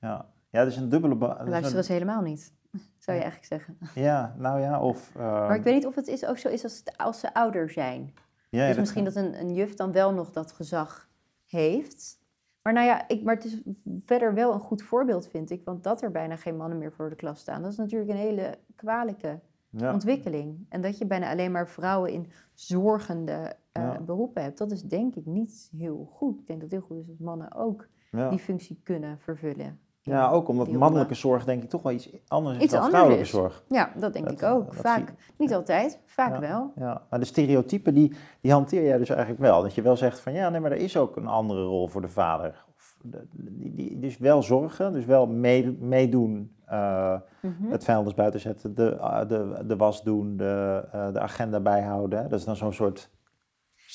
ja. 0.00 0.26
ja, 0.50 0.58
dat 0.62 0.66
is 0.66 0.76
een 0.76 0.88
dubbele... 0.88 1.14
luisteren 1.16 1.76
een- 1.76 1.84
ze 1.84 1.92
helemaal 1.92 2.22
niet, 2.22 2.52
zou 2.98 3.16
je 3.18 3.22
Ja. 3.24 3.30
eigenlijk 3.30 3.44
zeggen. 3.44 3.78
Ja, 3.94 4.34
nou 4.38 4.60
ja, 4.60 4.80
of... 4.80 5.16
eh, 5.16 5.22
Maar 5.22 5.54
ik 5.56 5.62
weet 5.62 5.74
niet 5.74 5.86
of 5.86 5.94
het 5.94 6.06
is, 6.08 6.26
ook 6.26 6.38
zo 6.38 6.48
is 6.48 6.62
als, 6.64 6.82
als 6.96 7.20
ze 7.20 7.34
ouder 7.34 7.70
zijn. 7.70 8.14
ja, 8.50 8.58
dus 8.58 8.68
dat 8.68 8.78
misschien 8.78 9.04
kan. 9.04 9.12
dat 9.14 9.24
een, 9.24 9.40
een 9.40 9.54
juf 9.54 9.74
dan 9.74 9.92
wel 9.92 10.12
nog 10.12 10.30
dat 10.32 10.52
gezag 10.52 11.08
heeft. 11.46 12.18
Maar 12.62 12.72
nou 12.72 12.86
ja, 12.86 13.08
ik, 13.08 13.22
maar 13.22 13.34
het 13.34 13.44
is 13.44 13.60
verder 14.04 14.34
wel 14.34 14.52
een 14.52 14.60
goed 14.60 14.82
voorbeeld, 14.82 15.28
vind 15.28 15.50
ik. 15.50 15.64
Want 15.64 15.84
dat 15.84 16.02
er 16.02 16.10
bijna 16.10 16.36
geen 16.36 16.56
mannen 16.56 16.78
meer 16.78 16.92
voor 16.92 17.08
de 17.08 17.16
klas 17.16 17.40
staan, 17.40 17.62
dat 17.62 17.70
is 17.72 17.78
natuurlijk 17.78 18.10
een 18.10 18.16
hele 18.16 18.58
kwalijke 18.74 19.40
ja. 19.70 19.92
ontwikkeling. 19.92 20.66
En 20.68 20.80
dat 20.80 20.98
je 20.98 21.06
bijna 21.06 21.30
alleen 21.30 21.52
maar 21.52 21.68
vrouwen 21.68 22.12
in 22.12 22.30
zorgende 22.54 23.56
eh, 23.72 23.82
Ja. 23.82 24.00
beroepen 24.00 24.42
hebt, 24.42 24.58
dat 24.58 24.70
is 24.70 24.82
denk 24.82 25.14
ik 25.14 25.26
niet 25.26 25.70
heel 25.76 26.08
goed. 26.12 26.40
Ik 26.40 26.46
denk 26.46 26.60
dat 26.60 26.70
het 26.70 26.78
heel 26.80 26.88
goed 26.88 26.98
is 26.98 27.06
dat 27.06 27.18
mannen 27.18 27.54
ook 27.54 27.88
ja. 28.10 28.28
die 28.30 28.38
functie 28.38 28.80
kunnen 28.82 29.18
vervullen 29.18 29.80
Ja, 30.08 30.30
ook 30.30 30.48
omdat 30.48 30.68
mannelijke 30.70 31.14
zorg 31.14 31.44
denk 31.44 31.62
ik 31.62 31.68
toch 31.70 31.82
wel 31.82 31.92
iets 31.92 32.08
anders 32.28 32.56
is 32.56 32.62
Iets 32.62 32.72
dan 32.72 32.88
vrouwelijke 32.88 33.22
is. 33.24 33.30
zorg. 33.30 33.62
Ja, 33.68 33.90
dat 33.96 34.12
denk 34.12 34.24
Dat, 34.24 34.34
ik 34.34 34.42
ook. 34.42 34.64
dat 34.66 34.74
Vaak. 34.80 35.14
Niet 35.36 35.54
altijd, 35.54 36.00
vaak 36.04 36.34
Ja. 36.34 36.40
wel. 36.40 36.72
Ja, 36.76 37.02
maar 37.10 37.18
de 37.18 37.24
stereotypen 37.24 37.94
die, 37.94 38.12
die 38.40 38.52
hanteer 38.52 38.84
jij 38.84 38.98
dus 38.98 39.08
eigenlijk 39.08 39.40
wel. 39.40 39.62
Dat 39.62 39.74
je 39.74 39.82
wel 39.82 39.96
zegt 39.96 40.20
van 40.20 40.32
ja, 40.32 40.48
nee, 40.48 40.60
maar 40.60 40.70
er 40.72 40.76
is 40.76 40.96
ook 40.96 41.16
een 41.16 41.26
andere 41.26 41.62
rol 41.64 41.88
voor 41.88 42.00
de 42.00 42.08
vader. 42.08 42.64
Of 42.76 42.96
die, 43.32 43.74
die, 43.74 43.98
dus 43.98 44.18
wel 44.18 44.42
zorgen, 44.42 44.92
dus 44.92 45.04
wel 45.04 45.26
mee- 45.26 45.76
meedoen, 45.80 46.56
eh, 46.66 47.14
Mhm. 47.42 47.70
het 47.70 47.84
vuilnis 47.84 48.14
buiten 48.14 48.40
zetten, 48.40 48.74
de, 48.74 48.96
ah, 48.98 49.28
de, 49.28 49.62
de 49.66 49.76
was 49.76 50.02
doen, 50.02 50.36
de, 50.36 50.84
eh, 50.92 51.12
de 51.12 51.20
agenda 51.20 51.60
bijhouden. 51.60 52.28
Dat 52.28 52.38
is 52.38 52.44
dan 52.44 52.56
zo'n 52.56 52.72
soort 52.72 53.10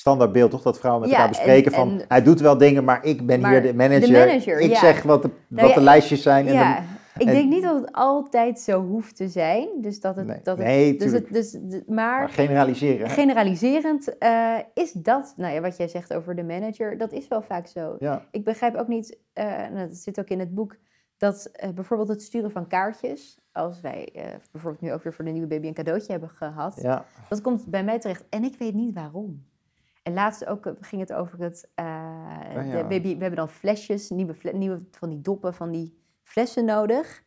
standaardbeeld 0.08 0.50
toch, 0.50 0.62
dat 0.62 0.78
vrouwen 0.78 1.02
met 1.02 1.10
Ja, 1.10 1.16
elkaar 1.16 1.32
bespreken 1.32 1.72
en- 1.72 1.78
van 1.78 2.00
en- 2.00 2.04
hij 2.08 2.22
doet 2.22 2.40
wel 2.40 2.58
dingen, 2.58 2.84
maar 2.84 3.04
ik 3.04 3.26
ben 3.26 3.40
Maar 3.40 3.50
hier 3.50 3.62
de 3.62 3.74
manager. 3.74 4.06
de 4.06 4.12
manager, 4.12 4.60
ik 4.60 4.70
ja. 4.70 4.78
zeg 4.78 5.02
wat 5.02 5.22
de, 5.22 5.30
Nou 5.48 5.66
wat 5.66 5.74
de 5.76 5.80
lijstjes 5.82 6.22
zijn. 6.22 6.46
En 6.46 6.84
ik 7.16 7.26
en- 7.26 7.34
denk 7.34 7.48
niet 7.50 7.62
dat 7.62 7.80
het 7.80 7.92
altijd 7.92 8.60
zo 8.60 8.82
hoeft 8.86 9.16
te 9.16 9.28
zijn. 9.28 9.68
Dus 9.80 10.00
dat 10.00 10.16
het, 10.16 10.26
Nee, 10.26 10.40
dat 10.42 10.56
het, 10.58 10.66
nee, 10.66 10.96
dus 10.98 11.12
het, 11.12 11.32
dus, 11.32 11.58
maar 11.86 12.18
maar 12.18 12.28
generaliseren. 12.28 13.10
generaliserend 13.10 14.18
eh, 14.18 14.54
is 14.74 14.92
dat, 14.92 15.34
nou 15.36 15.54
ja, 15.54 15.60
wat 15.60 15.76
jij 15.76 15.88
zegt 15.88 16.14
over 16.14 16.34
de 16.36 16.44
manager, 16.44 16.98
dat 16.98 17.12
is 17.12 17.28
wel 17.28 17.42
vaak 17.42 17.66
zo. 17.66 17.96
Ik 18.30 18.44
begrijp 18.44 18.74
ook 18.74 18.88
niet, 18.88 19.18
nou, 19.34 19.74
dat 19.88 19.96
zit 19.96 20.18
ook 20.20 20.28
in 20.28 20.38
het 20.38 20.54
boek, 20.54 20.76
dat 21.16 21.48
eh, 21.52 21.68
bijvoorbeeld 21.70 22.08
het 22.08 22.22
sturen 22.22 22.50
van 22.50 22.66
kaartjes, 22.66 23.38
als 23.52 23.80
wij 23.80 24.08
bijvoorbeeld 24.52 24.82
nu 24.82 24.92
ook 24.92 25.02
weer 25.02 25.12
voor 25.14 25.24
de 25.24 25.30
nieuwe 25.30 25.46
baby 25.48 25.66
een 25.66 25.74
cadeautje 25.74 26.12
hebben 26.12 26.30
gehad, 26.30 26.78
ja, 26.82 27.04
dat 27.28 27.40
komt 27.40 27.66
bij 27.66 27.84
mij 27.84 27.98
terecht 27.98 28.24
en 28.30 28.44
ik 28.44 28.54
weet 28.58 28.74
niet 28.74 28.94
waarom. 28.94 29.52
En 30.04 30.12
laatst 30.14 30.46
ook 30.46 30.66
eh, 30.66 30.72
ging 30.80 31.00
het 31.00 31.12
over 31.12 31.38
het, 31.40 31.70
eh, 31.74 31.84
Oh 32.56 32.66
ja. 32.66 32.76
de 32.82 32.84
baby, 32.88 33.14
we 33.14 33.20
hebben 33.20 33.36
dan 33.36 33.48
flesjes, 33.48 34.10
nieuwe, 34.10 34.34
nieuwe 34.52 34.82
van 34.90 35.10
die 35.10 35.20
doppen, 35.20 35.54
van 35.54 35.70
die 35.70 35.98
flessen 36.22 36.64
nodig. 36.64 37.22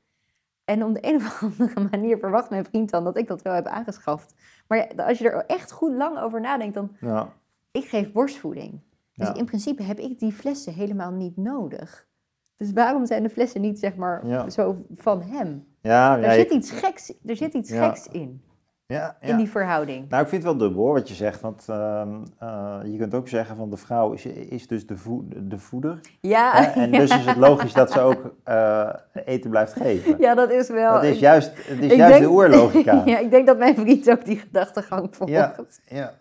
En 0.66 0.84
op 0.84 0.94
de 0.94 1.00
een 1.08 1.16
of 1.22 1.44
andere 1.44 1.88
manier 1.92 2.18
verwacht 2.18 2.50
mijn 2.50 2.66
vriend 2.66 2.90
dan 2.90 3.04
dat 3.04 3.18
ik 3.18 3.28
dat 3.28 3.42
wel 3.42 3.54
heb 3.54 3.66
aangeschaft. 3.66 4.34
Maar 4.68 4.88
als 4.96 5.18
je 5.18 5.30
er 5.30 5.46
echt 5.46 5.72
goed 5.72 5.92
lang 5.94 6.20
over 6.20 6.42
nadenkt, 6.42 6.74
dan 6.74 6.96
ja. 7.00 7.34
ik 7.72 7.84
geef 7.86 8.12
borstvoeding. 8.12 8.72
Dus 9.14 9.28
Ja. 9.28 9.34
in 9.34 9.46
principe 9.46 9.84
heb 9.84 10.00
ik 10.00 10.20
die 10.20 10.32
flessen 10.32 10.74
helemaal 10.74 11.12
niet 11.12 11.38
nodig. 11.38 12.08
Dus 12.56 12.72
waarom 12.74 13.06
zijn 13.06 13.24
de 13.24 13.30
flessen 13.30 13.62
niet, 13.62 13.80
zeg 13.80 13.96
maar, 13.96 14.52
zo 14.52 14.86
van 14.96 15.22
hem? 15.22 15.68
Ja, 15.82 16.18
Er 16.20 16.34
zit 16.34 16.52
iets 16.52 16.72
geks, 16.72 17.14
er 17.26 17.36
zit 17.36 17.54
iets 17.54 17.72
geks 17.72 18.08
in, 18.08 18.42
ja, 18.88 19.18
ja. 19.22 19.28
in 19.28 19.38
die 19.38 19.50
verhouding. 19.50 20.10
Nou, 20.10 20.24
ik 20.24 20.30
vind 20.30 20.44
het 20.44 20.52
wel 20.52 20.62
dubbel 20.68 20.84
hoor, 20.84 20.94
wat 20.94 21.08
je 21.08 21.14
zegt. 21.14 21.42
Want 21.42 21.66
ehm, 21.70 22.16
eh, 22.40 22.80
je 22.84 22.98
kunt 22.98 23.14
ook 23.14 23.28
zeggen 23.28 23.56
van 23.56 23.70
de 23.70 23.78
vrouw 23.78 24.12
is, 24.12 24.26
is 24.26 24.68
dus 24.68 24.88
de, 24.88 24.98
voed, 24.98 25.34
de 25.38 25.58
voeder. 25.58 26.00
Ja? 26.22 26.74
En 26.76 26.92
dus 26.92 27.10
is 27.10 27.26
het 27.26 27.38
logisch 27.38 27.74
dat 27.74 27.92
ze 27.92 28.00
ook 28.00 28.36
eh, 28.44 28.90
eten 29.26 29.50
blijft 29.50 29.74
geven. 29.74 30.16
ja, 30.20 30.36
dat 30.36 30.52
is 30.52 30.70
wel... 30.70 30.94
dat 30.94 31.04
is 31.04 31.20
juist, 31.20 31.52
het 31.56 31.80
is 31.80 31.92
ik 31.92 31.98
juist 31.98 32.14
denk- 32.14 32.26
de 32.26 32.32
oerlogica. 32.32 33.02
ja, 33.06 33.18
ik 33.18 33.32
denk 33.32 33.48
dat 33.48 33.58
mijn 33.58 33.76
vriend 33.76 34.10
ook 34.10 34.26
die 34.26 34.38
gedachtegang 34.38 35.16
volgt. 35.16 35.32
Ja. 35.34 35.56
ja. 35.86 36.14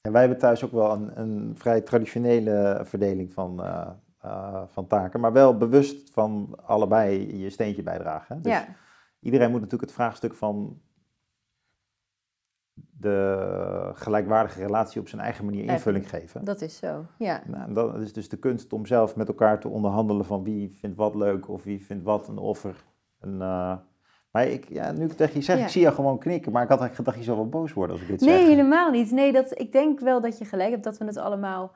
En 0.00 0.12
wij 0.12 0.20
hebben 0.20 0.38
thuis 0.38 0.64
ook 0.64 0.72
wel 0.72 0.92
een, 0.92 1.10
een 1.20 1.54
vrij 1.56 1.80
traditionele 1.80 2.80
verdeling 2.84 3.32
van, 3.32 3.62
eh, 4.20 4.62
van 4.68 4.86
taken. 4.86 5.20
Maar 5.20 5.32
wel 5.32 5.56
bewust 5.56 6.10
van 6.12 6.58
allebei 6.64 7.38
je 7.42 7.50
steentje 7.50 7.82
bijdragen. 7.82 8.42
Dus 8.42 8.52
Ja. 8.52 8.64
Iedereen 9.24 9.50
moet 9.50 9.60
natuurlijk 9.60 9.90
het 9.90 9.98
vraagstuk 10.00 10.34
van 10.34 10.80
de 12.98 13.90
gelijkwaardige 13.94 14.60
relatie 14.60 15.00
op 15.00 15.08
zijn 15.08 15.20
eigen 15.22 15.44
manier 15.44 15.64
invulling 15.64 16.08
geven. 16.08 16.44
dat 16.44 16.60
is 16.60 16.76
zo. 16.76 17.04
Ja. 17.18 17.42
Nou, 17.46 17.72
dat 17.74 18.00
is 18.00 18.12
dus 18.12 18.28
de 18.28 18.36
kunst 18.36 18.72
om 18.72 18.86
zelf 18.86 19.16
met 19.16 19.28
elkaar 19.28 19.60
te 19.60 19.68
onderhandelen 19.68 20.24
van 20.24 20.44
wie 20.44 20.70
vindt 20.70 20.96
wat 20.96 21.14
leuk 21.14 21.48
of 21.48 21.64
wie 21.64 21.84
vindt 21.84 22.04
wat 22.04 22.28
een 22.28 22.38
offer. 22.38 22.84
Een, 23.20 23.40
eh, 23.42 23.76
maar 24.30 24.46
ik, 24.46 24.68
ja, 24.68 24.92
nu 24.92 25.04
ik 25.04 25.12
tegen 25.12 25.34
je 25.34 25.42
zeg, 25.42 25.58
Ja. 25.58 25.64
ik 25.64 25.70
zie 25.70 25.80
jou 25.82 25.94
gewoon 25.94 26.18
knikken, 26.18 26.52
maar 26.52 26.62
ik 26.62 26.68
had 26.68 26.80
eigenlijk 26.80 27.08
gedacht 27.08 27.16
je 27.26 27.32
zou 27.32 27.36
wel 27.36 27.60
boos 27.60 27.72
worden 27.72 27.92
als 27.96 28.04
ik 28.04 28.10
dit 28.10 28.20
Nee, 28.20 28.38
zeg. 28.38 28.48
helemaal 28.48 28.90
niet. 28.90 29.10
Nee, 29.10 29.32
dat, 29.32 29.58
ik 29.60 29.72
denk 29.72 30.00
wel 30.00 30.20
dat 30.20 30.38
je 30.38 30.44
gelijk 30.44 30.70
hebt 30.70 30.84
dat 30.84 30.98
we 30.98 31.04
het 31.04 31.16
allemaal 31.16 31.72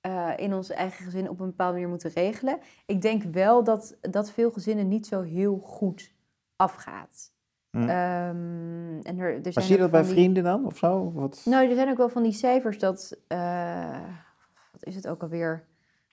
eh, 0.00 0.30
in 0.36 0.54
ons 0.54 0.70
eigen 0.70 1.04
gezin 1.04 1.28
op 1.28 1.40
een 1.40 1.46
bepaalde 1.46 1.72
manier 1.72 1.88
moeten 1.88 2.10
regelen. 2.14 2.58
Ik 2.86 3.02
denk 3.02 3.22
wel 3.22 3.64
dat, 3.64 3.98
dat 4.00 4.30
veel 4.30 4.50
gezinnen 4.50 4.88
niet 4.88 5.06
zo 5.06 5.22
heel 5.22 5.58
goed 5.58 6.16
afgaat. 6.62 7.32
Hm. 7.70 7.78
Ehm, 7.78 8.98
en 9.02 9.18
er, 9.18 9.34
er 9.46 9.52
zijn 9.52 9.64
zie 9.64 9.74
je 9.74 9.80
dat 9.80 9.90
bij 9.90 10.02
die- 10.02 10.10
vrienden 10.10 10.42
dan 10.44 10.66
of 10.66 10.76
zo? 10.76 11.12
Wat? 11.12 11.42
Nou, 11.44 11.68
er 11.68 11.74
zijn 11.74 11.88
ook 11.90 11.96
wel 11.96 12.08
van 12.08 12.22
die 12.22 12.32
cijfers 12.32 12.78
dat, 12.78 13.18
eh, 13.26 14.00
wat 14.72 14.84
is 14.84 14.94
het 14.94 15.08
ook 15.08 15.22
alweer, 15.22 15.66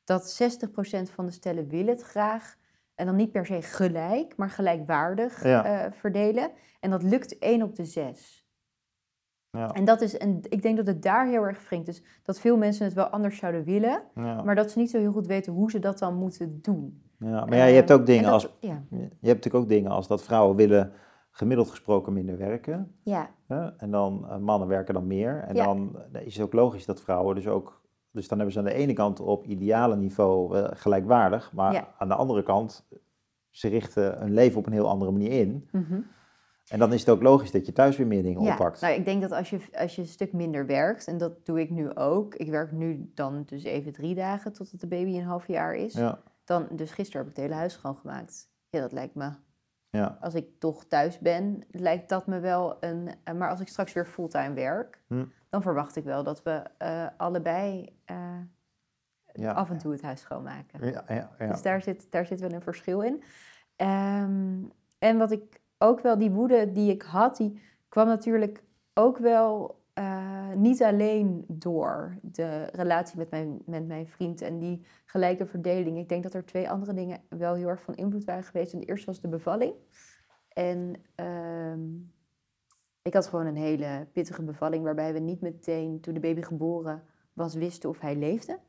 dat 0.03 0.29
60% 0.31 1.09
van 1.09 1.25
de 1.25 1.31
stellen 1.31 1.67
wil 1.67 1.85
het 1.87 2.01
graag. 2.01 2.55
En 2.95 3.05
dan 3.05 3.15
niet 3.15 3.31
per 3.31 3.45
se 3.45 3.61
gelijk, 3.61 4.37
maar 4.37 4.49
gelijkwaardig 4.49 5.43
Ja. 5.43 5.65
eh, 5.85 5.91
verdelen. 5.91 6.51
En 6.79 6.89
dat 6.89 7.03
lukt 7.03 7.35
1 7.39 7.61
op 7.61 7.75
de 7.75 7.85
6. 7.85 8.43
Ja, 9.49 9.71
En, 9.71 9.85
dat 9.85 10.01
is, 10.01 10.17
en 10.17 10.39
ik 10.49 10.61
denk 10.61 10.77
dat 10.77 10.87
het 10.87 11.01
daar 11.01 11.27
heel 11.27 11.43
erg 11.43 11.69
wringt. 11.69 11.85
Dus 11.85 12.03
dat 12.23 12.39
veel 12.39 12.57
mensen 12.57 12.85
het 12.85 12.93
wel 12.93 13.05
anders 13.07 13.37
zouden 13.37 13.63
willen, 13.63 14.03
ja, 14.15 14.41
maar 14.43 14.55
dat 14.55 14.71
ze 14.71 14.79
niet 14.79 14.89
zo 14.89 14.97
heel 14.99 15.11
goed 15.11 15.27
weten 15.27 15.53
hoe 15.53 15.71
ze 15.71 15.79
dat 15.79 15.99
dan 15.99 16.15
moeten 16.15 16.61
doen. 16.61 17.04
Ja. 17.17 17.45
Maar 17.45 17.57
ja, 17.57 17.65
je 17.65 17.75
hebt 17.75 17.91
ook 17.91 17.99
Eh, 17.99 18.05
dingen 18.05 18.23
dat- 18.23 18.33
als, 18.33 18.49
Ja, 18.59 18.83
je 18.89 18.97
hebt 18.99 19.21
natuurlijk 19.21 19.55
ook 19.55 19.67
dingen 19.69 19.91
als 19.91 20.07
dat 20.07 20.23
vrouwen 20.23 20.55
willen 20.55 20.91
gemiddeld 21.31 21.69
gesproken 21.69 22.13
minder 22.13 22.37
werken. 22.37 22.95
ja, 23.03 23.29
Hè? 23.47 23.67
En 23.77 23.91
dan 23.91 24.25
eh, 24.29 24.37
mannen 24.37 24.67
werken 24.67 24.93
dan 24.93 25.07
meer. 25.07 25.43
En 25.47 25.55
Ja. 25.55 25.65
dan 25.65 25.95
eh, 26.13 26.25
is 26.25 26.35
het 26.35 26.45
ook 26.45 26.53
logisch 26.53 26.85
dat 26.85 27.01
vrouwen 27.01 27.35
dus 27.35 27.47
ook. 27.47 27.81
Dus 28.11 28.27
dan 28.27 28.37
hebben 28.37 28.53
ze 28.55 28.59
aan 28.59 28.65
de 28.65 28.73
ene 28.73 28.93
kant 28.93 29.19
op 29.19 29.45
ideale 29.45 29.95
niveau 29.95 30.57
eh, 30.57 30.63
gelijkwaardig. 30.73 31.51
Maar 31.53 31.73
Ja. 31.73 31.87
aan 31.97 32.07
de 32.07 32.15
andere 32.15 32.43
kant, 32.43 32.87
ze 33.49 33.67
richten 33.67 34.17
hun 34.19 34.33
leven 34.33 34.57
op 34.59 34.65
een 34.65 34.73
heel 34.73 34.89
andere 34.89 35.11
manier 35.11 35.31
in. 35.31 35.67
mhm. 35.71 35.99
En 36.65 36.79
dan 36.79 36.93
is 36.93 36.99
het 36.99 37.09
ook 37.09 37.21
logisch 37.21 37.51
dat 37.51 37.65
je 37.65 37.71
thuis 37.71 37.97
weer 37.97 38.07
meer 38.07 38.23
dingen 38.23 38.41
ja. 38.41 38.51
oppakt. 38.51 38.81
Nou, 38.81 38.93
ik 38.93 39.05
denk 39.05 39.21
dat 39.21 39.31
als 39.31 39.49
je, 39.49 39.59
als 39.79 39.95
je 39.95 40.01
een 40.01 40.07
stuk 40.07 40.33
minder 40.33 40.65
werkt, 40.65 41.07
en 41.07 41.17
dat 41.17 41.45
doe 41.45 41.59
ik 41.59 41.69
nu 41.69 41.95
ook. 41.95 42.35
Ik 42.35 42.49
werk 42.49 42.71
nu 42.71 43.11
dan 43.15 43.43
dus 43.45 43.63
even 43.63 43.93
drie 43.93 44.15
dagen 44.15 44.53
totdat 44.53 44.79
de 44.79 44.87
baby 44.87 45.17
een 45.17 45.23
half 45.23 45.47
jaar 45.47 45.75
is. 45.75 45.93
Ja, 45.93 46.19
Dan, 46.45 46.67
dus 46.71 46.91
gisteren 46.91 47.21
heb 47.21 47.29
ik 47.29 47.35
het 47.35 47.45
hele 47.45 47.59
huis 47.59 47.73
schoongemaakt. 47.73 48.49
Ja, 48.69 48.79
dat 48.81 48.91
lijkt 48.91 49.15
me, 49.15 49.31
ja, 49.89 50.17
als 50.21 50.33
ik 50.35 50.59
toch 50.59 50.85
thuis 50.85 51.19
ben, 51.19 51.63
lijkt 51.69 52.09
dat 52.09 52.27
me 52.27 52.39
wel 52.39 52.77
een... 52.83 53.15
eh, 53.23 53.33
Maar 53.33 53.49
als 53.49 53.59
ik 53.59 53.67
straks 53.67 53.93
weer 53.93 54.05
fulltime 54.05 54.53
werk, 54.53 55.03
Hm. 55.07 55.25
dan 55.49 55.61
verwacht 55.61 55.95
ik 55.95 56.03
wel 56.03 56.23
dat 56.23 56.43
we 56.43 56.63
eh, 56.77 57.07
allebei 57.17 57.97
eh, 58.05 58.39
ja. 59.33 59.51
af 59.51 59.69
en 59.69 59.77
toe 59.77 59.91
het 59.91 60.01
huis 60.01 60.21
schoonmaken. 60.21 60.85
Ja, 60.91 61.03
ja, 61.07 61.35
ja. 61.39 61.47
Dus 61.51 61.61
daar 61.61 61.81
zit, 61.81 62.11
daar 62.11 62.25
zit 62.25 62.39
wel 62.39 62.51
een 62.51 62.61
verschil 62.61 63.01
in. 63.01 63.23
Ehm, 63.75 64.63
en 64.99 65.17
wat 65.17 65.31
ik 65.31 65.61
ook 65.77 65.99
wel, 66.01 66.17
die 66.17 66.31
woede 66.31 66.71
die 66.71 66.91
ik 66.91 67.01
had, 67.01 67.37
die 67.37 67.61
kwam 67.89 68.07
natuurlijk 68.07 68.63
ook 68.93 69.17
wel 69.17 69.79
niet 70.55 70.83
alleen 70.83 71.45
door 71.47 72.17
de 72.21 72.63
relatie 72.63 73.17
met 73.17 73.29
mijn, 73.29 73.61
met 73.65 73.87
mijn 73.87 74.07
vriend 74.07 74.41
en 74.41 74.59
die 74.59 74.85
gelijke 75.05 75.45
verdeling. 75.45 75.97
Ik 75.97 76.09
denk 76.09 76.23
dat 76.23 76.33
er 76.33 76.45
twee 76.45 76.69
andere 76.69 76.93
dingen 76.93 77.21
wel 77.29 77.53
heel 77.53 77.67
erg 77.67 77.81
van 77.81 77.95
invloed 77.95 78.23
waren 78.23 78.43
geweest. 78.43 78.73
En 78.73 78.79
de 78.79 78.85
eerste 78.85 79.05
was 79.05 79.21
de 79.21 79.27
bevalling. 79.27 79.73
En 80.47 80.95
ehm, 81.15 81.83
ik 83.01 83.13
had 83.13 83.27
gewoon 83.27 83.45
een 83.45 83.55
hele 83.55 84.07
pittige 84.11 84.43
bevalling 84.43 84.83
waarbij 84.83 85.13
we 85.13 85.19
niet 85.19 85.41
meteen, 85.41 86.01
toen 86.01 86.13
de 86.13 86.19
baby 86.19 86.41
geboren 86.41 87.03
was, 87.33 87.55
wisten 87.55 87.89
of 87.89 87.99
hij 87.99 88.15
leefde. 88.15 88.59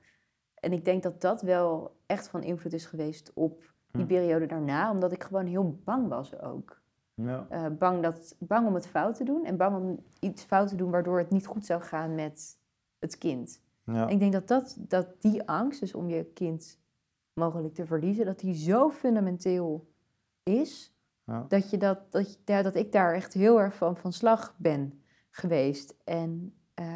En 0.55 0.72
ik 0.72 0.85
denk 0.85 1.03
dat 1.03 1.20
dat 1.20 1.42
wel 1.42 1.96
echt 2.07 2.29
van 2.29 2.42
invloed 2.42 2.72
is 2.72 2.87
geweest 2.87 3.33
op 3.35 3.75
die 3.90 4.03
Hm. 4.03 4.07
periode 4.07 4.46
daarna, 4.46 4.90
omdat 4.90 5.12
ik 5.12 5.25
gewoon 5.25 5.46
heel 5.46 5.81
bang 5.85 6.09
was 6.09 6.40
ook. 6.40 6.83
Ja. 7.22 7.46
Eh, 7.50 7.66
bang, 7.79 8.02
dat, 8.02 8.37
bang 8.38 8.66
om 8.66 8.74
het 8.74 8.87
fout 8.87 9.14
te 9.16 9.24
doen 9.24 9.44
en 9.44 9.57
bang 9.57 9.76
om 9.76 10.05
iets 10.20 10.42
fout 10.42 10.68
te 10.68 10.76
doen 10.76 10.90
waardoor 10.90 11.18
het 11.18 11.31
niet 11.31 11.46
goed 11.46 11.66
zou 11.66 11.83
gaan 11.83 12.14
met 12.14 12.59
het 12.98 13.18
kind. 13.18 13.61
Ja. 13.85 14.07
Ik 14.09 14.18
denk 14.18 14.33
dat, 14.33 14.48
dat, 14.48 14.76
dat 14.79 15.07
die 15.22 15.48
angst, 15.48 15.81
dus 15.81 15.94
om 15.94 16.09
je 16.09 16.24
kind 16.24 16.79
mogelijk 17.35 17.74
te 17.74 17.87
verliezen, 17.87 18.24
dat 18.26 18.38
die 18.38 18.55
zo 18.55 18.90
fundamenteel 18.90 19.87
is, 20.42 20.94
Ja. 21.24 21.44
dat, 21.48 21.70
je 21.70 21.76
dat, 21.79 22.12
dat, 22.12 22.33
je- 22.33 22.38
ja, 22.44 22.62
dat 22.62 22.74
ik 22.74 22.92
daar 22.92 23.14
echt 23.14 23.33
heel 23.33 23.61
erg 23.61 23.74
van, 23.74 23.96
van 23.96 24.12
slag 24.12 24.55
ben 24.59 25.02
geweest. 25.31 25.94
En, 26.05 26.55
eh, 26.74 26.87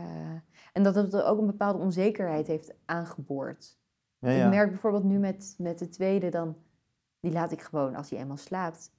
en 0.72 0.83
dat 0.83 0.94
het 0.94 1.22
ook 1.22 1.38
een 1.38 1.46
bepaalde 1.46 1.78
onzekerheid 1.78 2.46
heeft 2.46 2.74
aangeboord. 2.85 3.78
Ja, 4.18 4.28
Ik 4.44 4.50
merk 4.50 4.68
bijvoorbeeld 4.68 5.04
nu 5.04 5.18
met, 5.18 5.54
met 5.59 5.78
de 5.78 5.88
tweede, 5.88 6.28
dan, 6.28 6.56
die 7.20 7.33
laat 7.33 7.52
ik 7.52 7.62
gewoon, 7.62 7.94
als 7.94 8.11
hij 8.11 8.18
eenmaal 8.18 8.37
slaapt, 8.37 8.90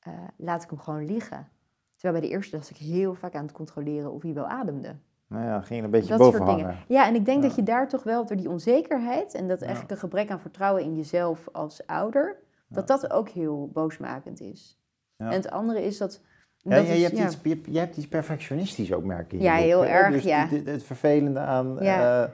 eh, 0.00 0.12
laat 0.36 0.62
ik 0.62 0.70
hem 0.70 0.78
gewoon 0.78 1.04
liggen. 1.06 1.48
Terwijl 1.96 2.20
bij 2.20 2.28
de 2.28 2.34
eerste 2.34 2.56
was 2.56 2.70
ik 2.70 2.76
heel 2.76 3.14
vaak 3.14 3.34
aan 3.34 3.42
het 3.42 3.52
controleren 3.52 4.12
of 4.12 4.22
hij 4.22 4.32
wel 4.34 4.46
ademde. 4.46 4.96
Nou 5.26 5.44
ja, 5.44 5.60
ging 5.60 5.78
er 5.78 5.84
een 5.84 5.90
beetje 5.90 6.08
Dat 6.08 6.18
boven 6.18 6.46
soort 6.46 6.56
dingen. 6.56 6.76
Ja, 6.88 7.06
en 7.06 7.14
ik 7.14 7.24
denk 7.24 7.42
Ja. 7.42 7.46
dat 7.48 7.56
je 7.56 7.62
daar 7.62 7.88
toch 7.88 8.02
wel 8.02 8.26
door 8.26 8.36
die 8.36 8.48
onzekerheid 8.48 9.34
en 9.34 9.48
dat 9.48 9.58
Ja. 9.58 9.64
eigenlijk 9.66 9.94
een 9.94 10.00
gebrek 10.00 10.30
aan 10.30 10.40
vertrouwen 10.40 10.82
in 10.82 10.96
jezelf 10.96 11.48
als 11.52 11.86
ouder, 11.86 12.36
dat 12.68 12.86
dat 12.86 13.10
ook 13.10 13.28
heel 13.28 13.70
boosmakend 13.72 14.40
is. 14.40 14.78
Ja. 15.16 15.26
En 15.26 15.32
het 15.32 15.50
andere 15.50 15.84
is 15.84 15.98
dat. 15.98 16.20
Ja, 16.56 16.74
dat 16.74 16.84
is- 16.84 16.96
je, 16.96 17.02
hebt. 17.02 17.18
Iets, 17.18 17.38
je, 17.42 17.72
je 17.72 17.78
hebt 17.78 17.96
iets 17.96 18.08
perfectionistisch 18.08 18.92
ook, 18.92 19.04
merk 19.04 19.30
je 19.30 19.38
Ja, 19.40 19.54
boek, 19.54 19.62
heel 19.64 19.80
hè? 19.80 19.86
erg, 19.88 20.12
Dus 20.12 20.22
ja. 20.22 20.46
die- 20.46 20.62
die- 20.62 20.72
het 20.72 20.82
vervelende 20.82 21.38
aan... 21.40 21.82
Uh, 21.82 22.24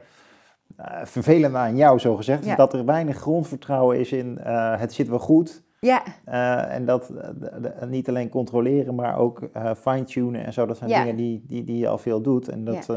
vervelende 1.05 1.59
aan 1.59 1.77
jou, 1.77 1.99
zo 1.99 2.17
gezegd, 2.17 2.45
is 2.47 2.57
dat 2.57 2.73
er 2.73 2.85
weinig 2.85 3.17
grondvertrouwen 3.17 3.99
is 3.99 4.13
in 4.13 4.39
het 4.79 4.93
zit 4.93 5.09
wel 5.09 5.19
goed. 5.19 5.63
Ja, 5.85 6.03
Eh, 6.25 6.75
en 6.75 6.85
dat 6.85 7.09
eh, 7.11 7.29
de- 7.41 7.61
de- 7.61 7.87
niet 7.87 8.09
alleen 8.09 8.29
controleren, 8.29 8.95
maar 8.95 9.19
ook 9.19 9.43
eh, 9.53 9.71
fine-tunen 9.75 10.45
en 10.45 10.53
zo. 10.53 10.67
Dat 10.67 10.77
zijn 10.77 10.91
Ja. 10.91 11.01
dingen 11.01 11.17
die, 11.17 11.45
die, 11.47 11.65
die 11.65 11.79
je 11.79 11.89
al 11.89 11.99
veel 11.99 12.21
doet. 12.23 12.49
En, 12.49 12.65
dat, 12.65 12.89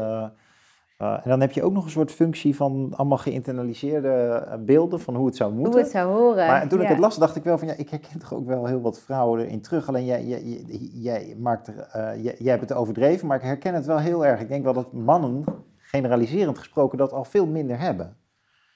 en 0.98 1.22
dan 1.24 1.40
heb 1.40 1.52
je 1.52 1.62
ook 1.62 1.72
nog 1.72 1.84
een 1.84 1.90
soort 1.90 2.10
functie 2.12 2.56
van 2.56 2.92
allemaal 2.96 3.18
geïnternaliseerde 3.18 4.46
beelden 4.64 5.00
van 5.00 5.14
hoe 5.16 5.26
het 5.26 5.36
zou 5.36 5.52
moeten. 5.52 5.72
hoe 5.72 5.82
het 5.82 5.90
zou 5.90 6.12
horen. 6.12 6.46
Maar 6.46 6.68
toen 6.68 6.80
ik 6.80 6.88
het 6.88 6.98
las, 6.98 7.16
dacht 7.16 7.36
ik 7.36 7.44
wel 7.44 7.58
van 7.58 7.68
ja, 7.68 7.74
ik 7.76 7.88
herken 7.90 8.18
toch 8.18 8.34
ook 8.34 8.46
wel 8.46 8.66
heel 8.66 8.80
wat 8.80 9.00
vrouwen 9.00 9.40
erin 9.40 9.60
terug. 9.60 9.88
Alleen 9.88 10.04
jij, 10.04 10.24
jij, 10.24 10.42
jij, 10.42 10.78
jij 10.92 11.36
maakt 11.38 11.66
er, 11.66 11.74
jij, 12.20 12.34
jij 12.38 12.50
hebt 12.56 12.68
het 12.68 12.72
overdreven, 12.78 13.26
maar 13.26 13.36
ik 13.36 13.42
herken 13.42 13.74
het 13.74 13.86
wel 13.86 13.98
heel 13.98 14.26
erg. 14.26 14.40
Ik 14.40 14.48
denk 14.48 14.64
wel 14.64 14.72
dat 14.72 14.92
mannen, 14.92 15.44
generaliserend 15.76 16.58
gesproken, 16.58 16.98
dat 16.98 17.12
al 17.12 17.24
veel 17.24 17.46
minder 17.46 17.78
hebben. 17.80 18.16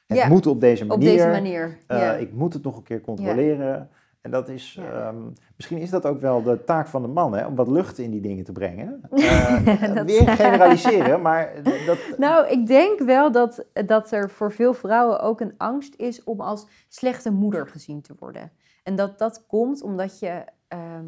Het 0.06 0.28
moet 0.28 0.46
op 0.46 0.60
deze 0.60 0.82
Op 0.82 0.88
manier. 0.88 1.10
deze 1.16 1.28
manier. 1.28 1.78
Ik 2.20 2.32
moet 2.32 2.52
het 2.52 2.62
nog 2.62 2.76
een 2.76 2.82
keer 2.82 3.00
controleren. 3.00 3.88
En 4.22 4.30
dat 4.30 4.48
is, 4.48 4.72
Ja. 4.74 4.90
ehm, 5.06 5.22
misschien 5.56 5.78
is 5.78 5.90
dat 5.90 6.06
ook 6.06 6.20
wel 6.20 6.42
de 6.42 6.64
taak 6.64 6.86
van 6.86 7.02
de 7.02 7.08
man, 7.08 7.32
hè, 7.34 7.46
om 7.46 7.54
wat 7.54 7.68
lucht 7.68 7.98
in 7.98 8.10
die 8.10 8.20
dingen 8.20 8.44
te 8.44 8.52
brengen. 8.52 9.00
Dat- 9.94 10.06
Weer 10.06 10.28
generaliseren, 10.28 11.22
maar 11.22 11.52
dat, 11.86 11.98
Nou, 12.18 12.46
ik 12.48 12.66
denk 12.66 12.98
wel 12.98 13.32
dat, 13.32 13.64
dat 13.86 14.10
er 14.10 14.30
voor 14.30 14.52
veel 14.52 14.74
vrouwen 14.74 15.20
ook 15.20 15.40
een 15.40 15.54
angst 15.58 15.94
is 15.96 16.24
om 16.24 16.40
als 16.40 16.66
slechte 16.88 17.30
moeder 17.32 17.68
gezien 17.68 18.00
te 18.02 18.14
worden. 18.18 18.52
En 18.82 18.96
dat 18.96 19.18
dat 19.18 19.46
komt 19.46 19.82
omdat 19.82 20.18
je 20.18 20.44
ehm, 20.68 21.06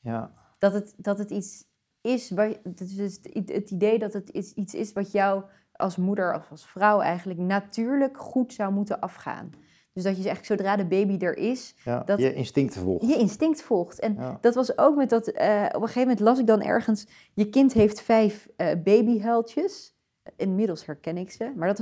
ja, 0.00 0.30
dat, 0.58 0.72
het, 0.72 0.94
dat 0.96 1.18
het 1.18 1.30
iets 1.30 1.64
is, 2.00 2.28
dus 2.64 3.18
het, 3.32 3.52
het 3.52 3.70
idee 3.70 3.98
dat 3.98 4.12
het 4.12 4.28
iets, 4.28 4.52
iets 4.54 4.74
is 4.74 4.92
wat 4.92 5.12
jou 5.12 5.42
als 5.72 5.96
moeder 5.96 6.34
of 6.34 6.50
als 6.50 6.66
vrouw 6.66 7.00
eigenlijk 7.00 7.38
natuurlijk 7.38 8.18
goed 8.18 8.52
zou 8.52 8.72
moeten 8.72 9.00
afgaan. 9.00 9.50
Dus 9.96 10.04
dat 10.04 10.16
je 10.16 10.24
eigenlijk 10.28 10.60
zodra 10.60 10.76
de 10.76 10.84
baby 10.86 11.24
er 11.24 11.36
is, 11.36 11.74
ja, 11.84 12.02
Dat- 12.04 12.18
je 12.18 12.34
instincten 12.34 12.80
volgt. 12.82 13.06
je 13.08 13.16
instinct 13.16 13.62
volgt. 13.62 14.00
En 14.00 14.14
Ja. 14.18 14.38
dat 14.40 14.54
was 14.54 14.78
ook 14.78 14.96
met 14.96 15.08
dat, 15.10 15.28
eh, 15.28 15.64
op 15.66 15.74
een 15.74 15.80
gegeven 15.80 16.00
moment 16.00 16.20
las 16.20 16.38
ik 16.38 16.46
dan 16.46 16.62
ergens, 16.62 17.06
je 17.34 17.48
kind 17.48 17.72
heeft 17.72 18.00
vijf 18.00 18.48
eh 18.56 18.66
babyhuiltjes. 18.84 19.94
Inmiddels 20.36 20.86
herken 20.86 21.16
ik 21.16 21.30
ze. 21.30 21.52
Maar 21.56 21.74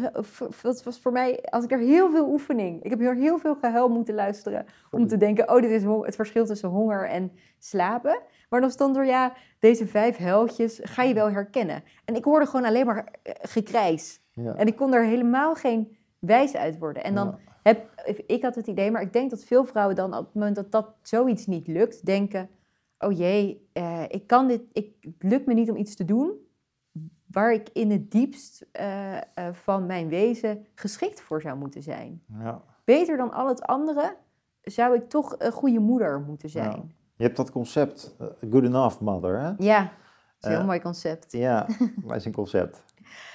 dat, 0.62 0.82
was 0.84 0.98
voor 1.00 1.12
mij, 1.12 1.38
als 1.50 1.64
ik 1.64 1.70
er 1.72 1.78
heel 1.78 2.10
veel 2.10 2.28
oefening. 2.28 2.82
Ik 2.82 2.90
heb 2.90 2.98
hier 2.98 3.14
heel 3.14 3.38
veel 3.38 3.54
gehuil 3.54 3.88
moeten 3.88 4.14
luisteren. 4.14 4.66
Om 4.90 5.06
te 5.06 5.16
denken, 5.16 5.48
oh, 5.50 5.60
dit 5.60 5.70
is 5.70 5.82
het 5.82 6.14
verschil 6.14 6.46
tussen 6.46 6.68
honger 6.68 7.08
en 7.08 7.32
slapen. 7.58 8.20
Maar 8.48 8.60
dan 8.60 8.70
stond 8.70 8.96
er, 8.96 9.06
ja, 9.06 9.32
deze 9.58 9.86
vijf 9.86 10.16
huiltjes 10.16 10.80
ga 10.82 11.02
je 11.02 11.14
wel 11.14 11.30
herkennen. 11.30 11.82
En 12.04 12.14
ik 12.14 12.24
hoorde 12.24 12.46
gewoon 12.46 12.64
alleen 12.66 12.86
maar 12.86 13.08
eh, 13.22 13.32
gekrijs. 13.42 14.20
Ja. 14.32 14.54
En 14.54 14.66
ik 14.66 14.76
kon 14.76 14.94
er 14.94 15.04
helemaal 15.04 15.54
geen 15.54 15.96
wijs 16.26 16.54
uit 16.56 16.78
worden. 16.78 17.04
En 17.04 17.14
dan 17.14 17.26
Ja. 17.26 17.38
heb 17.62 17.92
ik 18.26 18.42
had 18.42 18.54
het 18.54 18.66
idee, 18.66 18.90
maar 18.90 19.02
ik 19.02 19.12
denk 19.12 19.30
dat 19.30 19.44
veel 19.44 19.64
vrouwen 19.64 19.96
dan 19.96 20.14
op 20.16 20.24
het 20.24 20.34
moment 20.34 20.56
dat 20.56 20.72
dat 20.72 20.94
zoiets 21.02 21.46
niet 21.46 21.66
lukt, 21.66 22.06
denken: 22.06 22.48
oh 22.98 23.12
jee, 23.12 23.68
eh, 23.72 24.02
ik 24.08 24.26
kan 24.26 24.48
dit, 24.48 24.62
ik, 24.72 24.94
het 25.00 25.14
lukt 25.18 25.46
me 25.46 25.54
niet 25.54 25.70
om 25.70 25.76
iets 25.76 25.96
te 25.96 26.04
doen 26.04 26.32
waar 27.26 27.52
ik 27.52 27.68
in 27.72 27.90
het 27.90 28.10
diepst 28.10 28.66
eh, 28.72 29.16
eh, 29.16 29.22
van 29.52 29.86
mijn 29.86 30.08
wezen 30.08 30.66
geschikt 30.74 31.20
voor 31.20 31.40
zou 31.40 31.56
moeten 31.58 31.82
zijn. 31.82 32.22
Ja. 32.38 32.62
Beter 32.84 33.16
dan 33.16 33.32
al 33.32 33.48
het 33.48 33.62
andere 33.62 34.16
zou 34.62 34.94
ik 34.94 35.08
toch 35.08 35.34
een 35.38 35.52
goede 35.52 35.78
moeder 35.78 36.20
moeten 36.20 36.48
zijn. 36.48 36.94
Je 37.16 37.24
hebt 37.24 37.36
dat 37.36 37.50
concept, 37.50 38.16
good 38.50 38.64
enough 38.64 39.00
mother, 39.00 39.40
hè? 39.40 39.52
Ja, 39.58 39.80
dat 39.80 39.90
is 40.40 40.48
een 40.48 40.50
heel 40.50 40.64
mooi 40.64 40.80
concept. 40.80 41.32
Ja, 41.32 41.66
maar 42.04 42.16
is 42.16 42.24
een 42.24 42.32
concept. 42.32 42.84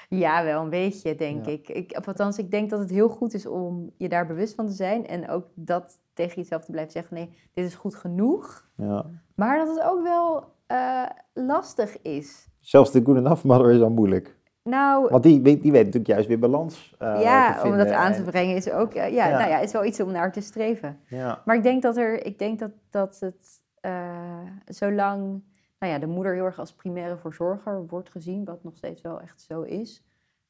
Ja, 0.10 0.43
wel 0.43 0.62
een 0.62 0.69
beetje, 0.69 1.15
denk 1.15 1.45
Ja. 1.45 1.52
ik. 1.52 1.69
ik. 1.69 1.93
Althans, 2.06 2.38
ik 2.38 2.52
denk 2.52 2.69
dat 2.69 2.80
het 2.80 2.89
heel 2.89 3.10
goed 3.10 3.34
is 3.34 3.45
om 3.45 3.91
je 3.98 4.10
daar 4.10 4.28
bewust 4.28 4.56
van 4.56 4.65
te 4.67 4.74
zijn. 4.74 5.08
En 5.08 5.30
ook 5.30 5.45
dat 5.56 6.00
tegen 6.13 6.36
jezelf 6.41 6.65
te 6.65 6.72
blijven 6.72 6.91
zeggen, 6.91 7.15
nee, 7.15 7.30
dit 7.54 7.65
is 7.65 7.76
goed 7.76 7.95
genoeg. 7.95 8.69
Ja. 8.76 9.06
Maar 9.36 9.58
dat 9.58 9.67
het 9.76 9.82
ook 9.84 10.04
wel 10.04 10.43
eh, 10.67 11.04
lastig 11.34 12.02
is. 12.02 12.48
Zelfs 12.60 12.91
de 12.91 13.02
good 13.04 13.17
enough 13.17 13.43
mother 13.43 13.72
is 13.72 13.82
al 13.82 13.89
moeilijk. 13.89 14.38
Nou, 14.63 15.08
Want 15.10 15.24
die, 15.24 15.41
weet- 15.41 15.62
die 15.62 15.72
weet 15.72 15.86
natuurlijk 15.86 16.12
juist 16.12 16.28
weer 16.28 16.39
balans 16.39 16.95
te 16.98 17.06
ja, 17.06 17.62
om 17.63 17.78
dat 17.78 17.89
aan 17.91 18.12
te 18.13 18.17
En- 18.17 18.24
brengen 18.26 18.56
is 18.56 18.72
ook, 18.72 18.93
eh, 18.93 19.13
ja, 19.13 19.28
Ja. 19.28 19.38
Nou 19.38 19.50
ja, 19.50 19.60
is 19.60 19.72
wel 19.72 19.86
iets 19.86 20.00
om 20.00 20.12
naar 20.12 20.32
te 20.32 20.41
streven. 20.41 21.00
Ja, 21.08 21.41
Maar 21.45 21.56
ik 21.56 21.63
denk 21.63 21.82
dat 21.82 21.98
er, 21.98 22.26
ik 22.26 22.39
denk 22.39 22.60
dat, 22.60 22.72
dat 22.89 23.17
het 23.19 23.62
eh, 23.82 24.39
zolang, 24.65 25.41
nou 25.80 25.94
ja, 25.94 26.00
de 26.00 26.08
moeder 26.08 26.34
heel 26.34 26.46
erg 26.46 26.60
als 26.60 26.74
primaire 26.74 27.18
verzorger 27.18 27.88
wordt 27.88 28.10
gezien, 28.10 28.46
wat 28.46 28.63
nog 28.63 28.76
steeds 28.78 29.02
wel 29.02 29.22
echt 29.22 29.42
zo 29.42 29.62
is. 29.62 30.04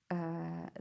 eh, 0.08 0.18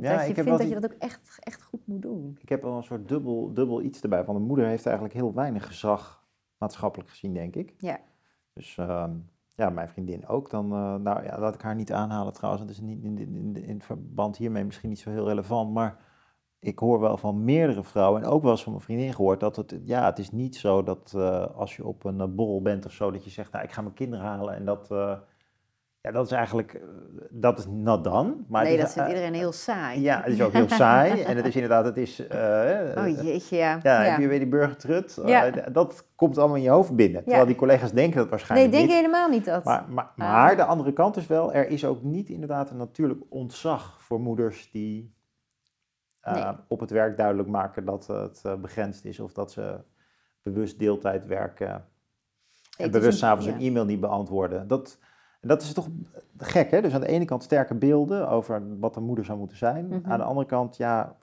Ja, 0.01 0.13
dat 0.17 0.21
ik 0.21 0.27
je 0.27 0.35
vindt 0.35 0.49
dat 0.51 0.59
die- 0.59 0.69
je 0.69 0.81
dat 0.81 0.93
ook 0.93 0.99
echt, 0.99 1.39
echt 1.41 1.63
goed 1.63 1.87
moet 1.87 2.03
doen. 2.03 2.37
ik 2.41 2.49
heb 2.49 2.63
wel 2.63 2.77
een 2.77 2.83
soort 2.83 3.09
dubbel, 3.09 3.53
dubbel 3.55 3.83
iets 3.83 4.01
erbij. 4.01 4.25
Want 4.25 4.39
de 4.39 4.45
moeder 4.45 4.67
heeft 4.67 4.85
eigenlijk 4.87 5.15
heel 5.15 5.35
weinig 5.35 5.67
gezag, 5.67 6.25
maatschappelijk 6.59 7.11
gezien, 7.11 7.35
denk 7.35 7.57
ik. 7.57 7.75
Ja. 7.79 8.01
Dus 8.53 8.77
ehm, 8.79 9.13
ja, 9.53 9.71
mijn 9.71 9.89
vriendin 9.89 10.27
ook. 10.27 10.51
Dan, 10.51 10.65
eh, 10.73 10.95
nou 10.95 11.23
ja, 11.25 11.39
laat 11.39 11.55
ik 11.55 11.61
haar 11.63 11.75
niet 11.75 11.93
aanhalen 11.93 12.33
trouwens. 12.33 12.63
Dat 12.65 12.73
is 12.73 12.81
niet 12.81 13.05
in, 13.05 13.19
in, 13.19 13.35
in, 13.37 13.57
in 13.65 13.83
verband 13.83 14.37
hiermee 14.37 14.65
misschien 14.65 14.89
niet 14.89 14.99
zo 14.99 15.11
heel 15.11 15.27
relevant. 15.29 15.73
Maar 15.73 15.97
ik 16.61 16.79
hoor 16.79 17.01
wel 17.01 17.17
van 17.17 17.45
meerdere 17.45 17.83
vrouwen, 17.85 18.23
en 18.23 18.29
ook 18.29 18.43
wel 18.43 18.51
eens 18.51 18.63
van 18.63 18.73
mijn 18.73 18.85
vriendin 18.85 19.15
gehoord, 19.15 19.41
dat 19.41 19.57
het, 19.57 19.75
ja, 19.85 20.05
het 20.05 20.19
is 20.19 20.31
niet 20.31 20.57
zo 20.57 20.83
dat 20.83 21.13
eh, 21.17 21.47
als 21.57 21.77
je 21.77 21.85
op 21.87 22.05
een 22.05 22.21
eh, 22.21 22.27
borrel 22.29 22.63
bent 22.63 22.87
of 22.87 22.93
zo, 22.93 23.11
dat 23.11 23.25
je 23.25 23.31
zegt, 23.31 23.53
nou, 23.53 23.65
ik 23.65 23.73
ga 23.73 23.83
mijn 23.83 23.95
kinderen 23.95 24.25
halen. 24.27 24.55
En 24.55 24.65
dat, 24.65 24.91
eh, 24.91 25.13
ja, 26.01 26.11
dat 26.11 26.27
is 26.27 26.33
eigenlijk, 26.33 26.81
dat 27.31 27.59
is 27.59 27.67
not 27.67 28.05
done. 28.05 28.35
Maar 28.49 28.65
nee, 28.65 28.77
dat 28.79 28.93
vindt 28.93 29.09
iedereen 29.09 29.35
heel 29.35 29.53
saai. 29.53 30.01
Ja, 30.01 30.21
het 30.23 30.33
is 30.33 30.43
ook 30.43 30.53
heel 30.53 30.69
saai. 30.69 31.23
En 31.23 31.37
het 31.37 31.47
is 31.47 31.55
inderdaad, 31.55 31.85
het 31.85 31.97
is... 31.97 32.21
Oh 32.97 33.23
jeetje, 33.23 33.57
ja. 33.57 33.79
ja, 33.83 34.01
heb 34.03 34.19
je 34.19 34.29
weer 34.29 34.39
die 34.39 34.49
burgertrut? 34.49 35.21
Ja. 35.25 35.51
Dat 35.51 36.07
komt 36.15 36.39
allemaal 36.39 36.57
in 36.57 36.63
je 36.63 36.71
hoofd 36.71 36.97
binnen. 36.97 37.21
Terwijl 37.21 37.43
Ja. 37.43 37.49
die 37.49 37.57
collega's 37.57 37.93
denken 37.93 38.15
dat 38.15 38.23
Nee, 38.23 38.31
waarschijnlijk 38.31 38.73
denk 38.73 38.87
niet. 38.87 38.95
helemaal 38.97 39.29
niet 39.29 39.45
dat. 39.45 39.65
Maar, 39.65 39.85
maar, 39.89 40.05
Ah. 40.17 40.19
maar 40.19 40.57
de 40.57 40.65
andere 40.65 40.93
kant 40.93 41.17
is 41.17 41.27
wel, 41.27 41.53
er 41.53 41.69
is 41.69 41.85
ook 41.85 42.03
niet 42.03 42.29
inderdaad 42.29 42.71
een 42.71 42.77
natuurlijk 42.77 43.21
ontzag 43.29 43.97
voor 44.01 44.21
moeders 44.21 44.71
die 44.71 45.17
Nee. 46.23 46.45
op 46.69 46.81
het 46.81 46.91
werk 46.91 47.17
duidelijk 47.17 47.49
maken 47.49 47.85
dat 47.85 48.07
het 48.07 48.41
eh, 48.45 48.55
begrensd 48.55 49.05
is 49.05 49.21
of 49.21 49.33
dat 49.33 49.53
ze 49.53 49.81
bewust 50.43 50.79
deeltijd 50.79 51.27
werken 51.27 51.85
en 52.79 52.91
bewust 52.91 53.19
s'avonds 53.19 53.47
ja. 53.47 53.55
een 53.55 53.61
e-mail 53.61 53.85
niet 53.85 54.01
beantwoorden. 54.01 54.69
Dat, 54.69 54.99
dat 55.41 55.63
is 55.63 55.73
toch 55.73 55.89
gek, 56.37 56.71
hè? 56.71 56.81
Dus 56.81 56.95
aan 56.95 57.01
de 57.01 57.07
ene 57.07 57.25
kant 57.25 57.43
sterke 57.43 57.75
beelden 57.75 58.29
over 58.29 58.79
wat 58.79 58.97
een 58.97 59.03
moeder 59.03 59.25
zou 59.25 59.39
moeten 59.39 59.57
zijn. 59.57 59.87
Mhm. 59.87 60.11
Aan 60.11 60.19
de 60.19 60.25
andere 60.25 60.47
kant, 60.47 60.77
ja, 60.77 61.17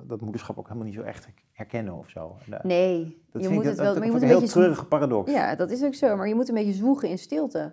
dat 0.00 0.20
moederschap 0.20 0.58
ook 0.58 0.66
helemaal 0.66 0.86
niet 0.86 0.94
zo 0.94 1.02
echt 1.02 1.28
herkennen 1.52 1.94
of 1.94 2.08
zo. 2.08 2.36
Eh, 2.50 2.60
Nee, 2.62 3.22
dat 3.30 3.42
je 3.42 3.48
moet 3.48 3.62
ik, 3.62 3.68
het 3.68 3.78
wel, 3.78 3.86
dat 3.86 3.96
maar 3.96 4.06
je 4.06 4.12
moet 4.12 4.22
een 4.22 4.26
een 4.26 4.32
heel 4.32 4.40
beetje 4.40 4.54
treurige 4.54 4.86
paradox. 4.86 5.32
Ja, 5.32 5.56
dat 5.56 5.70
is 5.70 5.84
ook 5.84 5.94
zo. 5.94 6.16
Maar 6.16 6.28
je 6.28 6.34
moet 6.34 6.48
een 6.48 6.54
beetje 6.54 6.72
zwoegen 6.72 7.08
in 7.08 7.18
stilte. 7.18 7.72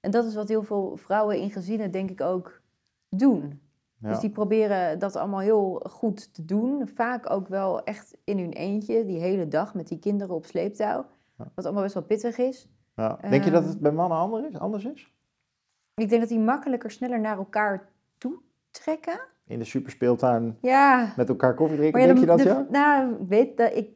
En 0.00 0.10
dat 0.10 0.24
is 0.24 0.34
wat 0.34 0.48
heel 0.48 0.62
veel 0.62 0.96
vrouwen 0.96 1.38
in 1.38 1.50
gezinnen, 1.50 1.90
denk 1.90 2.10
ik, 2.10 2.20
ook 2.20 2.60
doen. 3.08 3.60
Ja. 4.00 4.08
Dus 4.08 4.18
die 4.20 4.30
proberen 4.30 4.98
dat 4.98 5.16
allemaal 5.16 5.40
heel 5.40 5.82
goed 5.90 6.34
te 6.34 6.44
doen. 6.44 6.88
Vaak 6.94 7.30
ook 7.30 7.48
wel 7.48 7.84
echt 7.84 8.16
in 8.24 8.38
hun 8.38 8.52
eentje, 8.52 9.04
die 9.04 9.18
hele 9.20 9.48
dag 9.48 9.74
met 9.74 9.88
die 9.88 9.98
kinderen 9.98 10.34
op 10.34 10.44
sleeptouw. 10.44 11.04
Wat 11.54 11.64
allemaal 11.64 11.82
best 11.82 11.94
wel 11.94 12.02
pittig 12.02 12.38
is. 12.38 12.68
Ja. 12.96 13.18
Denk 13.30 13.44
je 13.44 13.50
dat 13.50 13.62
Ehm, 13.62 13.70
het 13.70 13.80
bij 13.80 13.92
mannen 13.92 14.18
ander 14.18 14.46
is, 14.48 14.58
anders 14.58 14.84
is? 14.84 15.14
Ik 15.94 16.08
denk 16.08 16.20
dat 16.20 16.30
die 16.30 16.38
makkelijker, 16.38 16.90
sneller 16.90 17.20
naar 17.20 17.36
elkaar 17.36 17.88
toe 18.18 18.38
trekken. 18.70 19.20
In 19.46 19.58
de 19.58 19.64
superspeeltuin 19.64 20.58
Ja. 20.60 21.12
met 21.16 21.28
elkaar 21.28 21.54
koffie 21.54 21.76
drinken, 21.76 22.00
ja, 22.00 22.06
denk 22.06 22.18
je 22.18 22.26
dat 22.26 22.38
de- 22.38 22.44
ja? 22.44 22.66
Nou, 22.70 23.16
weet 23.28 23.56
dat 23.56 23.74
ik, 23.76 23.88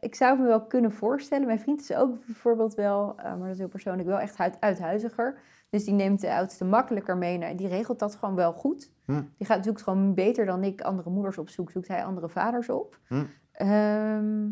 ik 0.00 0.14
zou 0.14 0.30
het 0.30 0.40
me 0.40 0.46
wel 0.46 0.62
kunnen 0.66 0.92
voorstellen. 0.92 1.46
Mijn 1.46 1.60
vriend 1.60 1.80
is 1.80 1.94
ook 1.94 2.26
bijvoorbeeld 2.26 2.74
wel, 2.74 3.14
eh, 3.16 3.24
maar 3.24 3.38
dat 3.38 3.50
is 3.52 3.58
heel 3.58 3.68
persoonlijk, 3.68 4.08
wel 4.08 4.18
echt 4.18 4.38
uit, 4.38 4.56
uithuiziger. 4.60 5.38
Dus 5.74 5.84
die 5.84 5.94
neemt 5.94 6.20
de 6.20 6.34
oudste 6.34 6.64
makkelijker 6.64 7.16
mee. 7.16 7.38
naar- 7.38 7.56
die 7.56 7.68
regelt 7.68 7.98
dat 7.98 8.14
gewoon 8.14 8.34
wel 8.34 8.52
goed. 8.52 8.92
Hm. 9.04 9.12
Die 9.12 9.46
gaat 9.46 9.56
natuurlijk 9.56 9.84
gewoon 9.84 10.14
beter 10.14 10.46
dan 10.46 10.64
ik 10.64 10.80
andere 10.80 11.10
moeders 11.10 11.38
opzoek, 11.38 11.70
zoekt 11.70 11.88
hij 11.88 12.04
andere 12.04 12.28
vaders 12.28 12.68
op. 12.68 13.00
Hm. 13.08 13.24
Ehm, 13.52 14.46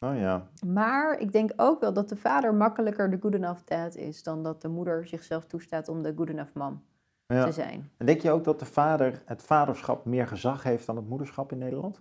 Oh 0.00 0.16
ja. 0.16 0.48
maar 0.66 1.18
ik 1.18 1.32
denk 1.32 1.52
ook 1.56 1.80
wel 1.80 1.92
dat 1.92 2.08
de 2.08 2.16
vader 2.16 2.54
makkelijker 2.54 3.10
de 3.10 3.18
good 3.20 3.34
enough 3.34 3.64
dad 3.64 3.94
is 3.96 4.22
dan 4.22 4.42
dat 4.42 4.62
de 4.62 4.68
moeder 4.68 5.06
zichzelf 5.06 5.44
toestaat 5.46 5.88
om 5.88 6.02
de 6.02 6.12
good 6.16 6.28
enough 6.28 6.54
mom 6.54 6.82
ja. 7.26 7.44
te 7.44 7.52
zijn. 7.52 7.90
En 7.96 8.06
denk 8.06 8.20
je 8.20 8.30
ook 8.30 8.44
dat 8.44 8.58
de 8.58 8.66
vader, 8.66 9.22
het 9.24 9.42
vaderschap 9.42 10.04
meer 10.04 10.26
gezag 10.26 10.62
heeft 10.62 10.86
dan 10.86 10.96
het 10.96 11.08
moederschap 11.08 11.52
in 11.52 11.58
Nederland? 11.58 12.00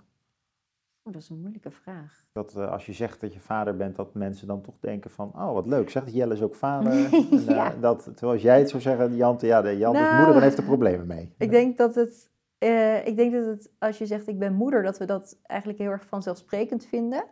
Oh, 1.08 1.14
dat 1.14 1.22
is 1.22 1.30
een 1.30 1.40
moeilijke 1.40 1.72
vraag. 1.72 2.26
Dat 2.32 2.56
eh, 2.56 2.72
als 2.72 2.86
je 2.86 2.94
zegt 2.94 3.22
dat 3.22 3.34
je 3.34 3.40
vader 3.40 3.76
bent, 3.76 3.96
dat 3.96 4.14
mensen 4.14 4.48
dan 4.48 4.62
toch 4.62 4.76
denken 4.80 5.12
van, 5.12 5.28
oh 5.36 5.54
wat 5.54 5.66
leuk, 5.66 5.90
zegt 5.90 6.14
Jelle 6.14 6.34
is 6.34 6.42
ook 6.42 6.56
vader. 6.56 6.92
En, 7.14 7.48
eh, 7.48 7.82
dat, 7.82 8.04
terwijl 8.04 8.32
als 8.32 8.42
jij 8.42 8.60
het 8.60 8.70
zou 8.70 8.82
zeggen, 8.82 9.16
Jante, 9.16 9.46
ja, 9.46 9.62
de 9.62 9.78
Jan 9.78 9.96
is 9.96 10.02
Nou, 10.02 10.16
moeder 10.16 10.36
en 10.36 10.42
heeft 10.42 10.58
er 10.58 10.64
problemen 10.64 11.08
mee. 11.08 11.34
Ik 11.38 11.50
denk 11.50 11.78
dat 11.78 11.96
het, 11.96 12.32
eh, 12.58 13.08
ik 13.08 13.16
denk 13.16 13.34
dat 13.34 13.46
het, 13.46 13.72
als 13.80 13.98
je 13.98 14.06
zegt 14.06 14.28
ik 14.28 14.40
ben 14.40 14.54
moeder, 14.54 14.84
dat 14.84 14.98
we 14.98 15.06
dat 15.06 15.40
eigenlijk 15.44 15.80
heel 15.80 15.92
erg 15.92 16.06
vanzelfsprekend 16.06 16.86
vinden. 16.86 17.24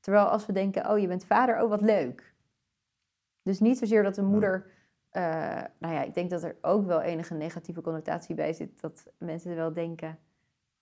Terwijl 0.00 0.26
als 0.26 0.46
we 0.46 0.52
denken, 0.52 0.90
oh 0.90 0.98
je 0.98 1.08
bent 1.08 1.24
vader, 1.24 1.62
oh 1.62 1.68
wat 1.68 1.80
leuk. 1.80 2.34
Dus 3.42 3.60
niet 3.60 3.78
zozeer 3.78 4.02
dat 4.02 4.16
een 4.16 4.26
moeder, 4.26 4.70
nou 5.78 5.94
ja, 5.94 6.02
ik 6.02 6.14
denk 6.14 6.30
dat 6.30 6.42
er 6.42 6.56
ook 6.60 6.86
wel 6.86 7.00
enige 7.00 7.34
negatieve 7.34 7.80
connotatie 7.80 8.34
bij 8.34 8.52
zit. 8.52 8.80
Dat 8.80 9.06
mensen 9.18 9.56
wel 9.56 9.72
denken, 9.72 10.18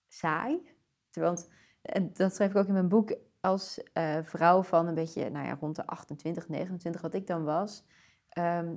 saai. 0.07 0.75
Terwijl, 1.09 1.33
want, 1.33 1.49
en 1.87 2.09
dat 2.13 2.35
schrijf 2.35 2.51
ik 2.51 2.57
ook 2.57 2.67
in 2.67 2.73
mijn 2.73 2.87
boek, 2.87 3.15
als 3.41 3.83
eh, 3.93 4.15
vrouw 4.23 4.63
van 4.63 4.87
een 4.87 4.93
beetje, 4.95 5.29
nou 5.29 5.45
ja, 5.45 5.57
rond 5.59 5.75
de 5.75 5.85
28, 5.85 6.49
29, 6.49 7.01
wat 7.01 7.13
ik 7.13 7.27
dan 7.27 7.43
was, 7.43 7.85
ehm, 8.29 8.67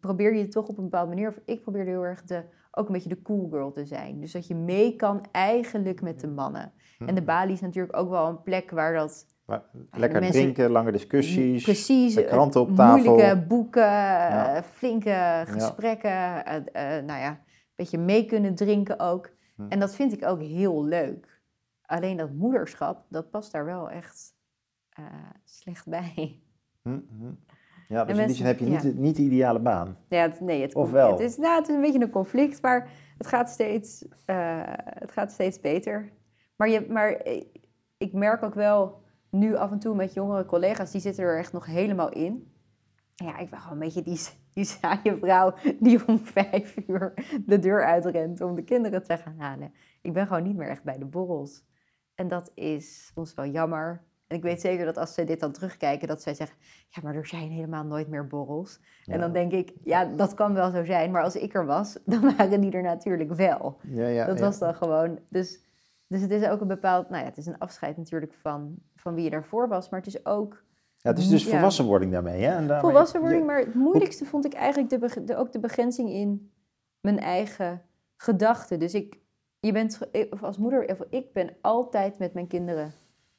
probeer 0.00 0.34
je 0.34 0.48
toch 0.48 0.68
op 0.68 0.78
een 0.78 0.84
bepaalde 0.84 1.08
manier, 1.08 1.28
of 1.28 1.38
ik 1.44 1.62
probeerde 1.62 1.90
heel 1.90 2.04
erg 2.04 2.22
de, 2.24 2.42
ook 2.70 2.86
een 2.86 2.92
beetje 2.92 3.08
de 3.08 3.22
cool 3.22 3.48
girl 3.50 3.72
te 3.72 3.84
zijn. 3.84 4.20
Dus 4.20 4.32
dat 4.32 4.46
je 4.46 4.54
mee 4.54 4.96
kan 4.96 5.24
eigenlijk 5.32 6.02
met 6.02 6.20
de 6.20 6.28
mannen. 6.28 6.72
En 7.06 7.14
de 7.14 7.22
Bali 7.22 7.52
is 7.52 7.60
natuurlijk 7.60 7.96
ook 7.96 8.10
wel 8.10 8.26
een 8.28 8.42
plek 8.42 8.70
waar 8.70 8.94
dat 8.94 9.26
Maar 9.46 9.62
lekker 9.90 10.20
mensen- 10.20 10.40
drinken, 10.40 10.70
lange 10.70 10.92
discussies. 10.92 11.62
Precies, 11.62 12.14
de 12.14 12.24
eh, 12.24 12.30
kranten 12.30 12.60
op 12.60 12.74
tafel. 12.74 13.04
moeilijke 13.10 13.46
boeken, 13.46 13.82
Ja. 13.82 14.54
eh, 14.56 14.62
flinke 14.62 15.42
gesprekken, 15.46 16.10
nou 17.06 17.20
ja, 17.20 17.30
een 17.30 17.38
beetje 17.74 17.98
mee 17.98 18.24
kunnen 18.24 18.54
drinken 18.54 18.98
ook. 19.00 19.30
Hm. 19.56 19.62
En 19.68 19.78
dat 19.80 19.94
vind 19.94 20.12
ik 20.12 20.24
ook 20.24 20.40
heel 20.40 20.84
leuk. 20.84 21.37
Alleen 21.88 22.16
dat 22.16 22.32
moederschap, 22.32 23.04
dat 23.08 23.30
past 23.30 23.52
daar 23.52 23.64
wel 23.64 23.90
echt 23.90 24.34
eh, 24.88 25.04
slecht 25.44 25.88
bij. 25.88 26.40
Hm. 26.82 26.98
Ja, 27.88 28.04
dus 28.04 28.06
in 28.06 28.06
die 28.06 28.14
mensen- 28.16 28.36
zin 28.36 28.46
heb 28.46 28.58
je 28.58 28.64
niet, 28.64 28.82
ja. 28.82 29.00
niet 29.02 29.16
de 29.16 29.22
ideale 29.22 29.60
baan. 29.60 29.96
Ja, 30.08 30.22
het, 30.22 30.40
nee, 30.40 30.62
het, 30.62 30.74
Of 30.74 30.90
wel? 30.90 31.10
Het 31.10 31.20
is, 31.20 31.36
nou, 31.36 31.58
het 31.58 31.68
is 31.68 31.74
een 31.74 31.80
beetje 31.80 32.00
een 32.00 32.10
conflict, 32.10 32.62
maar 32.62 32.90
het 33.18 33.26
gaat 33.26 33.50
steeds, 33.50 34.06
eh, 34.24 34.62
het 34.74 35.12
gaat 35.12 35.32
steeds 35.32 35.60
beter. 35.60 36.12
Maar, 36.56 36.68
je, 36.68 36.86
maar 36.88 37.22
ik 37.96 38.12
merk 38.12 38.42
ook 38.42 38.54
wel 38.54 39.02
nu 39.30 39.56
af 39.56 39.70
en 39.70 39.78
toe 39.78 39.94
met 39.94 40.14
jongere 40.14 40.44
collega's, 40.44 40.90
die 40.90 41.00
zitten 41.00 41.24
er 41.24 41.38
echt 41.38 41.52
nog 41.52 41.66
helemaal 41.66 42.10
in. 42.12 42.52
Ja, 43.14 43.38
ik 43.38 43.50
ben 43.50 43.58
gewoon 43.58 43.72
een 43.72 43.84
beetje 43.84 44.02
die, 44.02 44.20
die 44.54 44.64
saaie 44.64 45.16
vrouw 45.16 45.54
die 45.80 46.06
om 46.06 46.18
vijf 46.18 46.76
uur 46.86 47.12
de 47.46 47.58
deur 47.58 47.84
uitrent 47.84 48.40
om 48.40 48.54
de 48.54 48.64
kinderen 48.64 49.02
te 49.02 49.16
gaan 49.16 49.38
halen. 49.38 49.72
Ik 50.02 50.12
ben 50.12 50.26
gewoon 50.26 50.42
niet 50.42 50.56
meer 50.56 50.68
echt 50.68 50.82
bij 50.82 50.98
de 50.98 51.06
borrels. 51.06 51.66
En 52.18 52.28
dat 52.28 52.50
is 52.54 53.10
soms 53.14 53.34
wel 53.34 53.46
jammer. 53.46 54.02
En 54.26 54.36
ik 54.36 54.42
weet 54.42 54.60
zeker 54.60 54.84
dat 54.84 54.96
als 54.96 55.14
ze 55.14 55.24
dit 55.24 55.40
dan 55.40 55.52
terugkijken, 55.52 56.08
dat 56.08 56.22
zij 56.22 56.34
zeggen, 56.34 56.56
ja, 56.88 57.02
maar 57.02 57.14
er 57.14 57.26
zijn 57.26 57.50
helemaal 57.50 57.84
nooit 57.84 58.08
meer 58.08 58.26
borrels. 58.26 58.80
En 59.04 59.20
dan 59.20 59.32
denk 59.32 59.52
ik, 59.52 59.72
ja, 59.84 60.04
dat 60.04 60.34
kan 60.34 60.54
wel 60.54 60.70
zo 60.70 60.84
zijn, 60.84 61.10
maar 61.10 61.22
als 61.22 61.36
ik 61.36 61.54
er 61.54 61.66
was, 61.66 61.98
dan 62.06 62.36
waren 62.36 62.60
die 62.60 62.70
er 62.72 62.82
natuurlijk 62.82 63.32
wel. 63.32 63.78
Ja, 63.82 64.06
ja, 64.06 64.26
dat 64.26 64.40
was 64.40 64.58
dan 64.58 64.74
gewoon, 64.74 65.18
dus, 65.28 65.60
dus 66.06 66.20
het 66.20 66.30
is 66.30 66.46
ook 66.48 66.60
een 66.60 66.66
bepaald, 66.68 67.08
nou 67.08 67.20
ja, 67.22 67.28
het 67.28 67.36
is 67.38 67.46
een 67.46 67.58
afscheid 67.58 67.96
natuurlijk 67.96 68.34
van, 68.34 68.74
van 68.96 69.14
wie 69.14 69.24
je 69.24 69.30
daarvoor 69.30 69.68
was, 69.68 69.88
maar 69.88 70.00
het 70.00 70.14
is 70.14 70.26
ook 70.26 70.64
Ja, 70.96 71.10
het 71.10 71.18
is 71.18 71.28
dus 71.28 71.48
volwassenwording 71.48 72.12
daarmee. 72.12 72.42
Hè? 72.42 72.50
En 72.54 72.66
daarmee- 72.66 72.90
volwassenwording, 72.90 73.46
maar 73.46 73.58
het 73.58 73.74
moeilijkste 73.74 74.24
vond 74.24 74.44
ik 74.44 74.52
eigenlijk 74.54 74.90
de, 74.90 75.24
de, 75.24 75.36
ook 75.36 75.52
de 75.52 75.60
begrenzing 75.60 76.10
in 76.10 76.52
mijn 77.00 77.18
eigen 77.18 77.82
gedachten. 78.16 78.78
Dus 78.78 78.94
ik, 78.94 79.18
je 79.60 79.72
bent, 79.72 80.00
of 80.30 80.42
als 80.42 80.58
moeder, 80.58 80.90
of 80.90 81.02
ik 81.10 81.32
ben 81.32 81.56
altijd 81.60 82.18
met 82.18 82.34
mijn 82.34 82.46
kinderen 82.46 82.92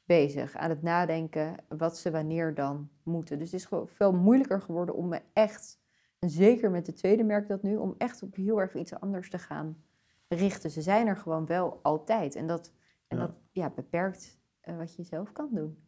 bezig, 0.05 0.55
aan 0.55 0.69
het 0.69 0.82
nadenken 0.82 1.55
wat 1.67 1.97
ze 1.97 2.12
wanneer 2.12 2.53
dan 2.53 2.89
moeten. 3.03 3.39
Dus 3.39 3.51
het 3.51 3.60
is 3.60 3.65
gewoon 3.65 3.88
veel 3.88 4.13
moeilijker 4.13 4.62
geworden 4.62 4.95
om 4.95 5.08
me 5.08 5.21
echt, 5.34 5.79
en 6.19 6.29
zeker 6.29 6.71
met 6.71 6.86
de 6.86 6.93
tweede 6.93 7.23
merk 7.23 7.47
dat 7.47 7.62
nu, 7.63 7.75
om 7.77 7.95
echt 7.97 8.23
op 8.23 8.36
heel 8.36 8.60
erg 8.62 8.75
iets 8.75 8.99
anders 8.99 9.29
te 9.29 9.38
gaan 9.38 9.84
richten. 10.27 10.69
Ze 10.71 10.82
zijn 10.82 11.08
er 11.08 11.17
gewoon 11.17 11.45
wel 11.45 11.79
altijd. 11.82 12.36
En 12.36 12.47
dat, 12.47 12.73
en 13.08 13.17
Ja. 13.17 13.25
dat 13.25 13.36
ja, 13.51 13.69
beperkt 13.69 14.39
eh, 14.60 14.77
wat 14.77 14.95
je 14.95 15.03
zelf 15.03 15.32
kan 15.32 15.49
doen. 15.51 15.84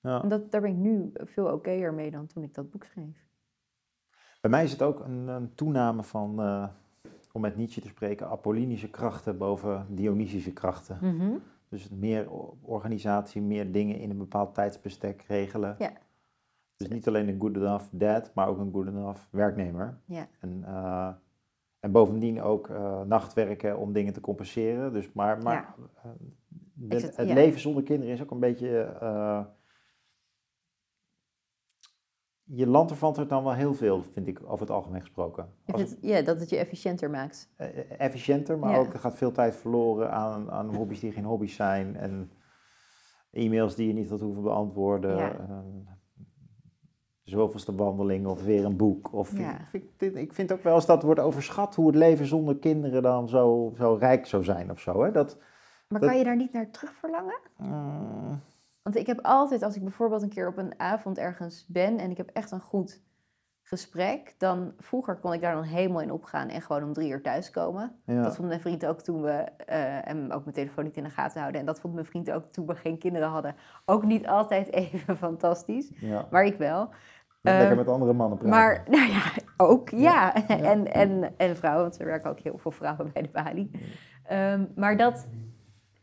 ja. 0.00 0.22
En 0.22 0.28
dat, 0.28 0.50
daar 0.50 0.60
ben 0.60 0.70
ik 0.70 0.76
nu 0.76 1.10
veel 1.14 1.48
okéer 1.50 1.94
mee 1.94 2.10
dan 2.10 2.26
toen 2.26 2.42
ik 2.42 2.54
dat 2.54 2.70
boek 2.70 2.84
schreef. 2.84 3.24
Bij 4.40 4.50
mij 4.50 4.64
is 4.64 4.72
het 4.72 4.82
ook 4.82 5.00
een, 5.00 5.28
een 5.28 5.54
toename 5.54 6.02
van, 6.02 6.40
eh, 6.40 6.68
om 7.36 7.42
met 7.42 7.56
Nietzsche 7.56 7.80
te 7.80 7.88
spreken, 7.88 8.28
apollinische 8.28 8.88
krachten 8.90 9.38
boven 9.38 9.86
Dionysische 9.90 10.52
krachten. 10.52 10.98
Dus 11.68 11.88
meer 11.88 12.30
organisatie, 12.62 13.42
meer 13.42 13.72
dingen 13.72 13.98
in 13.98 14.10
een 14.10 14.18
bepaald 14.18 14.54
tijdsbestek 14.54 15.24
regelen. 15.28 15.76
Ja. 15.78 15.92
Dus 16.76 16.88
niet 16.88 17.08
alleen 17.08 17.28
een 17.28 17.40
good 17.40 17.56
enough 17.56 17.84
dad, 17.90 18.30
maar 18.34 18.48
ook 18.48 18.58
een 18.58 18.72
good 18.72 18.86
enough 18.86 19.20
werknemer. 19.30 19.98
Ja. 20.04 20.28
En, 20.40 20.64
eh, 20.66 21.08
en 21.80 21.90
bovendien 21.92 22.42
ook 22.42 22.68
eh, 22.68 23.02
nachtwerken 23.02 23.78
om 23.78 23.92
dingen 23.92 24.12
te 24.12 24.20
compenseren. 24.20 24.92
Dus 24.92 25.12
maar, 25.12 25.42
maar 25.42 25.54
Ja. 25.54 25.74
eh, 26.88 27.00
het 27.02 27.28
ja. 27.28 27.34
leven 27.34 27.60
zonder 27.60 27.82
kinderen 27.82 28.14
is 28.14 28.22
ook 28.22 28.30
een 28.30 28.40
beetje. 28.40 28.98
Je 32.48 32.66
lanterfantert 32.66 33.28
dan 33.28 33.44
wel 33.44 33.52
heel 33.54 33.74
veel, 33.74 34.02
vind 34.12 34.26
ik 34.26 34.40
over 34.44 34.60
het 34.60 34.70
algemeen 34.70 35.00
gesproken. 35.00 35.48
Als 35.66 35.80
vind- 35.82 35.96
ja, 36.00 36.22
dat 36.22 36.40
het 36.40 36.50
je 36.50 36.56
efficiënter 36.56 37.10
maakt. 37.10 37.52
eh, 37.56 37.78
eh, 37.78 37.84
efficiënter, 38.00 38.58
maar 38.58 38.70
Ja. 38.72 38.78
ook 38.78 38.92
er 38.92 38.98
gaat 38.98 39.16
veel 39.16 39.32
tijd 39.32 39.56
verloren 39.56 40.10
aan, 40.12 40.50
aan 40.50 40.74
hobby's 40.74 41.00
die 41.00 41.12
geen 41.12 41.24
hobby's 41.24 41.54
zijn. 41.54 41.96
En 41.96 42.30
e-mails 43.30 43.74
die 43.74 43.86
je 43.86 43.92
niet 43.92 44.08
had 44.10 44.20
hoeven 44.20 44.42
beantwoorden. 44.42 45.16
Ja. 45.16 45.32
eh, 45.38 45.58
zoveelste 47.22 47.74
wandeling 47.74 48.26
of 48.26 48.42
weer 48.44 48.64
een 48.64 48.76
boek. 48.76 49.12
Of, 49.12 49.38
Ja. 49.38 49.58
ik, 49.72 49.84
vind, 49.96 50.16
ik 50.16 50.32
vind 50.32 50.52
ook 50.52 50.62
wel 50.62 50.74
eens 50.74 50.86
dat 50.86 51.02
wordt 51.02 51.20
overschat 51.20 51.74
hoe 51.74 51.86
het 51.86 51.94
leven 51.96 52.26
zonder 52.26 52.56
kinderen 52.58 53.02
dan 53.02 53.28
zo, 53.28 53.72
zo 53.76 53.94
rijk 53.94 54.26
zou 54.26 54.44
zijn 54.44 54.70
of 54.70 54.80
zo. 54.80 55.02
Hè? 55.02 55.10
Dat, 55.10 55.38
Maar 55.88 56.00
Dat- 56.00 56.08
kan 56.08 56.18
je 56.18 56.24
daar 56.24 56.36
niet 56.36 56.52
naar 56.52 56.70
terug 56.70 56.92
verlangen? 56.92 57.38
mm, 57.56 58.40
Want 58.86 58.98
ik 58.98 59.06
heb 59.06 59.20
altijd, 59.22 59.62
als 59.62 59.76
ik 59.76 59.82
bijvoorbeeld 59.82 60.22
een 60.22 60.28
keer 60.28 60.48
op 60.48 60.56
een 60.56 60.74
avond 60.76 61.18
ergens 61.18 61.66
ben 61.68 61.98
en 61.98 62.10
ik 62.10 62.16
heb 62.16 62.30
echt 62.32 62.50
een 62.50 62.60
goed 62.60 63.02
gesprek, 63.62 64.34
dan 64.38 64.72
vroeger 64.78 65.16
kon 65.16 65.32
ik 65.32 65.40
daar 65.40 65.54
dan 65.54 65.62
helemaal 65.62 66.00
in 66.00 66.12
opgaan 66.12 66.48
en 66.48 66.62
gewoon 66.62 66.82
om 66.82 66.92
drie 66.92 67.10
uur 67.10 67.22
thuiskomen. 67.22 68.00
ja. 68.04 68.22
Dat 68.22 68.36
vond 68.36 68.48
mijn 68.48 68.60
vriend 68.60 68.86
ook 68.86 69.00
toen 69.00 69.22
we, 69.22 69.30
eh, 69.66 70.08
en 70.08 70.32
ook 70.32 70.42
mijn 70.42 70.54
telefoon 70.54 70.84
niet 70.84 70.96
in 70.96 71.02
de 71.02 71.10
gaten 71.10 71.40
houden. 71.40 71.60
En 71.60 71.66
dat 71.66 71.80
vond 71.80 71.94
mijn 71.94 72.06
vriend 72.06 72.30
ook 72.30 72.44
toen 72.52 72.66
we 72.66 72.74
geen 72.74 72.98
kinderen 72.98 73.28
hadden. 73.28 73.54
Ook 73.84 74.04
niet 74.04 74.26
altijd 74.26 74.72
even 74.82 75.16
fantastisch, 75.16 75.90
ja. 76.00 76.26
maar 76.30 76.44
ik 76.44 76.58
wel. 76.58 76.88
Lekker 77.40 77.70
eh, 77.70 77.76
met 77.76 77.88
andere 77.88 78.12
mannen 78.12 78.38
praten. 78.38 78.56
Maar, 78.56 78.84
nou 78.98 79.10
ja, 79.10 79.22
ook, 79.56 79.90
ja. 80.08 80.48
En, 80.48 80.92
en, 80.92 81.34
en 81.36 81.56
vrouwen, 81.56 81.82
want 81.82 82.00
er 82.00 82.06
werken 82.06 82.30
ook 82.30 82.40
heel 82.40 82.58
veel 82.58 82.70
vrouwen 82.70 83.10
bij 83.12 83.22
de 83.22 83.30
balie. 83.32 83.70
Ehm, 84.24 84.64
maar 84.74 84.96
dat, 84.96 85.26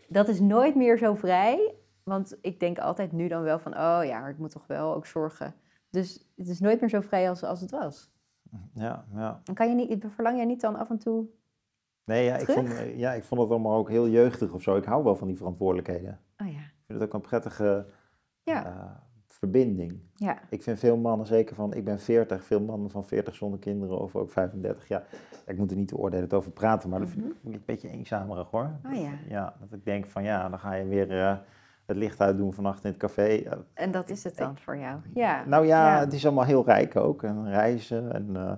dat 0.08 0.28
is 0.28 0.40
nooit 0.40 0.76
meer 0.76 0.98
zo 0.98 1.16
vrij. 1.16 1.82
Want 2.04 2.38
ik 2.42 2.60
denk 2.60 2.78
altijd 2.80 3.12
nu 3.12 3.28
dan 3.28 3.42
wel 3.42 3.60
van, 3.60 3.72
oh 3.74 4.00
ja, 4.04 4.20
maar 4.20 4.30
ik 4.30 4.38
moet 4.38 4.52
toch 4.52 4.68
wel 4.68 4.96
ook 4.96 5.06
zorgen. 5.06 5.54
Dus 5.90 6.32
het 6.36 6.48
is 6.48 6.60
nooit 6.60 6.80
meer 6.80 6.90
zo 6.90 7.02
vrij 7.02 7.30
als, 7.30 7.44
als 7.44 7.62
het 7.62 7.72
was. 7.72 8.12
ja, 8.74 9.06
ja. 9.14 9.42
Dan 9.44 9.56
kan 9.56 9.70
je 9.70 9.76
niet, 9.76 10.06
verlang 10.10 10.36
jij 10.38 10.46
niet 10.46 10.62
dan 10.62 10.76
af 10.76 10.90
en 10.90 10.98
toe... 10.98 11.26
Nee, 12.06 12.24
ja 12.26 12.36
ik, 12.38 12.46
Terug? 12.48 12.56
vond, 12.78 12.98
ja, 13.00 13.14
ik 13.14 13.24
vond 13.24 13.42
het 13.42 13.50
allemaal 13.50 13.78
ook 13.78 13.90
heel 13.90 14.08
jeugdig 14.10 14.54
of 14.54 14.62
zo. 14.62 14.76
Ik 14.76 14.86
hou 14.86 15.04
wel 15.04 15.16
van 15.16 15.28
die 15.28 15.38
verantwoordelijkheden. 15.38 16.20
Oh 16.38 16.48
ja, 16.48 16.60
Ik 16.60 16.84
vind 16.86 17.00
het 17.00 17.08
ook 17.08 17.14
een 17.14 17.22
prettige 17.22 17.86
Ja. 18.44 18.66
eh, 18.66 18.92
verbinding. 19.28 20.00
ja. 20.16 20.40
Ik 20.50 20.64
vind 20.64 20.80
veel 20.80 20.98
mannen, 20.98 21.28
zeker 21.28 21.56
van, 21.56 21.74
ik 21.74 21.84
ben 21.86 22.00
40, 22.00 22.44
veel 22.44 22.62
mannen 22.62 22.90
van 22.90 23.06
40 23.06 23.36
zonder 23.36 23.60
kinderen 23.60 24.00
of 24.00 24.16
ook 24.16 24.32
35. 24.32 24.88
Ja, 24.88 25.04
ik 25.46 25.58
moet 25.58 25.72
er 25.72 25.78
niet 25.78 25.88
te 25.88 25.98
oordelen 25.98 26.32
over 26.32 26.52
praten, 26.52 26.90
maar 26.90 27.00
dat 27.00 27.10
vind 27.10 27.26
ik 27.26 27.36
een 27.44 27.64
beetje 27.66 27.90
eenzamerig 27.90 28.50
hoor. 28.50 28.72
Oh 28.86 28.94
ja. 28.96 29.12
Ja, 29.28 29.56
dat 29.60 29.72
ik 29.74 29.86
denk 29.86 30.06
van 30.08 30.24
ja, 30.24 30.50
dan 30.50 30.60
ga 30.60 30.74
je 30.74 30.86
weer 30.88 31.12
eh, 31.22 31.38
het 31.86 31.98
licht 31.98 32.22
uitdoen 32.22 32.54
vannacht 32.54 32.84
in 32.84 32.90
het 32.90 33.00
café. 33.00 33.44
En 33.74 33.92
dat 33.92 34.10
is 34.10 34.24
het 34.24 34.38
dan 34.38 34.58
voor 34.58 34.78
jou. 34.78 35.00
Ja. 35.14 35.44
nou 35.46 35.66
ja, 35.66 35.94
Ja. 35.94 36.00
het 36.00 36.14
is 36.14 36.26
allemaal 36.26 36.44
heel 36.46 36.66
rijk 36.66 36.96
ook. 36.96 37.24
En 37.24 37.50
reizen. 37.50 38.14
En, 38.14 38.36
eh, 38.36 38.52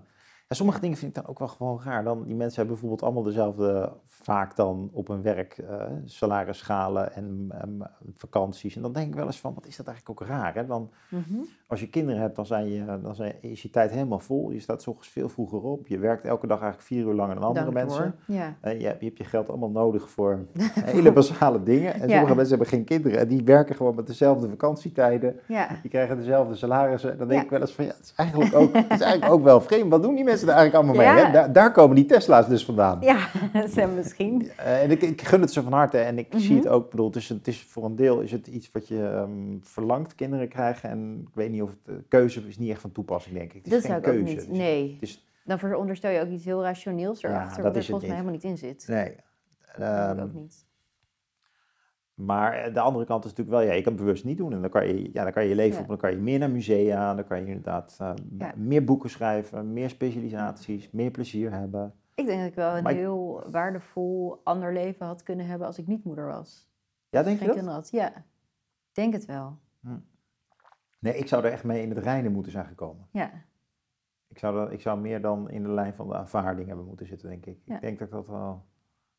ja, 0.48 0.56
sommige 0.56 0.80
dingen 0.80 0.98
vind 0.98 1.16
ik 1.18 1.24
dan 1.24 1.32
ook 1.32 1.40
wel 1.40 1.48
gewoon 1.48 1.80
raar. 1.84 2.04
Dan, 2.04 2.24
die 2.24 2.36
mensen 2.36 2.56
hebben 2.56 2.74
bijvoorbeeld 2.74 3.04
allemaal 3.04 3.24
dezelfde, 3.24 3.92
vaak 4.06 4.56
dan 4.56 4.90
op 4.94 5.08
hun 5.08 5.22
werk, 5.22 5.58
eh 5.58 5.82
salarisschalen 6.06 7.14
en 7.14 7.46
ehm, 7.50 7.90
vakanties. 8.16 8.76
En 8.76 8.82
dan 8.82 8.94
denk 8.94 9.08
ik 9.08 9.16
wel 9.16 9.26
eens 9.26 9.40
van, 9.40 9.54
wat 9.54 9.66
is 9.68 9.76
dat 9.78 9.88
eigenlijk 9.88 10.22
ook 10.22 10.28
raar? 10.28 10.54
Hè? 10.56 10.66
Dan, 10.66 10.90
Mhm. 11.10 11.40
als 11.68 11.80
je 11.80 11.90
kinderen 11.90 12.22
hebt, 12.22 12.36
dan, 12.36 12.46
zijn 12.46 12.68
je, 12.70 12.86
dan 13.02 13.16
zijn, 13.16 13.34
is 13.42 13.62
je 13.62 13.70
tijd 13.70 13.92
helemaal 13.92 14.20
vol. 14.20 14.52
Je 14.52 14.60
staat 14.60 14.88
ochtends 14.88 15.10
veel 15.10 15.30
vroeger 15.30 15.62
op. 15.62 15.88
Je 15.88 15.98
werkt 16.00 16.26
elke 16.26 16.48
dag 16.48 16.60
eigenlijk 16.62 16.88
vier 16.88 17.06
uur 17.06 17.14
langer 17.14 17.36
dan 17.36 17.44
andere 17.44 17.72
Dank 17.72 17.76
mensen. 17.88 18.16
Ja. 18.28 18.56
Je, 18.62 18.86
hebt, 18.86 19.00
je 19.02 19.06
hebt 19.06 19.18
je 19.18 19.24
geld 19.24 19.50
allemaal 19.50 19.70
nodig 19.70 20.10
voor 20.10 20.46
hele 20.96 21.12
basale 21.12 21.64
dingen. 21.64 21.94
En 21.94 22.08
Ja. 22.08 22.14
sommige 22.14 22.36
mensen 22.36 22.58
hebben 22.58 22.68
geen 22.68 22.84
kinderen 22.86 23.20
en 23.20 23.28
die 23.28 23.44
werken 23.44 23.76
gewoon 23.76 23.96
met 23.96 24.08
dezelfde 24.08 24.50
vakantietijden. 24.50 25.40
Die 25.82 25.92
krijgen 25.92 26.18
dezelfde 26.18 26.56
salarissen. 26.56 27.18
Dan 27.18 27.28
denk 27.28 27.44
ik 27.44 27.50
wel 27.50 27.62
eens 27.62 27.74
van 27.74 27.86
ja, 27.86 27.92
het 27.92 28.04
is 28.06 28.14
eigenlijk 28.16 28.56
ook, 28.56 28.74
het 28.74 28.92
is 28.92 29.02
eigenlijk 29.02 29.34
ook 29.34 29.44
wel 29.44 29.62
vreemd. 29.62 29.90
Wat 29.92 30.02
doen 30.04 30.16
die 30.16 30.24
mensen 30.24 30.34
er 30.42 30.48
eigenlijk 30.50 30.76
allemaal 30.76 30.96
mee? 30.96 31.06
Ja. 31.22 31.26
Hè? 31.26 31.32
Daar, 31.32 31.52
daar 31.54 31.72
komen 31.72 31.96
die 31.96 32.06
Tesla's 32.06 32.48
dus 32.48 32.66
vandaan. 32.66 32.98
Ja, 33.02 33.28
dat 33.54 33.72
zijn 33.72 33.96
misschien. 33.96 34.52
En 34.58 34.92
ik, 34.92 35.02
ik 35.02 35.22
gun 35.22 35.42
het 35.42 35.52
ze 35.54 35.64
van 35.64 35.74
harte 35.74 35.98
en 35.98 36.18
ik 36.18 36.28
zie 36.36 36.50
Mhm. 36.50 36.58
het 36.64 36.68
ook. 36.68 36.90
Bedoel, 36.90 37.06
het 37.08 37.16
is, 37.16 37.30
het 37.30 37.48
is 37.48 37.62
voor 37.64 37.86
een 37.86 37.96
deel 37.96 38.20
is 38.20 38.32
het 38.32 38.48
iets 38.48 38.72
wat 38.72 38.88
je 38.88 39.04
ehm, 39.08 39.58
verlangt, 39.62 40.16
kinderen 40.16 40.48
krijgen. 40.48 40.90
En 40.90 41.22
ik 41.28 41.36
weet 41.36 41.52
niet 41.52 41.62
of 41.62 41.70
het 41.70 41.80
eh, 41.86 41.94
keuze 42.08 42.48
is 42.48 42.58
niet 42.58 42.70
echt 42.70 42.82
van 42.82 42.92
toepassing, 42.92 43.36
denk 43.36 43.54
ik. 43.54 43.64
Het 43.64 43.74
is 43.74 43.82
Dat 43.82 43.86
geen 43.92 43.96
ook 43.96 44.04
keuze. 44.04 44.36
Dus 44.36 44.48
Nee. 44.48 44.92
Het 44.94 45.02
is, 45.02 45.26
Dan 45.44 45.60
veronderstel 45.60 46.12
je 46.12 46.22
ook 46.22 46.30
iets 46.30 46.46
heel 46.46 46.62
rationeels 46.64 47.22
Ja, 47.22 47.30
erachter, 47.30 47.56
dat 47.56 47.66
wat 47.66 47.76
er 47.76 47.84
volgens 47.84 48.08
mij 48.10 48.18
helemaal 48.18 48.34
niet 48.42 48.44
in 48.44 48.58
zit. 48.58 48.86
nee. 48.88 49.16
Dat 49.78 49.86
Ehm, 49.88 50.06
denk 50.16 50.18
ik 50.20 50.24
ook 50.36 50.42
niet. 50.42 50.65
Maar 52.16 52.54
eh, 52.54 52.74
de 52.74 52.80
andere 52.80 53.06
kant 53.06 53.24
is 53.26 53.30
natuurlijk 53.30 53.58
wel, 53.58 53.68
ja, 53.68 53.74
je 53.74 53.82
kan 53.82 53.94
het 53.94 54.02
bewust 54.02 54.24
niet 54.26 54.38
doen. 54.38 54.54
En 54.54 54.62
dan 54.62 54.70
kan 54.70 54.88
je 54.88 55.10
ja, 55.14 55.24
dan 55.24 55.32
kan 55.34 55.44
je 55.44 55.50
je 55.50 55.56
leven 55.56 55.76
Ja. 55.76 55.82
op, 55.82 55.88
dan 55.88 55.98
kan 55.98 56.12
je 56.12 56.18
meer 56.18 56.40
naar 56.40 56.50
musea, 56.52 57.14
dan 57.16 57.26
kan 57.28 57.40
je 57.40 57.46
inderdaad 57.48 57.98
eh, 58.02 58.14
Ja. 58.38 58.54
meer 58.56 58.84
boeken 58.84 59.10
schrijven, 59.10 59.74
meer 59.74 59.90
specialisaties, 59.90 60.92
meer 60.92 61.12
plezier 61.12 61.52
hebben. 61.52 61.94
Ik 62.16 62.26
denk 62.26 62.40
dat 62.40 62.48
ik 62.50 62.56
wel 62.56 62.78
een 62.78 62.84
Maar 62.84 62.92
ik- 62.92 62.98
heel 62.98 63.44
waardevol 63.52 64.42
ander 64.44 64.74
leven 64.74 65.06
had 65.06 65.24
kunnen 65.24 65.46
hebben 65.46 65.68
als 65.68 65.78
ik 65.78 65.88
niet 65.88 66.04
moeder 66.04 66.26
was. 66.26 66.70
Ja, 67.10 67.24
denk 67.24 67.40
je 67.40 67.46
Geen 67.46 67.48
dat? 67.48 67.56
kinderen 67.56 67.80
had. 67.80 67.90
Ja, 67.92 68.08
ik 68.18 68.24
denk 68.94 69.14
het 69.14 69.26
wel. 69.26 69.58
Nee, 71.00 71.18
ik 71.18 71.28
zou 71.28 71.46
er 71.46 71.52
echt 71.52 71.64
mee 71.64 71.82
in 71.82 71.90
het 71.90 71.98
reinen 71.98 72.32
moeten 72.32 72.52
zijn 72.52 72.66
gekomen. 72.66 73.08
Ja, 73.12 73.32
Ik 74.28 74.40
zou, 74.40 74.56
dat, 74.56 74.72
ik 74.72 74.82
zou 74.82 75.00
meer 75.00 75.22
dan 75.22 75.50
in 75.50 75.64
de 75.64 75.70
lijn 75.70 75.94
van 75.94 76.08
de 76.08 76.16
aanvaarding 76.16 76.68
hebben 76.68 76.86
moeten 76.86 77.06
zitten, 77.08 77.30
denk 77.30 77.46
ik. 77.46 77.58
Ja. 77.66 77.76
Ik 77.76 77.82
denk 77.82 78.00
dat 78.00 78.08
ik 78.08 78.14
dat 78.14 78.28
wel... 78.28 78.66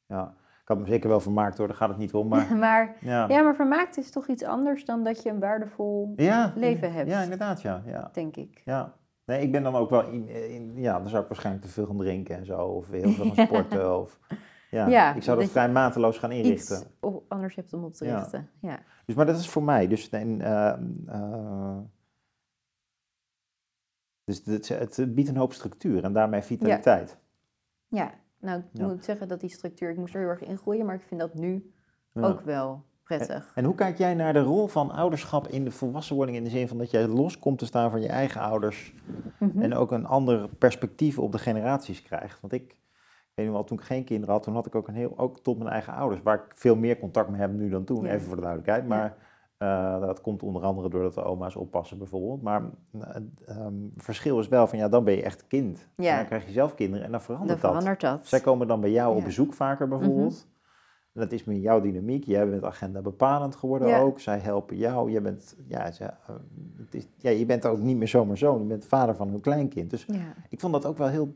Ja, 0.06 0.34
ik 0.66 0.72
had 0.72 0.78
me 0.78 0.86
zeker 0.86 1.08
wel 1.08 1.20
vermaakt 1.20 1.58
hoor, 1.58 1.66
daar 1.66 1.76
gaat 1.76 1.88
het 1.88 1.98
niet 1.98 2.14
om. 2.14 2.28
Maar 2.28 2.56
maar, 2.66 2.96
ja, 3.00 3.28
ja, 3.28 3.42
maar 3.42 3.54
vermaakt 3.54 3.96
is 3.96 4.10
toch 4.10 4.26
iets 4.28 4.42
anders 4.42 4.84
dan 4.84 5.04
dat 5.04 5.22
je 5.22 5.30
een 5.30 5.38
waardevol, 5.40 6.12
ja, 6.16 6.52
leven 6.56 6.92
hebt. 6.92 7.10
Ja, 7.10 7.22
inderdaad, 7.22 7.62
ja. 7.62 7.82
ja, 7.86 8.10
denk 8.12 8.36
ik. 8.36 8.62
ja. 8.64 8.94
Nee, 9.24 9.42
ik 9.42 9.52
ben 9.52 9.62
dan 9.62 9.74
ook 9.74 9.90
wel... 9.90 10.02
In, 10.08 10.28
in- 10.28 10.72
ja, 10.76 10.98
dan 10.98 11.08
zou 11.08 11.22
ik 11.22 11.28
waarschijnlijk 11.28 11.64
te 11.64 11.70
veel 11.70 11.86
gaan 11.86 11.96
drinken 11.96 12.36
en 12.36 12.44
zo. 12.46 12.58
Of 12.66 12.90
heel 12.90 13.10
veel 13.10 13.30
gaan 13.30 13.46
sporten. 13.46 14.00
Of, 14.00 14.18
ja, 14.70 15.14
ik 15.14 15.22
zou 15.22 15.36
dat 15.36 15.44
dat 15.46 15.50
vrij 15.54 15.70
mateloos 15.70 16.18
gaan 16.18 16.32
inrichten. 16.32 16.76
Iets 16.76 16.86
o- 17.00 17.24
anders 17.28 17.54
hebt 17.54 17.72
om 17.72 17.84
op 17.84 17.94
te 17.94 18.04
richten. 18.04 18.50
Ja. 18.60 18.78
Dus, 19.06 19.14
maar 19.14 19.26
dat 19.26 19.38
is 19.38 19.48
voor 19.48 19.62
mij. 19.62 19.86
Dus, 19.88 20.08
en, 20.08 20.40
eh, 20.40 20.72
eh, 21.06 21.76
dus 24.24 24.42
het, 24.44 24.68
het 24.68 25.14
biedt 25.14 25.28
een 25.28 25.36
hoop 25.36 25.52
structuur 25.52 26.04
en 26.04 26.12
daarmee 26.12 26.42
vitaliteit. 26.42 27.16
ja, 27.88 28.10
nou, 28.40 28.58
ik 28.58 28.64
Ja. 28.72 28.86
moet 28.86 29.04
zeggen 29.04 29.28
dat 29.28 29.40
die 29.40 29.50
structuur, 29.50 29.90
ik 29.90 29.96
moest 29.96 30.14
er 30.14 30.20
heel 30.20 30.28
erg 30.28 30.42
in 30.44 30.58
groeien, 30.58 30.86
maar 30.86 30.94
ik 30.94 31.02
vind 31.06 31.20
dat 31.20 31.34
nu 31.34 31.70
Ja. 32.12 32.22
ook 32.22 32.40
wel 32.40 32.84
prettig. 33.04 33.52
En 33.54 33.64
hoe 33.64 33.74
kijk 33.74 33.98
jij 33.98 34.14
naar 34.14 34.32
de 34.32 34.40
rol 34.42 34.66
van 34.66 34.90
ouderschap 34.90 35.48
in 35.48 35.64
de 35.64 35.70
volwassenwording 35.70 36.36
in 36.38 36.44
de 36.44 36.50
zin 36.50 36.68
van 36.68 36.78
dat 36.78 36.90
jij 36.90 37.06
los 37.06 37.38
komt 37.38 37.58
te 37.58 37.66
staan 37.66 37.90
van 37.90 38.00
je 38.00 38.08
eigen 38.08 38.40
ouders 38.40 38.94
Mhm. 39.38 39.62
en 39.62 39.74
ook 39.74 39.92
een 39.92 40.06
ander 40.06 40.48
perspectief 40.48 41.18
op 41.18 41.32
de 41.32 41.38
generaties 41.38 42.02
krijgt? 42.02 42.40
Want 42.40 42.52
ik, 42.52 42.62
ik 42.72 43.32
weet 43.34 43.50
wel, 43.50 43.64
toen 43.64 43.78
ik 43.78 43.84
geen 43.84 44.04
kinderen 44.04 44.34
had, 44.34 44.42
toen 44.42 44.54
had 44.54 44.66
ik 44.66 44.74
ook 44.74 44.88
een 44.88 44.94
heel, 44.94 45.18
ook 45.18 45.40
tot 45.40 45.58
mijn 45.58 45.70
eigen 45.70 45.92
ouders, 45.92 46.22
waar 46.22 46.34
ik 46.36 46.44
veel 46.54 46.76
meer 46.76 46.98
contact 46.98 47.28
mee 47.30 47.40
heb 47.40 47.52
nu 47.52 47.68
dan 47.68 47.84
toen, 47.84 48.04
Ja. 48.04 48.10
even 48.10 48.26
voor 48.26 48.36
de 48.36 48.42
duidelijkheid. 48.42 48.86
Maar 48.86 49.16
eh, 49.58 50.00
dat 50.00 50.20
komt 50.20 50.42
onder 50.42 50.62
andere 50.62 50.88
doordat 50.88 51.14
de 51.14 51.22
oma's 51.24 51.56
oppassen 51.56 51.98
bijvoorbeeld. 51.98 52.42
Maar 52.42 52.62
eh, 53.00 53.16
ehm, 53.46 53.74
het 53.94 54.02
verschil 54.04 54.38
is 54.38 54.48
wel 54.48 54.66
van, 54.66 54.78
ja, 54.78 54.88
dan 54.88 55.04
ben 55.04 55.14
je 55.14 55.22
echt 55.22 55.46
kind. 55.46 55.88
Ja. 55.94 56.10
En 56.10 56.16
dan 56.16 56.26
krijg 56.26 56.46
je 56.46 56.52
zelf 56.52 56.74
kinderen 56.74 57.04
en 57.06 57.10
dan 57.10 57.20
verandert 57.20 57.60
Dan 57.60 57.70
dat. 57.72 57.82
verandert 57.82 58.00
dat. 58.20 58.26
Zij 58.28 58.40
komen 58.40 58.66
dan 58.68 58.80
bij 58.80 58.90
jou 58.90 59.16
op 59.16 59.24
bezoek 59.24 59.52
vaker 59.54 59.88
bijvoorbeeld. 59.88 60.46
En 61.14 61.22
dat 61.22 61.32
is 61.32 61.44
meer 61.44 61.58
jouw 61.60 61.80
dynamiek. 61.80 62.24
Jij 62.24 62.48
bent 62.48 62.64
agenda 62.64 63.00
bepalend 63.00 63.56
geworden 63.56 63.88
Ja. 63.88 64.00
ook. 64.00 64.20
Zij 64.20 64.38
helpen 64.38 64.76
jou. 64.76 65.10
Je 65.10 65.20
bent, 65.20 65.56
ja, 65.68 65.90
ze, 65.90 66.04
eh, 66.04 66.14
het 66.78 66.94
is, 66.94 67.08
ja, 67.16 67.30
je 67.30 67.46
bent 67.46 67.66
ook 67.66 67.78
niet 67.78 67.96
meer 67.96 68.08
zomaar 68.08 68.36
zoon. 68.38 68.60
Je 68.60 68.66
bent 68.66 68.84
vader 68.86 69.14
van 69.16 69.28
een 69.34 69.40
kleinkind. 69.40 69.90
Dus 69.90 70.06
ik 70.48 70.60
vond 70.60 70.72
dat 70.72 70.86
ook 70.86 70.98
wel 70.98 71.08
heel... 71.08 71.32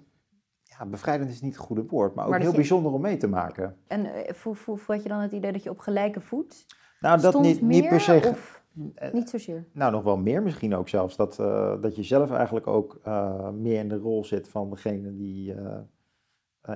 Ja, 0.62 0.87
bevrijdend 0.87 1.30
is 1.30 1.40
niet 1.40 1.54
het 1.56 1.62
goede 1.64 1.85
woord. 1.87 2.14
Maar 2.14 2.24
ook 2.24 2.30
Maar 2.30 2.40
heel 2.40 2.50
je- 2.50 2.56
bijzonder 2.56 2.92
om 2.92 3.00
mee 3.00 3.16
te 3.16 3.26
maken. 3.28 3.76
En 3.87 4.06
voel, 4.35 4.52
voel, 4.54 4.76
voel 4.76 4.94
had 4.94 5.02
je 5.04 5.09
dan 5.11 5.20
het 5.20 5.33
idee 5.33 5.52
dat 5.52 5.62
je 5.62 5.70
op 5.70 5.78
gelijke 5.78 6.20
voet 6.20 6.66
Nou, 7.01 7.21
dat 7.21 7.41
niet, 7.41 7.61
niet 7.61 7.89
per 7.89 8.01
se... 8.01 8.21
of 8.29 8.61
eh, 8.95 9.13
niet 9.13 9.31
zozeer? 9.31 9.67
Nou, 9.73 9.93
nog 9.93 10.03
wel 10.03 10.17
meer 10.17 10.43
misschien 10.43 10.75
ook 10.75 10.89
zelfs. 10.89 11.17
Dat, 11.17 11.39
eh, 11.39 11.81
dat 11.81 11.97
je 11.97 12.03
zelf 12.03 12.31
eigenlijk 12.31 12.67
ook 12.67 13.01
eh, 13.03 13.51
meer 13.51 13.79
in 13.79 13.89
de 13.89 13.97
rol 13.97 14.25
zit 14.25 14.49
van 14.49 14.71
degene 14.71 15.17
die 15.17 15.55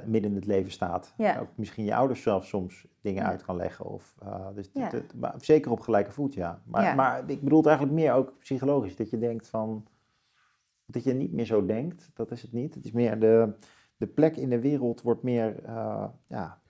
midden 0.05 0.31
in 0.31 0.37
het 0.37 0.47
leven 0.47 0.73
staat. 0.73 1.15
Ja. 1.17 1.39
Ook 1.39 1.49
misschien 1.57 1.85
je 1.85 1.95
ouders 1.95 2.23
zelf 2.23 2.47
soms 2.47 2.87
dingen 3.01 3.23
Ja. 3.23 3.29
uit 3.29 3.43
kan 3.43 3.57
leggen. 3.57 3.85
Of, 3.85 4.15
dus 4.55 4.71
Ja. 4.73 4.91
maar 5.17 5.35
zeker 5.39 5.71
op 5.71 5.81
gelijke 5.81 6.13
voet, 6.13 6.35
ja. 6.35 6.63
Maar, 6.65 6.95
maar 6.95 7.31
ik 7.31 7.43
bedoel 7.43 7.59
het 7.59 7.67
eigenlijk 7.67 7.97
meer 7.97 8.13
ook 8.13 8.39
psychologisch. 8.39 8.97
Dat 8.97 9.11
je 9.11 9.19
denkt 9.19 9.49
van... 9.49 9.87
Dat 10.87 11.05
je 11.05 11.13
niet 11.13 11.33
meer 11.33 11.45
zo 11.47 11.67
denkt. 11.67 12.11
Dat 12.15 12.31
is 12.31 12.43
het 12.43 12.53
niet. 12.53 12.75
Het 12.75 12.85
is 12.85 12.93
meer 12.93 13.21
de, 13.21 13.53
de 13.97 14.07
plek 14.07 14.37
in 14.37 14.49
de 14.49 14.61
wereld 14.61 15.03
wordt 15.03 15.23
meer... 15.23 15.63
ja, 16.27 16.61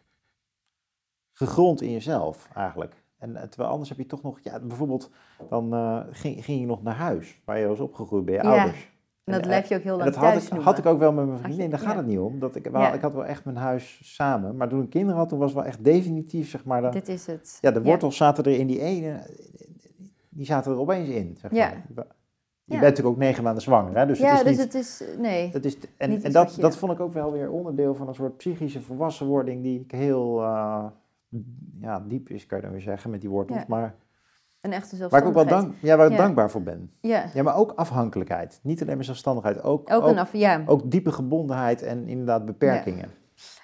gegrond 1.33 1.81
in 1.81 1.91
jezelf 1.91 2.49
eigenlijk. 2.55 3.04
En 3.25 3.37
eh, 3.37 3.43
terwijl 3.49 3.71
anders 3.71 3.89
heb 3.89 3.99
je 3.99 4.07
toch 4.07 4.23
nog, 4.23 4.39
ja, 4.43 4.61
bijvoorbeeld, 4.61 5.11
dan 5.49 5.75
eh, 5.75 6.01
ging, 6.11 6.45
ging 6.45 6.61
je 6.61 6.67
nog 6.67 6.83
naar 6.83 6.95
huis, 6.95 7.41
waar 7.45 7.59
je 7.59 7.67
was 7.67 7.81
opgegroeid 7.81 8.25
bij 8.25 8.35
je 8.35 8.43
Ja. 8.43 8.49
ouders. 8.59 8.93
En 9.25 9.33
dat 9.33 9.43
En, 9.43 9.49
blijf 9.49 9.69
je 9.69 9.75
ook 9.77 9.83
heel 9.83 9.97
lang 9.97 10.05
dat 10.05 10.15
had 10.15 10.31
thuis 10.31 10.45
ik, 10.45 10.49
noemen. 10.51 10.67
had 10.69 10.79
ik 10.79 10.87
ook 10.87 10.99
wel 10.99 11.13
met 11.13 11.25
mijn 11.25 11.37
Had 11.37 11.45
vriendin, 11.47 11.71
daar 11.71 11.79
gaat 11.79 11.91
ja. 11.93 11.97
het 11.97 12.07
niet 12.07 12.19
om. 12.19 12.39
Dat 12.39 12.55
ik, 12.57 12.67
wel, 12.67 12.81
Ja. 12.81 12.93
ik 12.93 13.01
had 13.01 13.13
wel 13.13 13.25
echt 13.27 13.45
mijn 13.45 13.57
huis 13.57 14.01
samen, 14.03 14.57
maar 14.57 14.69
toen 14.69 14.83
ik 14.83 14.91
kinderen 14.91 15.17
had, 15.19 15.29
toen 15.29 15.39
was 15.39 15.49
het 15.53 15.57
wel 15.59 15.67
echt 15.69 15.85
definitief, 15.85 16.51
zeg 16.51 16.65
maar, 16.65 16.83
de, 16.83 16.89
Dit 16.89 17.09
is 17.09 17.27
het. 17.27 17.59
ja, 17.61 17.71
de 17.71 17.83
wortels 17.83 18.17
zaten 18.17 18.45
er 18.45 18.59
in 18.59 18.67
die 18.67 18.81
ene, 18.81 19.27
die 20.29 20.47
zaten 20.47 20.73
er 20.73 20.79
opeens 20.79 21.09
in, 21.09 21.37
zeg 21.41 21.53
Ja. 21.53 21.69
maar. 21.95 22.07
Je 22.67 22.71
bent 22.71 22.81
natuurlijk 22.83 23.09
ook 23.15 23.17
negen 23.23 23.43
maanden 23.43 23.63
zwanger, 23.63 23.97
hè? 23.99 24.07
dus 24.07 24.19
ja, 24.19 24.37
het 24.37 24.47
is 24.47 24.57
dus 24.57 24.65
niet... 24.65 24.73
het 24.73 24.75
is, 24.83 25.05
nee. 25.19 25.51
Het 25.53 25.65
is, 25.65 25.77
en 25.97 26.23
en 26.23 26.33
dat, 26.33 26.55
je- 26.55 26.61
dat 26.61 26.77
vond 26.77 26.93
ik 26.93 27.01
ook 27.01 27.13
wel 27.13 27.33
weer 27.33 27.51
onderdeel 27.51 27.95
van 27.95 28.09
een 28.09 28.15
soort 28.15 28.37
psychische 28.37 28.81
volwassenwording 28.83 29.63
die 29.63 29.81
ik 29.81 29.91
heel 29.91 30.43
eh, 30.43 30.85
ja, 31.81 32.01
diep 32.01 32.29
is, 32.29 32.47
kan 32.47 32.59
je 32.59 32.65
dan 32.65 32.73
weer 32.73 32.83
zeggen, 32.83 33.11
met 33.11 33.21
die 33.21 33.31
wortels. 33.31 33.59
Ja. 33.59 33.65
Maar 33.69 33.95
Een 34.61 34.73
echte 34.73 35.09
waar 35.09 35.21
ik 35.21 35.27
ook 35.27 35.35
wel 35.35 35.47
dank, 35.47 35.75
ja, 35.81 35.97
waar 35.97 36.07
ik 36.07 36.13
Ja. 36.13 36.19
dankbaar 36.19 36.51
voor 36.51 36.63
ben. 36.63 36.93
Ja, 37.01 37.25
Ja, 37.35 37.43
maar 37.43 37.57
ook 37.57 37.73
afhankelijkheid. 37.73 38.61
Niet 38.63 38.83
alleen 38.83 38.95
maar 38.95 39.05
zelfstandigheid, 39.05 39.63
ook, 39.63 39.93
ook 39.93 40.03
ook, 40.03 40.11
een 40.11 40.19
af, 40.19 40.33
ja. 40.33 40.63
ook 40.67 40.91
diepe 40.91 41.13
gebondenheid 41.13 41.83
en 41.83 42.09
inderdaad 42.09 42.45
beperkingen. 42.45 43.11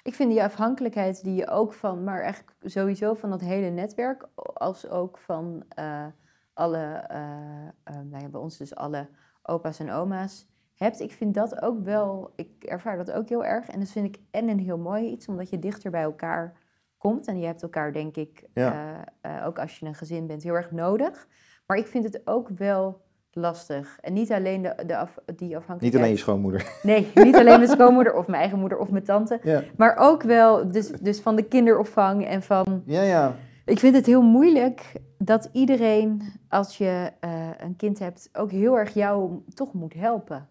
Ik 0.03 0.15
vind 0.15 0.31
die 0.31 0.43
afhankelijkheid 0.43 1.23
die 1.23 1.35
je 1.35 1.47
ook 1.47 1.73
van, 1.73 2.03
maar 2.03 2.21
eigenlijk 2.21 2.55
sowieso 2.61 3.13
van 3.13 3.29
dat 3.29 3.41
hele 3.41 3.69
netwerk, 3.69 4.27
als 4.53 4.89
ook 4.89 5.17
van 5.17 5.63
eh, 5.69 6.05
alle, 6.53 6.77
eh, 7.07 7.67
eh, 7.83 7.95
nou 8.09 8.23
ja, 8.23 8.29
bij 8.29 8.41
ons 8.41 8.57
dus 8.57 8.75
alle 8.75 9.07
opa's 9.43 9.79
en 9.79 9.91
oma's 9.91 10.47
hebt. 10.75 10.99
Ik 10.99 11.11
vind 11.11 11.33
dat 11.33 11.61
ook 11.61 11.83
wel, 11.83 12.33
ik 12.35 12.63
ervaar 12.63 12.97
dat 12.97 13.11
ook 13.11 13.29
heel 13.29 13.45
erg. 13.45 13.67
En 13.67 13.79
dat 13.79 13.89
vind 13.89 14.05
ik 14.05 14.21
en 14.31 14.49
een 14.49 14.59
heel 14.59 14.77
mooi 14.77 15.05
iets, 15.11 15.27
omdat 15.27 15.49
je 15.49 15.59
dichter 15.59 15.91
bij 15.91 16.01
elkaar 16.01 16.57
komt. 17.01 17.27
En 17.27 17.39
je 17.39 17.45
hebt 17.45 17.61
elkaar, 17.61 17.93
denk 17.93 18.15
ik, 18.15 18.43
Ja. 18.53 18.73
eh, 19.21 19.37
eh, 19.37 19.45
ook 19.47 19.59
als 19.59 19.79
je 19.79 19.85
een 19.85 19.95
gezin 19.95 20.27
bent, 20.27 20.43
heel 20.43 20.53
erg 20.53 20.71
nodig. 20.71 21.27
Maar 21.67 21.77
ik 21.77 21.87
vind 21.87 22.03
het 22.03 22.21
ook 22.25 22.49
wel 22.49 23.01
lastig. 23.31 23.97
En 24.01 24.13
niet 24.13 24.31
alleen 24.31 24.61
de, 24.61 24.83
de 24.87 24.97
af, 24.97 25.17
die 25.25 25.57
afhankelijkheid. 25.57 25.81
Niet 25.81 25.95
alleen 25.95 26.09
je 26.11 26.17
schoonmoeder. 26.17 26.79
Nee, 26.83 27.11
niet 27.13 27.35
alleen 27.35 27.59
mijn 27.59 27.71
schoonmoeder 27.71 28.13
of 28.13 28.27
mijn 28.27 28.39
eigen 28.41 28.59
moeder 28.59 28.77
of 28.77 28.89
mijn 28.91 29.03
tante. 29.03 29.39
Ja, 29.43 29.63
Maar 29.77 29.95
ook 29.97 30.23
wel 30.23 30.71
dus, 30.71 30.87
dus 30.87 31.19
van 31.21 31.35
de 31.35 31.43
kinderopvang 31.43 32.25
en 32.25 32.41
van... 32.41 32.83
ja. 32.85 33.01
ja. 33.01 33.35
Ik 33.65 33.79
vind 33.79 33.95
het 33.95 34.05
heel 34.05 34.21
moeilijk 34.21 34.93
dat 35.17 35.49
iedereen, 35.51 36.21
als 36.49 36.77
je 36.77 37.11
eh, 37.19 37.49
een 37.57 37.75
kind 37.75 37.99
hebt, 37.99 38.29
ook 38.33 38.51
heel 38.51 38.77
erg 38.77 38.93
jou 38.93 39.43
toch 39.53 39.73
moet 39.73 39.93
helpen. 39.93 40.49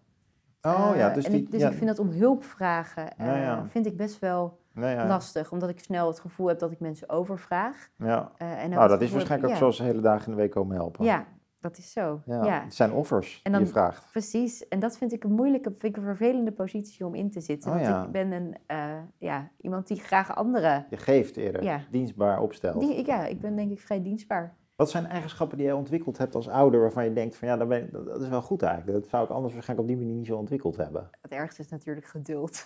Oh 0.61 0.91
ja, 0.95 1.09
dus, 1.09 1.25
en 1.25 1.33
ik, 1.33 1.51
dus 1.51 1.61
ja, 1.61 1.67
ik 1.69 1.73
vind 1.75 1.87
dat 1.87 1.99
om 1.99 2.09
hulp 2.09 2.43
vragen, 2.43 3.07
Ja, 3.17 3.35
ja. 3.37 3.65
vind 3.67 3.85
ik 3.85 3.97
best 3.97 4.19
wel 4.19 4.59
ja, 4.73 5.07
lastig. 5.07 5.51
Omdat 5.51 5.69
ik 5.69 5.79
snel 5.79 6.07
het 6.07 6.19
gevoel 6.19 6.47
heb 6.47 6.59
dat 6.59 6.71
ik 6.71 6.79
mensen 6.79 7.09
overvraag. 7.09 7.89
ja. 7.97 8.31
eh, 8.37 8.63
en 8.63 8.69
Nou, 8.69 8.87
dat 8.87 9.01
is 9.01 9.11
waarschijnlijk 9.11 9.47
ook 9.49 9.53
ja, 9.55 9.59
zoals 9.61 9.75
ze 9.77 9.83
hele 9.83 10.01
dagen 10.01 10.25
in 10.25 10.31
de 10.31 10.41
week 10.41 10.51
komen 10.51 10.75
helpen. 10.75 11.05
Ja, 11.05 11.25
dat 11.59 11.77
is 11.77 11.91
zo. 11.91 12.21
Ja, 12.25 12.43
Ja, 12.43 12.63
Het 12.63 12.75
zijn 12.75 12.91
offers 12.91 13.39
En 13.43 13.51
die 13.51 13.61
je 13.61 13.67
vraagt. 13.67 14.11
precies. 14.11 14.67
En 14.67 14.79
dat 14.79 14.97
vind 14.97 15.11
ik 15.13 15.23
een 15.23 15.31
moeilijke, 15.31 15.69
vind 15.69 15.83
ik 15.83 15.97
een 15.97 16.03
vervelende 16.15 16.51
positie 16.51 17.05
om 17.05 17.15
in 17.15 17.31
te 17.31 17.41
zitten. 17.41 17.69
Oh, 17.71 17.75
want 17.77 17.87
ja. 17.87 18.03
ik 18.05 18.11
ben 18.11 18.31
een, 18.31 18.57
eh, 18.65 18.93
ja, 19.17 19.49
iemand 19.57 19.87
die 19.87 19.99
graag 19.99 20.35
anderen... 20.35 20.85
Je 20.89 20.97
geeft 20.97 21.37
eerder, 21.37 21.63
Ja. 21.63 21.79
dienstbaar 21.91 22.39
opstelt. 22.41 22.79
Die, 22.79 23.05
ja, 23.05 23.25
ik 23.25 23.41
ben 23.41 23.55
denk 23.55 23.71
ik 23.71 23.79
vrij 23.79 24.01
dienstbaar. 24.01 24.55
Wat 24.75 24.89
zijn 24.89 25.05
eigenschappen 25.05 25.57
die 25.57 25.65
jij 25.65 25.75
ontwikkeld 25.75 26.17
hebt 26.17 26.35
als 26.35 26.49
ouder 26.49 26.79
waarvan 26.81 27.03
je 27.03 27.13
denkt 27.13 27.35
van 27.35 27.47
ja, 27.47 27.65
ben 27.65 27.83
ik- 27.83 27.91
dat 27.91 28.21
is 28.21 28.27
wel 28.29 28.41
goed 28.41 28.61
eigenlijk. 28.61 28.99
Dat 28.99 29.09
zou 29.09 29.23
ik 29.23 29.29
anders 29.29 29.53
waarschijnlijk 29.53 29.89
op 29.89 29.95
die 29.95 30.05
manier 30.05 30.17
niet 30.19 30.27
zo 30.29 30.37
ontwikkeld 30.37 30.77
hebben. 30.77 31.09
Het 31.21 31.31
ergste 31.31 31.61
is 31.61 31.69
natuurlijk 31.69 32.05
geduld. 32.05 32.65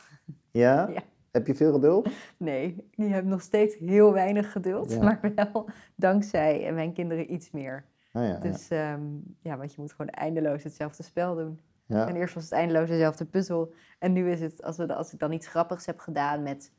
Ja? 0.52 0.88
Ja. 0.94 1.02
Heb 1.36 1.48
je 1.48 1.56
veel 1.56 1.74
geduld? 1.74 2.10
Nee, 2.38 2.89
die 2.91 3.13
heb 3.13 3.26
nog 3.26 3.41
steeds 3.41 3.76
heel 3.78 4.13
weinig 4.13 4.52
geduld, 4.52 4.91
Ja. 4.91 5.04
maar 5.04 5.32
wel 5.36 5.69
dankzij 5.95 6.74
mijn 6.74 6.93
kinderen 6.93 7.34
iets 7.34 7.52
meer. 7.52 7.86
Oh, 8.13 8.24
ja, 8.24 8.38
Dus 8.38 8.67
ja. 8.67 9.00
ja, 9.41 9.58
want 9.58 9.74
je 9.74 9.82
moet 9.82 9.91
gewoon 9.91 10.12
eindeloos 10.12 10.63
hetzelfde 10.63 11.04
spel 11.04 11.36
doen. 11.36 11.60
En 11.88 12.15
eerst 12.15 12.34
was 12.34 12.43
het 12.43 12.52
eindeloos 12.52 12.89
dezelfde 12.89 13.26
puzzel. 13.26 13.74
En 14.00 14.13
nu 14.13 14.32
is 14.32 14.41
het, 14.41 14.63
als, 14.63 14.78
we, 14.78 14.95
als 14.95 15.13
ik 15.13 15.19
dan 15.19 15.32
iets 15.32 15.48
grappigs 15.48 15.86
heb 15.86 16.00
gedaan 16.00 16.43
met... 16.43 16.71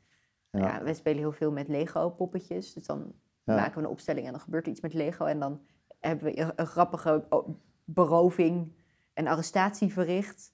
Ja. 0.51 0.83
We 0.83 0.93
spelen 0.93 1.19
heel 1.19 1.31
veel 1.31 1.51
met 1.51 1.67
Lego-poppetjes. 1.67 2.73
Dus 2.73 2.85
dan 2.85 3.13
maken 3.43 3.73
we 3.73 3.79
een 3.79 3.91
opstelling 3.91 4.25
en 4.25 4.31
dan 4.31 4.41
gebeurt 4.41 4.65
er 4.65 4.71
iets 4.71 4.81
met 4.81 4.93
Lego. 4.93 5.25
En 5.25 5.39
dan 5.39 5.61
hebben 5.99 6.25
we 6.25 6.39
een, 6.39 6.51
een 6.55 6.65
grappige 6.65 7.25
oh, 7.29 7.49
beroving 7.83 8.75
en 9.13 9.27
arrestatie 9.27 9.93
verricht. 9.93 10.53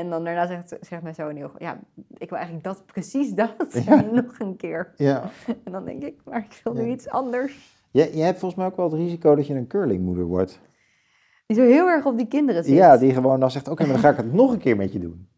En 0.00 0.10
dan 0.10 0.24
daarna 0.24 0.46
zegt, 0.46 0.76
zegt 0.80 1.02
mijn 1.02 1.14
zoon 1.14 1.36
heel 1.36 1.50
ja, 1.58 1.78
ik 2.18 2.28
wil 2.28 2.38
eigenlijk 2.38 2.64
dat, 2.64 2.86
precies 2.86 3.30
dat, 3.34 3.82
Ja. 3.84 4.00
nog 4.12 4.38
een 4.38 4.56
keer. 4.56 4.92
ja. 4.96 5.30
En 5.64 5.72
dan 5.72 5.84
denk 5.84 6.02
ik, 6.02 6.20
maar 6.24 6.38
ik 6.50 6.60
wil 6.64 6.72
nu 6.72 6.84
Ja. 6.86 6.92
iets 6.92 7.08
anders. 7.08 7.78
Je, 7.90 8.16
je 8.16 8.22
hebt 8.22 8.38
volgens 8.38 8.60
mij 8.60 8.70
ook 8.70 8.76
wel 8.76 8.90
het 8.90 8.94
risico 9.00 9.34
dat 9.34 9.46
je 9.46 9.54
een 9.54 9.66
curlingmoeder 9.66 10.24
wordt. 10.24 10.60
Die 11.46 11.56
zo 11.56 11.62
heel 11.64 11.88
erg 11.88 12.04
op 12.04 12.16
die 12.16 12.26
kinderen 12.28 12.64
zit. 12.64 12.74
Ja, 12.74 12.96
die 12.96 13.12
gewoon 13.12 13.40
dan 13.40 13.50
zegt, 13.50 13.68
oké, 13.68 13.82
maar 13.82 13.92
dan 13.92 14.00
ga 14.00 14.10
ik 14.10 14.16
het 14.16 14.32
nog 14.42 14.52
een 14.52 14.58
keer 14.58 14.76
met 14.76 14.92
je 14.92 14.98
doen. 14.98 15.28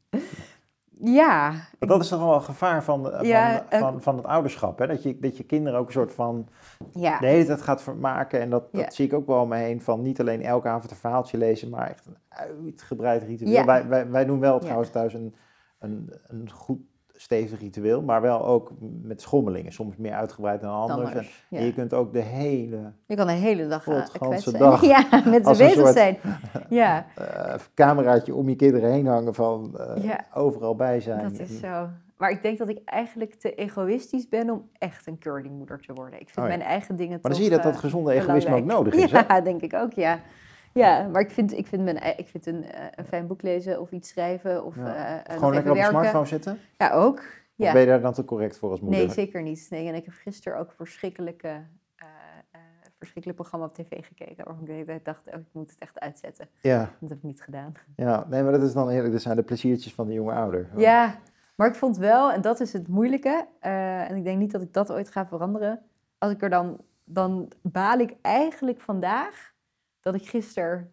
Ja, 1.05 1.53
Want 1.79 1.91
dat 1.91 2.01
is 2.01 2.09
toch 2.09 2.21
wel 2.21 2.35
een 2.35 2.43
gevaar 2.43 2.85
van, 2.85 3.03
van, 3.13 3.27
Ja, 3.27 3.65
eh, 3.69 3.81
van, 3.81 4.03
van 4.03 4.17
het 4.17 4.27
ouderschap. 4.27 4.79
Hè? 4.79 4.87
Dat, 4.87 5.03
je, 5.03 5.19
dat 5.19 5.37
je 5.37 5.45
kinderen 5.45 5.79
ook 5.79 5.87
een 5.87 5.93
soort 5.93 6.13
van 6.13 6.49
ja. 6.93 7.19
de 7.19 7.27
hele 7.27 7.45
tijd 7.45 7.63
gaat 7.63 7.83
vermaken. 7.83 8.41
En 8.41 8.51
dat, 8.51 8.73
dat 8.73 8.81
Ja. 8.81 8.91
zie 8.91 9.07
ik 9.07 9.13
ook 9.13 9.27
wel 9.27 9.41
om 9.41 9.49
me 9.49 9.57
heen. 9.57 9.81
Van 9.81 10.03
niet 10.03 10.21
alleen 10.21 10.43
elke 10.43 10.69
avond 10.69 10.91
een 10.91 10.97
verhaaltje 10.97 11.39
lezen, 11.39 11.69
maar 11.71 11.89
echt 11.89 12.07
een 12.07 12.17
uitgebreid 12.29 13.23
ritueel. 13.23 13.65
Wij, 13.65 13.89
wij, 13.89 14.11
wij 14.11 14.25
doen 14.25 14.41
wel 14.41 14.59
trouwens 14.59 14.91
thuis 14.91 15.15
een, 15.15 15.35
een, 15.79 16.13
een 16.27 16.51
goed 16.51 16.81
stevig 17.23 17.61
ritueel, 17.61 18.03
maar 18.03 18.21
wel 18.21 18.45
ook 18.47 18.71
met 19.03 19.21
schommelingen. 19.21 19.73
Soms 19.73 19.97
meer 19.97 20.13
uitgebreid 20.13 20.61
dan 20.61 20.71
anders. 20.71 21.09
Anders, 21.09 21.45
En 21.51 21.59
ja. 21.59 21.65
je 21.65 21.75
kunt 21.75 21.95
ook 21.95 22.13
de 22.13 22.21
hele 22.21 22.93
Je 23.07 23.17
kan 23.17 23.27
de 23.27 23.33
hele 23.33 23.67
dag 23.69 23.87
eh, 23.87 24.05
kwetsen. 24.21 24.59
dag 24.59 24.85
Ja, 24.95 25.07
met 25.27 25.47
ze 25.57 25.57
bezig 25.57 25.73
soort- 25.75 25.93
zijn. 25.93 26.17
Ja, 26.69 27.07
eh, 27.17 27.55
cameraatje 27.75 28.35
om 28.35 28.49
je 28.49 28.57
kinderen 28.57 28.91
heen 28.93 29.07
hangen 29.07 29.35
van 29.35 29.79
eh, 29.79 30.05
Ja, 30.05 30.25
overal 30.35 30.77
bij 30.77 31.01
zijn. 31.01 31.23
dat 31.23 31.39
is 31.49 31.61
zo. 31.61 31.89
Maar 32.17 32.31
ik 32.31 32.43
denk 32.43 32.59
dat 32.59 32.69
ik 32.69 32.79
eigenlijk 32.85 33.35
te 33.35 33.55
egoïstisch 33.55 34.29
ben 34.29 34.51
om 34.51 34.69
echt 34.79 35.07
een 35.07 35.19
curlingmoeder 35.19 35.81
te 35.81 35.93
worden. 35.93 36.21
Ik 36.21 36.29
vind 36.29 36.37
Oh 36.39 36.53
ja. 36.53 36.57
mijn 36.57 36.69
eigen 36.69 36.97
dingen 36.97 37.19
Maar 37.23 37.31
dan 37.31 37.35
zie 37.41 37.45
je 37.51 37.55
dat 37.57 37.63
dat 37.63 37.77
gezonde 37.77 38.13
egoïsme 38.13 38.57
ook 38.57 38.65
nodig 38.65 38.95
is. 38.95 39.11
Hè? 39.13 39.21
Ja, 39.29 39.41
denk 39.41 39.61
ik 39.63 39.75
ook, 39.75 39.93
ja. 39.93 40.19
Ja, 40.75 41.09
maar 41.09 41.21
ik 41.21 41.31
vind, 41.31 41.53
ik 41.53 41.67
vind, 41.67 41.83
mijn, 41.85 41.99
ei- 41.99 42.15
ik 42.17 42.29
vind 42.29 42.47
een, 42.47 42.65
eh, 42.65 42.85
een 42.95 43.05
fijn 43.05 43.27
boek 43.27 43.43
lezen 43.43 43.81
of 43.81 43.91
iets 43.93 44.09
schrijven 44.09 44.65
of 44.65 44.77
Ja. 44.77 44.95
eh, 44.95 45.15
eh, 45.15 45.39
Gewoon 45.39 45.55
lekker 45.55 45.71
op 45.73 45.77
je 45.77 45.85
smartphone 45.85 46.27
zitten? 46.27 46.59
Ja, 46.79 46.91
ook. 46.91 47.17
Of 47.19 47.43
Ja. 47.55 47.73
ben 47.73 47.81
je 47.81 47.87
daar 47.87 48.01
dan 48.01 48.13
te 48.13 48.25
correct 48.25 48.59
voor 48.59 48.71
als 48.71 48.81
moeder? 48.81 48.99
Nee, 49.01 49.11
zeker 49.11 49.43
niet. 49.43 49.67
Nee, 49.71 49.89
en 49.89 49.95
ik 49.95 50.05
heb 50.05 50.15
gisteren 50.15 50.59
ook 50.59 50.73
verschrikkelijke, 50.73 51.49
eh, 51.97 52.07
verschrikkelijk 52.99 53.41
programma 53.41 53.67
op 53.67 53.75
tv 53.75 54.05
gekeken. 54.07 54.45
Waarvan 54.45 54.69
ik 54.69 55.05
dacht, 55.05 55.27
oh, 55.27 55.35
ik 55.41 55.47
moet 55.53 55.71
het 55.71 55.81
echt 55.81 56.01
uitzetten. 56.01 56.49
Ja, 56.61 56.91
Dat 57.01 57.09
heb 57.09 57.19
ik 57.19 57.25
niet 57.25 57.43
gedaan. 57.43 57.73
ja, 57.97 58.27
nee, 58.29 58.43
maar 58.43 58.53
dat 58.53 58.63
is 58.63 58.73
dan 58.73 58.89
heerlijk. 58.89 59.13
Dat 59.13 59.23
zijn 59.23 59.37
de 59.37 59.43
pleziertjes 59.43 59.95
van 59.95 60.07
de 60.07 60.13
jonge 60.13 60.33
ouder. 60.33 60.69
Ja, 60.77 61.19
maar 61.55 61.69
ik 61.69 61.75
vond 61.75 61.97
wel, 61.97 62.33
en 62.33 62.41
dat 62.41 62.61
is 62.61 62.73
het 62.73 62.89
moeilijke, 62.89 63.47
en 63.61 64.17
ik 64.17 64.25
denk 64.25 64.39
niet 64.39 64.53
dat 64.53 64.63
ik 64.63 64.73
dat 64.73 64.93
ooit 64.93 65.11
ga 65.11 65.27
veranderen. 65.27 65.81
Als 66.19 66.33
ik 66.33 66.43
er 66.43 66.51
dan, 66.51 66.81
dan 67.05 67.53
baal 67.63 67.99
ik 67.99 68.15
eigenlijk 68.23 68.81
vandaag 68.81 69.52
dat 70.03 70.15
ik 70.15 70.29
gisteren 70.29 70.93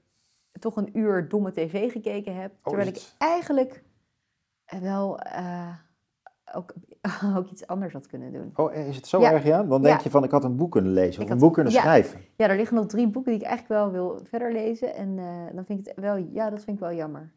toch 0.60 0.76
een 0.76 0.98
uur 0.98 1.28
domme 1.30 1.52
tv 1.52 1.92
gekeken 1.92 2.36
heb. 2.36 2.52
Oh, 2.52 2.58
terwijl 2.64 2.88
ik 2.88 3.02
eigenlijk 3.18 3.84
eh, 4.66 4.80
wel 4.80 5.20
eh, 5.20 5.74
ook, 6.54 6.74
ook 7.38 7.50
iets 7.50 7.68
anders 7.68 7.94
had 7.94 8.08
kunnen 8.08 8.34
doen. 8.34 8.52
Oh, 8.56 8.74
is 8.74 8.96
het 8.96 9.08
zo 9.08 9.20
Ja. 9.20 9.32
erg, 9.32 9.44
ja? 9.44 9.64
Dan 9.64 9.82
denk 9.82 9.98
Ja. 9.98 10.04
je 10.04 10.10
van, 10.10 10.24
ik 10.24 10.32
had 10.32 10.44
een 10.44 10.56
boek 10.56 10.72
kunnen 10.72 10.92
lezen 10.92 11.10
of 11.18 11.18
Ik 11.18 11.24
een 11.24 11.30
had- 11.30 11.40
boek 11.40 11.54
kunnen 11.54 11.74
ja. 11.74 11.82
schrijven. 11.82 12.22
Ja, 12.36 12.48
er 12.50 12.56
liggen 12.56 12.76
nog 12.76 12.86
drie 12.86 13.08
boeken 13.08 13.32
die 13.32 13.42
ik 13.42 13.48
eigenlijk 13.48 13.82
wel 13.82 13.92
wil 13.92 14.20
verder 14.24 14.52
lezen. 14.52 14.96
En 14.96 15.20
eh, 15.20 15.56
dan 15.56 15.66
vind 15.66 15.80
ik 15.80 15.86
het 15.86 16.00
wel, 16.06 16.16
ja, 16.16 16.50
dat 16.50 16.64
vind 16.64 16.78
ik 16.78 16.84
wel 16.84 16.94
jammer. 16.94 17.32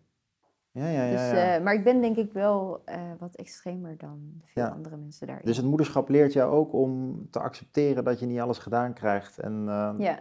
Ja, 0.71 0.89
ja, 0.89 1.05
ja. 1.05 1.11
dus, 1.31 1.39
eh, 1.39 1.63
maar 1.65 1.75
ik 1.75 1.85
ben 1.85 2.01
denk 2.01 2.17
ik 2.17 2.33
wel 2.33 2.83
eh, 2.85 3.01
wat 3.19 3.35
extremer 3.35 3.97
dan 3.97 4.43
veel 4.45 4.65
andere 4.65 4.97
mensen 4.97 5.27
daarin. 5.27 5.47
Dus 5.47 5.57
het 5.57 5.67
moederschap 5.67 6.09
leert 6.09 6.33
jou 6.33 6.53
ook 6.53 6.73
om 6.73 7.21
te 7.31 7.39
accepteren 7.41 8.05
dat 8.05 8.21
je 8.21 8.27
niet 8.27 8.41
alles 8.41 8.59
gedaan 8.59 8.93
krijgt. 8.93 9.39
En 9.39 9.65
eh, 9.69 9.95
ja. 9.99 10.19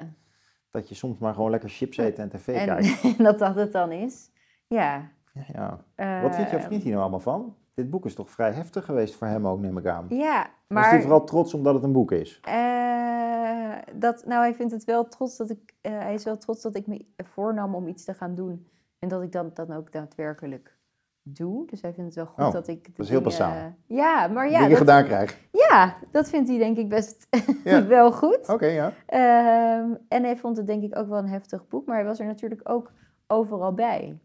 Dat 0.72 0.90
je 0.90 0.96
soms 0.96 1.18
maar 1.18 1.34
gewoon 1.34 1.50
lekker 1.52 1.70
chips 1.70 1.98
eet 1.98 2.20
en 2.20 2.30
tv 2.30 2.48
En, 2.48 2.66
kijkt. 2.66 3.02
en 3.18 3.24
dat 3.24 3.40
dat 3.40 3.56
het 3.56 3.72
dan 3.72 3.92
is. 3.92 4.32
Ja. 4.68 5.10
Ja, 5.34 5.80
ja. 5.96 6.22
Wat 6.22 6.36
vindt 6.36 6.52
jouw 6.52 6.60
eh, 6.60 6.66
vriend 6.66 6.82
hier 6.82 6.92
nou 6.92 7.02
allemaal 7.02 7.20
van? 7.20 7.56
Dit 7.74 7.90
boek 7.90 8.06
is 8.06 8.16
toch 8.16 8.30
vrij 8.32 8.52
heftig 8.52 8.86
geweest 8.86 9.16
voor 9.16 9.28
hem 9.28 9.48
ook, 9.48 9.60
neem 9.60 9.78
ik 9.78 9.86
aan. 9.86 10.06
Ja, 10.10 10.50
Maar... 10.68 10.84
Is 10.84 10.90
hij 10.90 11.02
vooral 11.02 11.24
trots 11.24 11.54
omdat 11.54 11.74
het 11.74 11.84
een 11.84 11.92
boek 11.92 12.12
is? 12.12 12.40
eh, 12.42 13.78
dat, 13.94 14.26
nou, 14.26 14.42
hij 14.42 14.54
vindt 14.54 14.72
het 14.72 14.84
wel 14.84 15.08
trots 15.08 15.38
dat 15.38 15.50
ik, 15.50 15.74
eh, 15.82 15.92
hij 15.92 16.14
is 16.14 16.24
wel 16.24 16.38
trots 16.38 16.62
dat 16.62 16.76
ik 16.76 16.88
me 16.88 17.06
voornam 17.18 17.76
om 17.76 17.88
iets 17.88 18.04
te 18.04 18.14
gaan 18.14 18.36
doen. 18.36 18.68
En 19.00 19.08
dat 19.08 19.22
ik 19.22 19.32
dat 19.32 19.56
dan 19.56 19.72
ook 19.72 19.92
daadwerkelijk 19.92 20.78
doe. 21.24 21.68
Dus 21.68 21.82
hij 21.82 21.94
vindt 21.94 22.16
het 22.16 22.26
wel 22.26 22.34
goed 22.34 22.46
Oh, 22.46 22.52
dat 22.52 22.68
ik. 22.68 22.84
dat 22.84 23.06
is 23.06 23.10
heel 23.12 23.22
dingen- 23.24 23.38
basaal. 23.38 23.74
Ja, 23.86 24.28
maar 24.28 24.46
ja. 24.46 24.52
Dingen 24.52 24.70
dat, 24.70 24.78
gedaan 24.78 25.04
krijgt. 25.04 25.38
ja, 25.52 25.98
dat 26.12 26.30
vindt 26.30 26.50
hij 26.50 26.58
denk 26.58 26.78
ik 26.78 26.90
best 26.90 27.28
Ja. 27.64 27.86
wel 27.86 28.12
goed. 28.12 28.50
Oké, 28.50 28.66
ja. 28.66 28.94
Ehm, 29.06 29.94
en 30.08 30.24
hij 30.24 30.38
vond 30.38 30.58
het 30.58 30.68
denk 30.68 30.84
ik 30.84 30.98
ook 30.98 31.08
wel 31.08 31.18
een 31.18 31.28
heftig 31.30 31.68
boek, 31.68 31.86
maar 31.86 31.96
hij 31.96 32.06
was 32.06 32.20
er 32.20 32.26
natuurlijk 32.26 32.70
ook 32.70 32.92
overal 33.28 33.74
bij. 33.74 34.20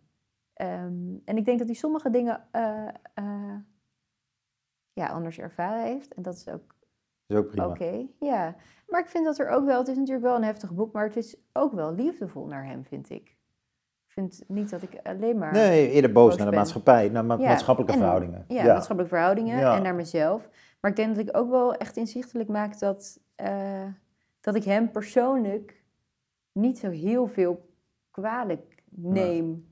Ehm, 0.52 1.14
en 1.24 1.36
ik 1.36 1.44
denk 1.44 1.58
dat 1.58 1.66
hij 1.66 1.76
sommige 1.76 2.10
dingen 2.10 2.46
eh, 2.50 2.88
eh, 3.14 3.54
ja, 4.92 5.06
anders 5.06 5.38
ervaren 5.38 5.82
heeft. 5.84 6.14
En 6.14 6.22
dat 6.22 6.34
is 6.34 6.48
ook 6.48 6.74
is 7.26 7.36
ook 7.36 7.46
prima. 7.46 7.68
oké. 7.68 8.06
Ja. 8.20 8.54
Maar 8.88 9.00
ik 9.00 9.08
vind 9.08 9.24
dat 9.24 9.38
er 9.38 9.48
ook 9.48 9.64
wel, 9.64 9.78
het 9.78 9.88
is 9.88 9.96
natuurlijk 9.96 10.24
wel 10.26 10.36
een 10.36 10.44
heftig 10.44 10.72
boek, 10.74 10.92
maar 10.92 11.04
het 11.04 11.16
is 11.16 11.36
ook 11.52 11.72
wel 11.72 11.94
liefdevol 11.94 12.46
naar 12.46 12.64
hem, 12.66 12.84
vind 12.84 13.10
ik. 13.10 13.35
Ik 14.16 14.22
vind 14.22 14.44
niet 14.48 14.70
dat 14.70 14.82
ik 14.82 14.98
alleen 15.02 15.38
maar... 15.38 15.52
Nee, 15.52 15.90
eerder 15.90 16.12
boos 16.12 16.22
boos 16.28 16.36
naar 16.36 16.44
de 16.44 16.50
ben. 16.50 16.60
maatschappij, 16.60 17.08
naar 17.08 17.24
ma- 17.24 17.36
Ja, 17.38 17.48
maatschappelijke 17.48 17.94
en- 17.94 18.00
verhoudingen. 18.00 18.44
Ja, 18.48 18.64
maatschappelijke 18.64 19.14
verhoudingen 19.16 19.58
Ja. 19.58 19.76
en 19.76 19.82
naar 19.82 19.94
mezelf. 19.94 20.48
Maar 20.80 20.90
ik 20.90 20.96
denk 20.96 21.16
dat 21.16 21.28
ik 21.28 21.36
ook 21.36 21.50
wel 21.50 21.74
echt 21.74 21.96
inzichtelijk 21.96 22.48
maak 22.48 22.78
dat, 22.78 23.20
eh, 23.34 23.84
dat 24.40 24.54
ik 24.54 24.64
hem 24.64 24.90
persoonlijk 24.90 25.84
niet 26.52 26.78
zo 26.78 26.90
heel 26.90 27.26
veel 27.26 27.68
kwalijk 28.10 28.82
neem. 28.90 29.68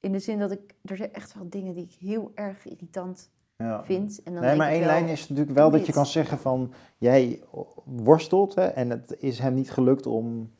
In 0.00 0.12
de 0.12 0.18
zin 0.18 0.38
dat 0.38 0.50
ik, 0.50 0.74
er 0.84 0.96
zijn 0.96 1.12
echt 1.12 1.34
wel 1.34 1.48
dingen 1.50 1.74
die 1.74 1.84
ik 1.84 1.92
heel 1.92 2.32
erg 2.34 2.66
irritant 2.66 3.30
Ja. 3.56 3.84
vind. 3.84 4.22
En 4.22 4.32
dan 4.34 4.42
Nee, 4.42 4.56
maar 4.56 4.68
één 4.70 4.78
wel, 4.80 4.88
lijn 4.88 5.08
is 5.08 5.28
natuurlijk 5.28 5.56
wel 5.56 5.70
dat 5.70 5.86
je 5.86 5.92
kan 5.92 6.06
zeggen 6.06 6.38
van 6.38 6.72
jij 6.98 7.42
worstelt 7.84 8.54
hè, 8.54 8.64
en 8.66 8.90
het 8.90 9.16
is 9.18 9.38
hem 9.38 9.54
niet 9.54 9.70
gelukt 9.70 10.06
om 10.06 10.54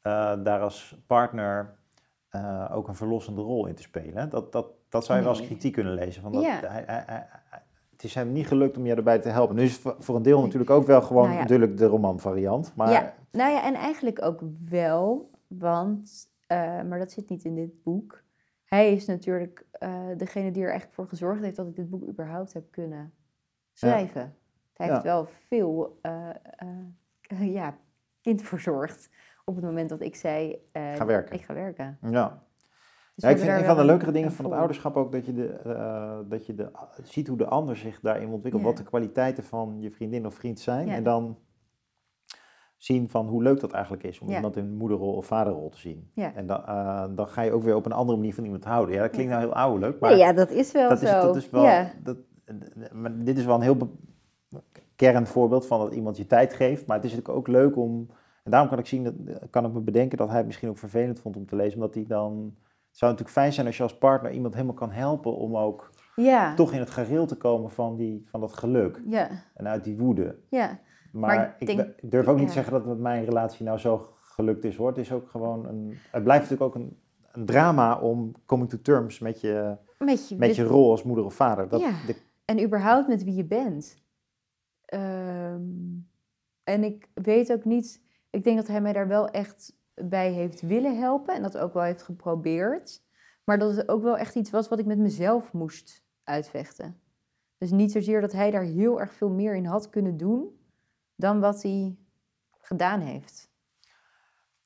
eh, 0.00 0.42
daar 0.42 0.60
als 0.60 0.98
partner 1.06 1.75
eh, 2.44 2.76
ook 2.76 2.88
een 2.88 2.94
verlossende 2.94 3.40
rol 3.40 3.66
in 3.66 3.74
te 3.74 3.82
spelen. 3.82 4.30
Dat, 4.30 4.52
dat, 4.52 4.66
dat 4.88 5.04
zou 5.04 5.18
je 5.18 5.24
wel 5.24 5.32
als 5.34 5.46
kritiek 5.46 5.72
kunnen 5.72 5.92
lezen. 5.94 6.22
Van 6.22 6.32
dat, 6.32 6.42
Ja. 6.42 6.60
hij, 6.60 6.82
hij- 6.86 7.02
hij- 7.06 7.26
het 7.90 8.04
is 8.04 8.14
hem 8.14 8.32
niet 8.32 8.46
gelukt 8.46 8.76
om 8.76 8.86
je 8.86 8.94
erbij 8.94 9.18
te 9.18 9.28
helpen. 9.28 9.56
Nu 9.56 9.62
is 9.62 9.82
het 9.84 9.94
voor- 10.04 10.16
een 10.16 10.22
deel 10.22 10.40
natuurlijk 10.42 10.70
ook 10.70 10.86
wel 10.86 11.02
gewoon 11.02 11.22
Nou 11.22 11.34
ja. 11.34 11.40
natuurlijk 11.40 11.76
de 11.78 11.86
romanvariant. 11.86 12.72
Maar 12.76 12.90
Ja, 12.90 13.14
nou 13.32 13.50
ja, 13.52 13.64
en 13.64 13.74
eigenlijk 13.74 14.22
ook 14.22 14.40
wel, 14.68 15.30
want, 15.46 16.30
eh, 16.46 16.82
maar 16.82 16.98
dat 16.98 17.12
zit 17.12 17.28
niet 17.28 17.44
in 17.44 17.54
dit 17.54 17.82
boek. 17.82 18.22
Hij 18.64 18.92
is 18.92 19.06
natuurlijk 19.06 19.66
eh, 19.72 20.00
degene 20.16 20.50
die 20.50 20.62
er 20.64 20.72
echt 20.72 20.88
voor 20.92 21.08
gezorgd 21.08 21.42
heeft 21.42 21.56
dat 21.56 21.66
ik 21.66 21.76
dit 21.76 21.90
boek 21.90 22.06
überhaupt 22.08 22.52
heb 22.52 22.70
kunnen 22.70 23.12
schrijven. 23.72 24.34
Hij 24.72 24.88
heeft 24.90 25.02
wel 25.02 25.26
veel 25.48 25.98
ja, 27.58 27.76
kind 28.20 28.42
verzorgd 28.42 29.10
op 29.48 29.54
het 29.54 29.64
moment 29.64 29.88
dat 29.88 30.00
ik 30.00 30.16
zei... 30.16 30.56
eh, 30.72 30.94
Ga 30.94 31.06
werken. 31.06 31.34
Ik 31.34 31.42
ga 31.44 31.54
werken. 31.54 31.98
ja. 32.10 32.44
Dus 33.14 33.24
Ja, 33.24 33.30
ik 33.30 33.38
vind 33.38 33.58
een 33.58 33.64
van 33.64 33.76
de 33.76 33.84
leukere 33.84 34.12
dingen 34.12 34.32
van 34.32 34.44
het 34.44 34.54
ouderschap 34.54 34.96
ook 34.96 35.12
dat 35.12 35.26
je, 35.26 35.32
de, 35.34 35.46
eh, 35.48 36.18
dat 36.28 36.46
je 36.46 36.54
de, 36.54 36.70
ziet 37.02 37.28
hoe 37.28 37.36
de 37.36 37.46
ander 37.46 37.76
zich 37.76 38.00
daarin 38.00 38.28
ontwikkelt. 38.28 38.62
Ja. 38.62 38.68
Wat 38.68 38.76
de 38.76 38.84
kwaliteiten 38.84 39.44
van 39.44 39.76
je 39.80 39.90
vriendin 39.90 40.26
of 40.26 40.34
vriend 40.34 40.60
zijn. 40.60 40.86
Ja. 40.86 40.94
En 40.94 41.02
dan 41.02 41.38
zien 42.76 43.08
van 43.08 43.26
hoe 43.26 43.42
leuk 43.42 43.60
dat 43.60 43.72
eigenlijk 43.72 44.02
is 44.04 44.18
om 44.20 44.28
Ja. 44.28 44.34
iemand 44.34 44.56
in 44.56 44.76
moederrol 44.76 45.12
of 45.14 45.26
vaderrol 45.26 45.68
te 45.68 45.78
zien. 45.78 46.10
Ja. 46.14 46.34
En 46.34 46.46
dan, 46.46 46.64
eh, 46.66 47.04
dan 47.14 47.28
ga 47.28 47.42
je 47.42 47.52
ook 47.52 47.62
weer 47.62 47.74
op 47.76 47.86
een 47.86 47.92
andere 47.92 48.18
manier 48.18 48.34
van 48.34 48.44
iemand 48.44 48.64
houden. 48.64 48.94
Ja, 48.94 49.02
dat 49.02 49.10
klinkt 49.10 49.30
nou 49.32 49.44
heel 49.44 49.54
ouderlijk, 49.54 50.00
maar 50.00 50.10
Nee, 50.10 50.18
ja, 50.18 50.32
dat 50.32 50.50
is 50.50 50.72
wel 50.72 50.88
dat, 50.88 50.98
zo. 50.98 51.04
is, 51.04 51.10
dat 51.10 51.36
is 51.36 51.50
wel... 51.50 51.62
Ja. 51.64 51.92
Dat, 52.02 52.16
maar 52.92 53.24
dit 53.24 53.38
is 53.38 53.44
wel 53.44 53.54
een 53.54 53.60
heel 53.62 53.76
be- 53.76 54.60
kernvoorbeeld 54.96 55.66
van 55.66 55.78
dat 55.80 55.92
iemand 55.94 56.16
je 56.16 56.26
tijd 56.26 56.54
geeft. 56.54 56.86
Maar 56.86 56.96
het 56.96 57.04
is 57.04 57.10
natuurlijk 57.14 57.38
ook 57.38 57.48
leuk 57.48 57.76
om... 57.76 58.08
En 58.46 58.52
daarom 58.52 58.68
kan 58.70 58.78
ik, 58.78 58.86
zien 58.86 59.04
dat, 59.04 59.14
kan 59.50 59.64
ik 59.66 59.72
me 59.72 59.80
bedenken 59.80 60.18
dat 60.18 60.28
hij 60.28 60.36
het 60.36 60.46
misschien 60.46 60.68
ook 60.68 60.78
vervelend 60.78 61.20
vond 61.20 61.36
om 61.36 61.46
te 61.46 61.56
lezen. 61.56 61.74
Omdat 61.74 61.94
hij 61.94 62.04
dan... 62.06 62.54
Het 62.88 62.98
zou 63.04 63.10
natuurlijk 63.10 63.38
fijn 63.38 63.52
zijn 63.52 63.66
als 63.66 63.76
je 63.76 63.82
als 63.82 63.98
partner 63.98 64.32
iemand 64.32 64.54
helemaal 64.54 64.74
kan 64.74 64.90
helpen 64.90 65.36
om 65.36 65.56
ook 65.56 65.90
Ja. 66.14 66.54
toch 66.54 66.72
in 66.72 66.78
het 66.78 66.90
gareel 66.90 67.26
te 67.26 67.36
komen 67.36 67.70
van, 67.70 67.96
die, 67.96 68.22
van 68.26 68.40
dat 68.40 68.52
geluk. 68.52 69.02
Ja, 69.06 69.28
En 69.54 69.68
uit 69.68 69.84
die 69.84 69.96
woede. 69.98 70.38
ja. 70.48 70.78
Maar, 71.12 71.36
Maar 71.36 71.56
ik, 71.58 71.68
ik 71.68 71.76
denk- 71.76 71.94
ik 72.00 72.10
durf 72.10 72.26
ook 72.28 72.38
niet 72.38 72.46
te 72.46 72.52
zeggen 72.52 72.72
dat 72.84 72.98
mijn 72.98 73.24
relatie 73.24 73.64
nou 73.64 73.78
zo 73.78 74.08
gelukt 74.20 74.64
is 74.64 74.76
hoor. 74.76 74.88
Het 74.88 74.98
is 74.98 75.12
ook 75.12 75.28
gewoon 75.28 75.66
een... 75.66 75.96
Het 76.10 76.22
blijft 76.24 76.50
natuurlijk 76.50 76.76
ook 76.76 76.82
een, 76.82 76.98
een 77.32 77.44
drama 77.46 77.98
om 78.00 78.32
coming 78.46 78.68
to 78.70 78.78
terms 78.82 79.18
met 79.18 79.40
je, 79.40 79.76
Met 79.98 80.28
je, 80.28 80.36
met 80.36 80.56
je 80.56 80.64
rol 80.64 80.90
als 80.90 81.02
moeder 81.02 81.24
of 81.24 81.34
vader. 81.34 81.68
Dat, 81.68 81.80
Ja. 81.80 81.90
de- 82.06 82.16
En 82.44 82.62
überhaupt 82.64 83.08
met 83.08 83.24
wie 83.24 83.34
je 83.34 83.44
bent. 83.44 84.02
Ehm, 84.84 85.60
en 86.64 86.84
ik 86.84 87.08
weet 87.14 87.52
ook 87.52 87.64
niet. 87.64 88.04
Ik 88.30 88.44
denk 88.44 88.56
dat 88.56 88.66
hij 88.66 88.80
mij 88.80 88.92
daar 88.92 89.08
wel 89.08 89.28
echt 89.28 89.76
bij 89.94 90.32
heeft 90.32 90.60
willen 90.60 90.98
helpen. 90.98 91.34
En 91.34 91.42
dat 91.42 91.58
ook 91.58 91.72
wel 91.72 91.82
heeft 91.82 92.02
geprobeerd. 92.02 93.04
Maar 93.44 93.58
dat 93.58 93.76
het 93.76 93.88
ook 93.88 94.02
wel 94.02 94.18
echt 94.18 94.34
iets 94.34 94.50
was 94.50 94.68
wat 94.68 94.78
ik 94.78 94.86
met 94.86 94.98
mezelf 94.98 95.52
moest 95.52 96.04
uitvechten. 96.24 97.00
Dus 97.58 97.70
niet 97.70 97.92
zozeer 97.92 98.20
dat 98.20 98.32
hij 98.32 98.50
daar 98.50 98.62
heel 98.62 99.00
erg 99.00 99.12
veel 99.12 99.30
meer 99.30 99.54
in 99.54 99.64
had 99.64 99.90
kunnen 99.90 100.16
doen. 100.16 100.64
dan 101.14 101.40
wat 101.40 101.62
hij 101.62 101.96
gedaan 102.60 103.00
heeft. 103.00 103.50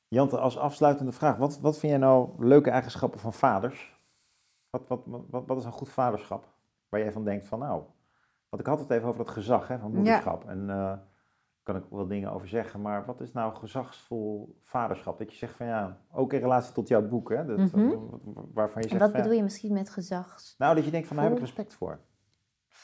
Jante, 0.09 0.39
als 0.39 0.59
afsluitende 0.59 1.13
vraag. 1.13 1.37
Wat, 1.37 1.61
wat 1.61 1.79
vind 1.79 1.93
jij 1.93 2.01
nou 2.01 2.47
leuke 2.47 2.71
eigenschappen 2.71 3.21
van 3.21 3.33
vaders? 3.33 4.01
Wat, 4.71 4.89
wat, 4.89 5.01
wat, 5.07 5.47
wat 5.47 5.59
is 5.59 5.65
een 5.65 5.73
goed 5.73 5.89
vaderschap? 5.89 6.49
Waar 6.89 7.01
jij 7.01 7.13
van 7.13 7.25
denkt 7.25 7.47
van 7.47 7.59
nou... 7.59 7.83
Want 8.49 8.63
ik 8.63 8.69
had 8.69 8.79
het 8.79 8.91
even 8.91 9.09
over 9.09 9.25
dat 9.25 9.33
gezag 9.33 9.69
hè, 9.69 9.79
van 9.79 9.93
moederschap. 9.95 10.49
En 10.49 10.67
daar 10.67 11.10
kan 11.63 11.77
ik 11.77 11.83
wel 11.91 12.07
dingen 12.07 12.33
over 12.33 12.49
zeggen. 12.49 12.81
Maar 12.81 13.05
wat 13.05 13.21
is 13.21 13.33
nou 13.33 13.55
gezagsvol 13.55 14.57
vaderschap? 14.63 15.19
Dat 15.19 15.31
je 15.31 15.37
zegt 15.37 15.57
van 15.57 15.67
ja, 15.67 15.99
ook 16.13 16.33
in 16.33 16.41
relatie 16.41 16.73
tot 16.73 16.89
jouw 16.89 17.09
boek. 17.09 17.29
Hè, 17.31 17.45
dat, 17.45 17.59
Mhm. 17.59 17.95
Waarvan 18.55 18.83
je 18.83 18.89
En 18.89 18.89
zegt 18.89 19.01
wat 19.01 19.11
van, 19.11 19.11
ja, 19.11 19.17
bedoel 19.17 19.33
je 19.37 19.43
misschien 19.43 19.73
met 19.73 19.91
gezags? 19.91 20.55
Nou, 20.59 20.75
dat 20.75 20.85
je 20.85 20.91
denkt 20.91 21.07
van 21.07 21.17
daar 21.17 21.25
heb 21.25 21.35
ik 21.35 21.41
respect 21.41 21.75
voor. 21.75 22.01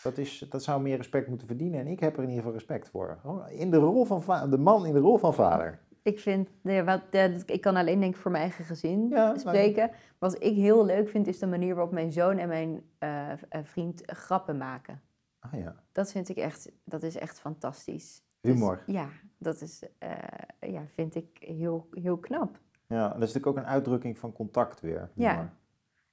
Dat, 0.02 0.18
is, 0.18 0.46
dat 0.50 0.62
zou 0.62 0.82
meer 0.82 0.96
respect 0.96 1.28
moeten 1.28 1.46
verdienen. 1.46 1.80
En 1.80 1.86
ik 1.86 2.00
heb 2.00 2.12
er 2.16 2.22
in 2.22 2.28
ieder 2.28 2.36
geval 2.44 2.52
respect 2.58 2.88
voor. 2.88 3.18
In 3.48 3.70
de 3.70 3.76
rol 3.76 4.04
van 4.04 4.22
va- 4.22 4.46
de 4.46 4.58
man 4.58 4.86
in 4.86 4.92
de 4.94 5.00
rol 5.00 5.18
van 5.18 5.34
vader. 5.34 5.78
Ik 6.02 6.20
vind, 6.20 6.48
wat, 6.62 7.02
ja, 7.10 7.30
ik 7.46 7.60
kan 7.60 7.76
alleen 7.76 8.00
denk 8.00 8.14
ik 8.14 8.20
voor 8.20 8.30
mijn 8.30 8.42
eigen 8.42 8.64
gezin 8.64 9.08
Ja, 9.08 9.36
spreken. 9.38 9.90
Wat 10.18 10.42
ik 10.42 10.54
heel 10.56 10.84
leuk 10.84 11.08
vind, 11.08 11.26
is 11.26 11.38
de 11.38 11.46
manier 11.46 11.74
waarop 11.74 11.92
mijn 11.92 12.12
zoon 12.12 12.38
en 12.38 12.48
mijn 12.48 12.82
eh, 12.98 13.32
eh, 13.32 13.38
vriend 13.62 14.02
grappen 14.06 14.56
maken. 14.56 15.00
Ah 15.40 15.52
ja, 15.52 15.74
Dat 15.92 16.12
vind 16.12 16.28
ik 16.28 16.36
echt, 16.36 16.72
dat 16.84 17.02
is 17.02 17.16
echt 17.16 17.40
fantastisch. 17.40 18.22
Humor. 18.40 18.82
Dus, 18.86 18.94
ja, 18.94 19.08
dat 19.38 19.60
is, 19.60 19.82
eh, 19.98 20.10
ja, 20.60 20.82
vind 20.94 21.14
ik 21.14 21.28
heel, 21.40 21.88
heel 21.90 22.18
knap. 22.18 22.60
Ja, 22.86 23.02
dat 23.08 23.12
is 23.14 23.18
natuurlijk 23.18 23.46
ook 23.46 23.56
een 23.56 23.66
uitdrukking 23.70 24.18
van 24.18 24.32
contact 24.32 24.80
weer. 24.80 25.10
Ja. 25.14 25.30
humor. 25.32 25.50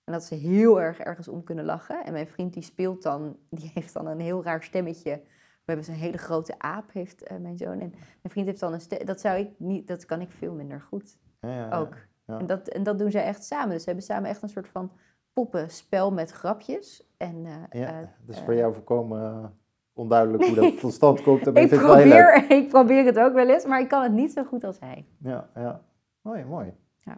En 0.03 0.13
dat 0.13 0.23
ze 0.23 0.35
heel 0.35 0.81
erg 0.81 0.99
ergens 0.99 1.27
om 1.27 1.43
kunnen 1.43 1.65
lachen. 1.65 2.05
En 2.05 2.13
mijn 2.13 2.27
vriend 2.27 2.53
die 2.53 2.63
speelt 2.63 3.03
dan, 3.03 3.37
die 3.49 3.71
heeft 3.73 3.93
dan 3.93 4.07
een 4.07 4.19
heel 4.19 4.43
raar 4.43 4.63
stemmetje. 4.63 5.21
We 5.65 5.71
hebben 5.71 5.85
zo'n 5.85 5.95
hele 5.95 6.17
grote 6.17 6.59
aap, 6.59 6.91
heeft 6.91 7.23
eh, 7.23 7.37
mijn 7.37 7.57
zoon. 7.57 7.79
En 7.79 7.89
mijn 7.89 8.29
vriend 8.29 8.45
heeft 8.47 8.59
dan 8.59 8.73
een 8.73 8.81
stem, 8.81 9.05
dat 9.05 9.19
zou 9.19 9.37
ik 9.39 9.49
niet, 9.57 9.87
dat 9.87 10.05
kan 10.05 10.21
ik 10.21 10.31
veel 10.31 10.53
minder 10.53 10.81
goed 10.81 11.17
Ja, 11.39 11.49
ja, 11.49 11.71
ook. 11.79 11.95
ja. 12.25 12.39
En, 12.39 12.47
dat, 12.47 12.67
en 12.67 12.83
dat 12.83 12.99
doen 12.99 13.11
zij 13.11 13.23
echt 13.23 13.43
samen. 13.43 13.69
Dus 13.69 13.79
ze 13.79 13.85
hebben 13.85 14.05
samen 14.05 14.29
echt 14.29 14.41
een 14.41 14.49
soort 14.49 14.67
van 14.67 14.91
poppenspel 15.33 16.11
met 16.11 16.31
grapjes. 16.31 17.07
En, 17.17 17.45
eh, 17.45 17.81
Ja, 17.81 17.99
dat 18.25 18.35
is 18.35 18.41
voor 18.41 18.55
jou 18.55 18.73
voorkomen 18.73 19.53
onduidelijk 19.93 20.45
hoe 20.45 20.55
dat 20.55 20.77
tot 20.79 20.93
stand 20.93 21.21
komt. 21.21 21.47
Ik, 21.47 21.69
wel 21.69 21.79
probeer, 21.85 22.45
ik 22.59 22.67
probeer 22.69 23.05
het 23.05 23.19
ook 23.19 23.33
wel 23.33 23.49
eens, 23.49 23.65
maar 23.65 23.81
ik 23.81 23.87
kan 23.87 24.03
het 24.03 24.11
niet 24.11 24.31
zo 24.31 24.43
goed 24.43 24.63
als 24.63 24.79
hij. 24.79 25.05
Ja, 25.17 25.49
ja. 25.55 25.81
Mooi, 26.21 26.43
mooi. 26.45 26.73
Ja. 26.99 27.17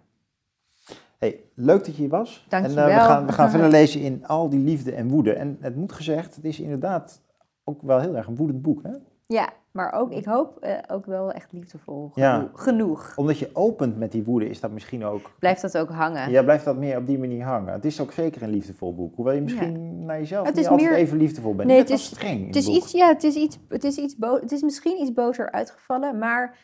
Hey, 1.18 1.44
leuk 1.54 1.78
dat 1.86 1.96
je 1.96 2.02
hier 2.02 2.10
was. 2.10 2.46
En 2.50 2.62
Dankjewel. 2.62 2.88
eh, 2.88 2.96
we, 2.96 3.02
gaan, 3.02 3.26
we 3.26 3.32
gaan 3.32 3.50
verder 3.56 3.70
lezen 3.70 4.02
in 4.02 4.28
al 4.28 4.50
die 4.50 4.60
liefde 4.60 4.92
en 4.92 5.08
woede. 5.10 5.34
En 5.34 5.58
het 5.60 5.76
moet 5.76 5.92
gezegd, 5.92 6.36
het 6.36 6.46
is 6.46 6.60
inderdaad 6.60 7.22
ook 7.64 7.82
wel 7.82 8.00
heel 8.00 8.16
erg 8.16 8.28
een 8.28 8.36
woedend 8.36 8.62
boek. 8.62 8.84
Hè? 8.84 8.92
Ja, 9.26 9.50
maar 9.76 9.92
ook, 9.94 10.12
ik 10.12 10.26
hoop 10.26 10.58
eh, 10.60 10.74
ook 10.88 11.06
wel 11.06 11.32
echt 11.32 11.52
liefdevol 11.52 12.12
Ja. 12.14 12.50
genoeg. 12.54 13.14
Omdat 13.16 13.38
je 13.40 13.50
opent 13.54 13.98
met 13.98 14.12
die 14.12 14.24
woede, 14.24 14.50
is 14.50 14.60
dat 14.60 14.72
misschien 14.72 15.06
ook... 15.06 15.32
Blijft 15.40 15.62
dat 15.62 15.78
ook 15.78 15.90
hangen. 15.90 16.32
Ja, 16.32 16.44
blijft 16.44 16.66
dat 16.66 16.78
meer 16.78 16.98
op 16.98 17.08
die 17.08 17.20
manier 17.20 17.44
hangen. 17.46 17.74
Het 17.74 17.86
is 17.86 18.02
ook 18.02 18.12
zeker 18.12 18.42
een 18.44 18.50
liefdevol 18.50 18.96
boek. 18.96 19.16
Hoewel 19.16 19.34
je 19.34 19.42
misschien 19.42 20.06
naar 20.06 20.18
jezelf 20.20 20.46
Het 20.46 20.56
niet 20.56 20.64
is 20.66 20.70
altijd 20.72 20.90
meer- 20.90 20.98
even 21.00 21.18
liefdevol 21.18 21.56
bent. 21.56 21.70
Nee, 21.70 21.78
het 21.78 21.90
is- 21.90 22.06
streng 22.06 22.40
in 22.40 22.46
Het 22.48 22.56
is, 22.56 22.66
boek. 22.66 22.76
iets, 22.76 22.92
ja, 22.92 23.08
het, 23.08 23.24
is 23.24 23.36
iets, 23.36 23.58
het, 23.70 23.84
is 23.84 23.98
iets 23.98 24.16
bo- 24.18 24.40
het 24.40 24.52
is 24.52 24.62
misschien 24.62 25.02
iets 25.02 25.14
bozer 25.14 25.52
uitgevallen, 25.52 26.18
maar 26.18 26.58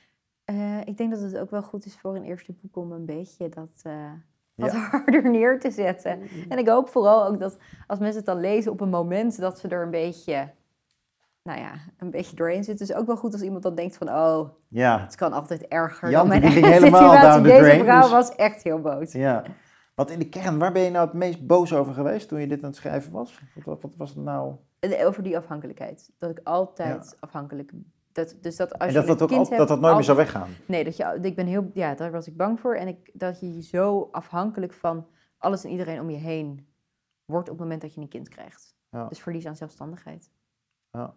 eh, 0.45 0.79
ik 0.85 0.97
denk 0.97 1.11
dat 1.11 1.21
het 1.21 1.37
ook 1.37 1.49
wel 1.51 1.61
goed 1.63 1.85
is 1.85 1.97
voor 1.97 2.15
een 2.15 2.23
eerste 2.23 2.53
boek 2.61 2.75
om 2.77 2.91
een 2.91 3.05
beetje 3.05 3.49
dat 3.49 3.69
eh, 3.83 3.93
wat 4.55 4.71
Ja. 4.71 4.77
harder 4.91 5.29
neer 5.31 5.59
te 5.59 5.71
zetten. 5.71 6.19
En 6.49 6.57
ik 6.57 6.67
hoop 6.67 6.89
vooral 6.89 7.25
ook 7.25 7.39
dat 7.39 7.57
als 7.87 7.99
mensen 7.99 8.17
het 8.17 8.25
dan 8.25 8.39
lezen 8.39 8.71
op 8.71 8.81
een 8.81 8.89
moment 8.89 9.39
dat 9.39 9.59
ze 9.59 9.67
er 9.67 9.83
een 9.83 9.91
beetje, 9.91 10.49
nou 11.43 11.59
ja, 11.59 11.73
een 11.97 12.11
beetje 12.11 12.35
doorheen 12.35 12.63
zitten. 12.63 12.87
Dus 12.87 12.95
ook 12.95 13.05
wel 13.05 13.17
goed 13.17 13.33
als 13.33 13.41
iemand 13.41 13.63
dan 13.63 13.75
denkt 13.75 13.97
van, 13.97 14.09
oh, 14.09 14.49
Ja, 14.67 14.99
het 14.99 15.15
kan 15.15 15.33
altijd 15.33 15.67
erger 15.67 16.09
Jan, 16.09 16.29
dan 16.29 16.39
mijn 16.39 16.51
helemaal 16.51 17.21
down 17.21 17.35
the 17.35 17.41
Deze 17.41 17.59
drain, 17.59 17.83
vrouw 17.83 18.01
dus- 18.01 18.11
was 18.11 18.35
echt 18.35 18.63
heel 18.63 18.81
boos. 18.81 19.11
ja. 19.11 19.43
Want 19.95 20.09
in 20.09 20.19
de 20.19 20.29
kern, 20.29 20.57
waar 20.57 20.71
ben 20.71 20.81
je 20.81 20.89
nou 20.89 21.05
het 21.05 21.15
meest 21.15 21.47
boos 21.47 21.73
over 21.73 21.93
geweest 21.93 22.27
toen 22.27 22.39
je 22.39 22.47
dit 22.47 22.59
aan 22.63 22.69
het 22.69 22.75
schrijven 22.75 23.11
was? 23.11 23.39
Wat, 23.55 23.63
wat, 23.63 23.81
wat 23.81 23.95
was 23.95 24.09
het 24.09 24.23
nou? 24.23 24.55
Eh, 24.79 25.07
Over 25.07 25.23
die 25.23 25.37
afhankelijkheid. 25.37 26.11
Dat 26.17 26.29
ik 26.29 26.39
altijd 26.43 27.17
afhankelijk 27.19 27.71
dat, 28.11 28.35
dus 28.41 28.55
dat 28.55 28.79
als 28.79 28.87
en 28.87 28.93
dat 28.93 29.03
je 29.03 29.09
dat, 29.09 29.21
ook 29.21 29.27
kind 29.27 29.41
al, 29.41 29.45
hebt, 29.45 29.57
dat 29.57 29.67
dat 29.67 29.79
nooit 29.79 29.95
meer 29.95 30.03
zou 30.03 30.17
weggaan. 30.17 30.49
Nee, 30.65 30.83
dat 30.83 30.97
je, 30.97 31.19
ik 31.21 31.35
ben 31.35 31.45
heel, 31.45 31.71
ja, 31.73 31.95
daar 31.95 32.11
was 32.11 32.27
ik 32.27 32.37
bang 32.37 32.59
voor. 32.59 32.75
En 32.75 32.87
ik, 32.87 33.11
dat 33.13 33.39
je 33.39 33.55
je 33.55 33.61
zo 33.61 34.09
afhankelijk 34.11 34.73
van 34.73 35.07
alles 35.37 35.63
en 35.63 35.69
iedereen 35.69 35.99
om 35.99 36.09
je 36.09 36.17
heen 36.17 36.67
wordt 37.25 37.49
op 37.49 37.53
het 37.55 37.63
moment 37.63 37.81
dat 37.81 37.93
je 37.93 38.01
een 38.01 38.07
kind 38.07 38.29
krijgt. 38.29 38.75
Ja. 38.89 39.07
Dus 39.07 39.19
verlies 39.19 39.45
aan 39.45 39.55
zelfstandigheid. 39.55 40.31
Ja. 40.91 41.15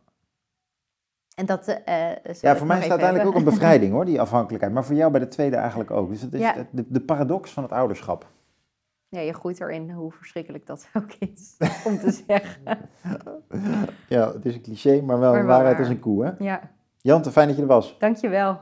En 1.34 1.46
dat, 1.46 1.66
eh, 1.68 2.10
eh, 2.10 2.16
Ja, 2.40 2.56
voor 2.56 2.66
mij 2.66 2.76
is 2.78 2.82
het 2.84 2.92
even 2.92 3.04
uiteindelijk 3.04 3.26
ook 3.28 3.34
een 3.34 3.44
bevrijding 3.44 3.92
hoor, 3.94 4.04
die 4.04 4.20
afhankelijkheid. 4.20 4.72
Maar 4.74 4.84
voor 4.84 4.94
jou 4.94 5.10
bij 5.10 5.20
de 5.20 5.28
tweede 5.28 5.56
eigenlijk 5.56 5.90
ook. 5.90 6.08
Dus 6.10 6.20
het 6.20 6.34
is 6.34 6.40
Ja. 6.40 6.54
de, 6.70 6.84
de 6.88 7.00
paradox 7.00 7.50
van 7.52 7.62
het 7.62 7.72
ouderschap. 7.72 8.26
Ja, 9.08 9.20
je 9.20 9.32
groeit 9.32 9.60
erin, 9.60 9.90
hoe 9.90 10.12
verschrikkelijk 10.12 10.66
dat 10.66 10.88
ook 10.92 11.12
is 11.18 11.56
om 11.86 11.98
te 11.98 12.22
zeggen. 12.26 12.62
Ja, 14.08 14.32
het 14.32 14.44
is 14.46 14.54
een 14.54 14.62
cliché, 14.62 15.00
maar 15.02 15.18
wel 15.18 15.30
Maar 15.30 15.40
een 15.40 15.46
waarheid 15.46 15.72
waar. 15.76 15.84
als 15.84 15.94
een 15.94 16.00
koe. 16.00 16.24
Hè? 16.24 16.30
Ja, 16.38 16.60
Jante, 17.00 17.30
fijn 17.30 17.46
dat 17.46 17.56
je 17.56 17.62
er 17.62 17.68
was. 17.68 17.96
dankjewel. 17.98 18.60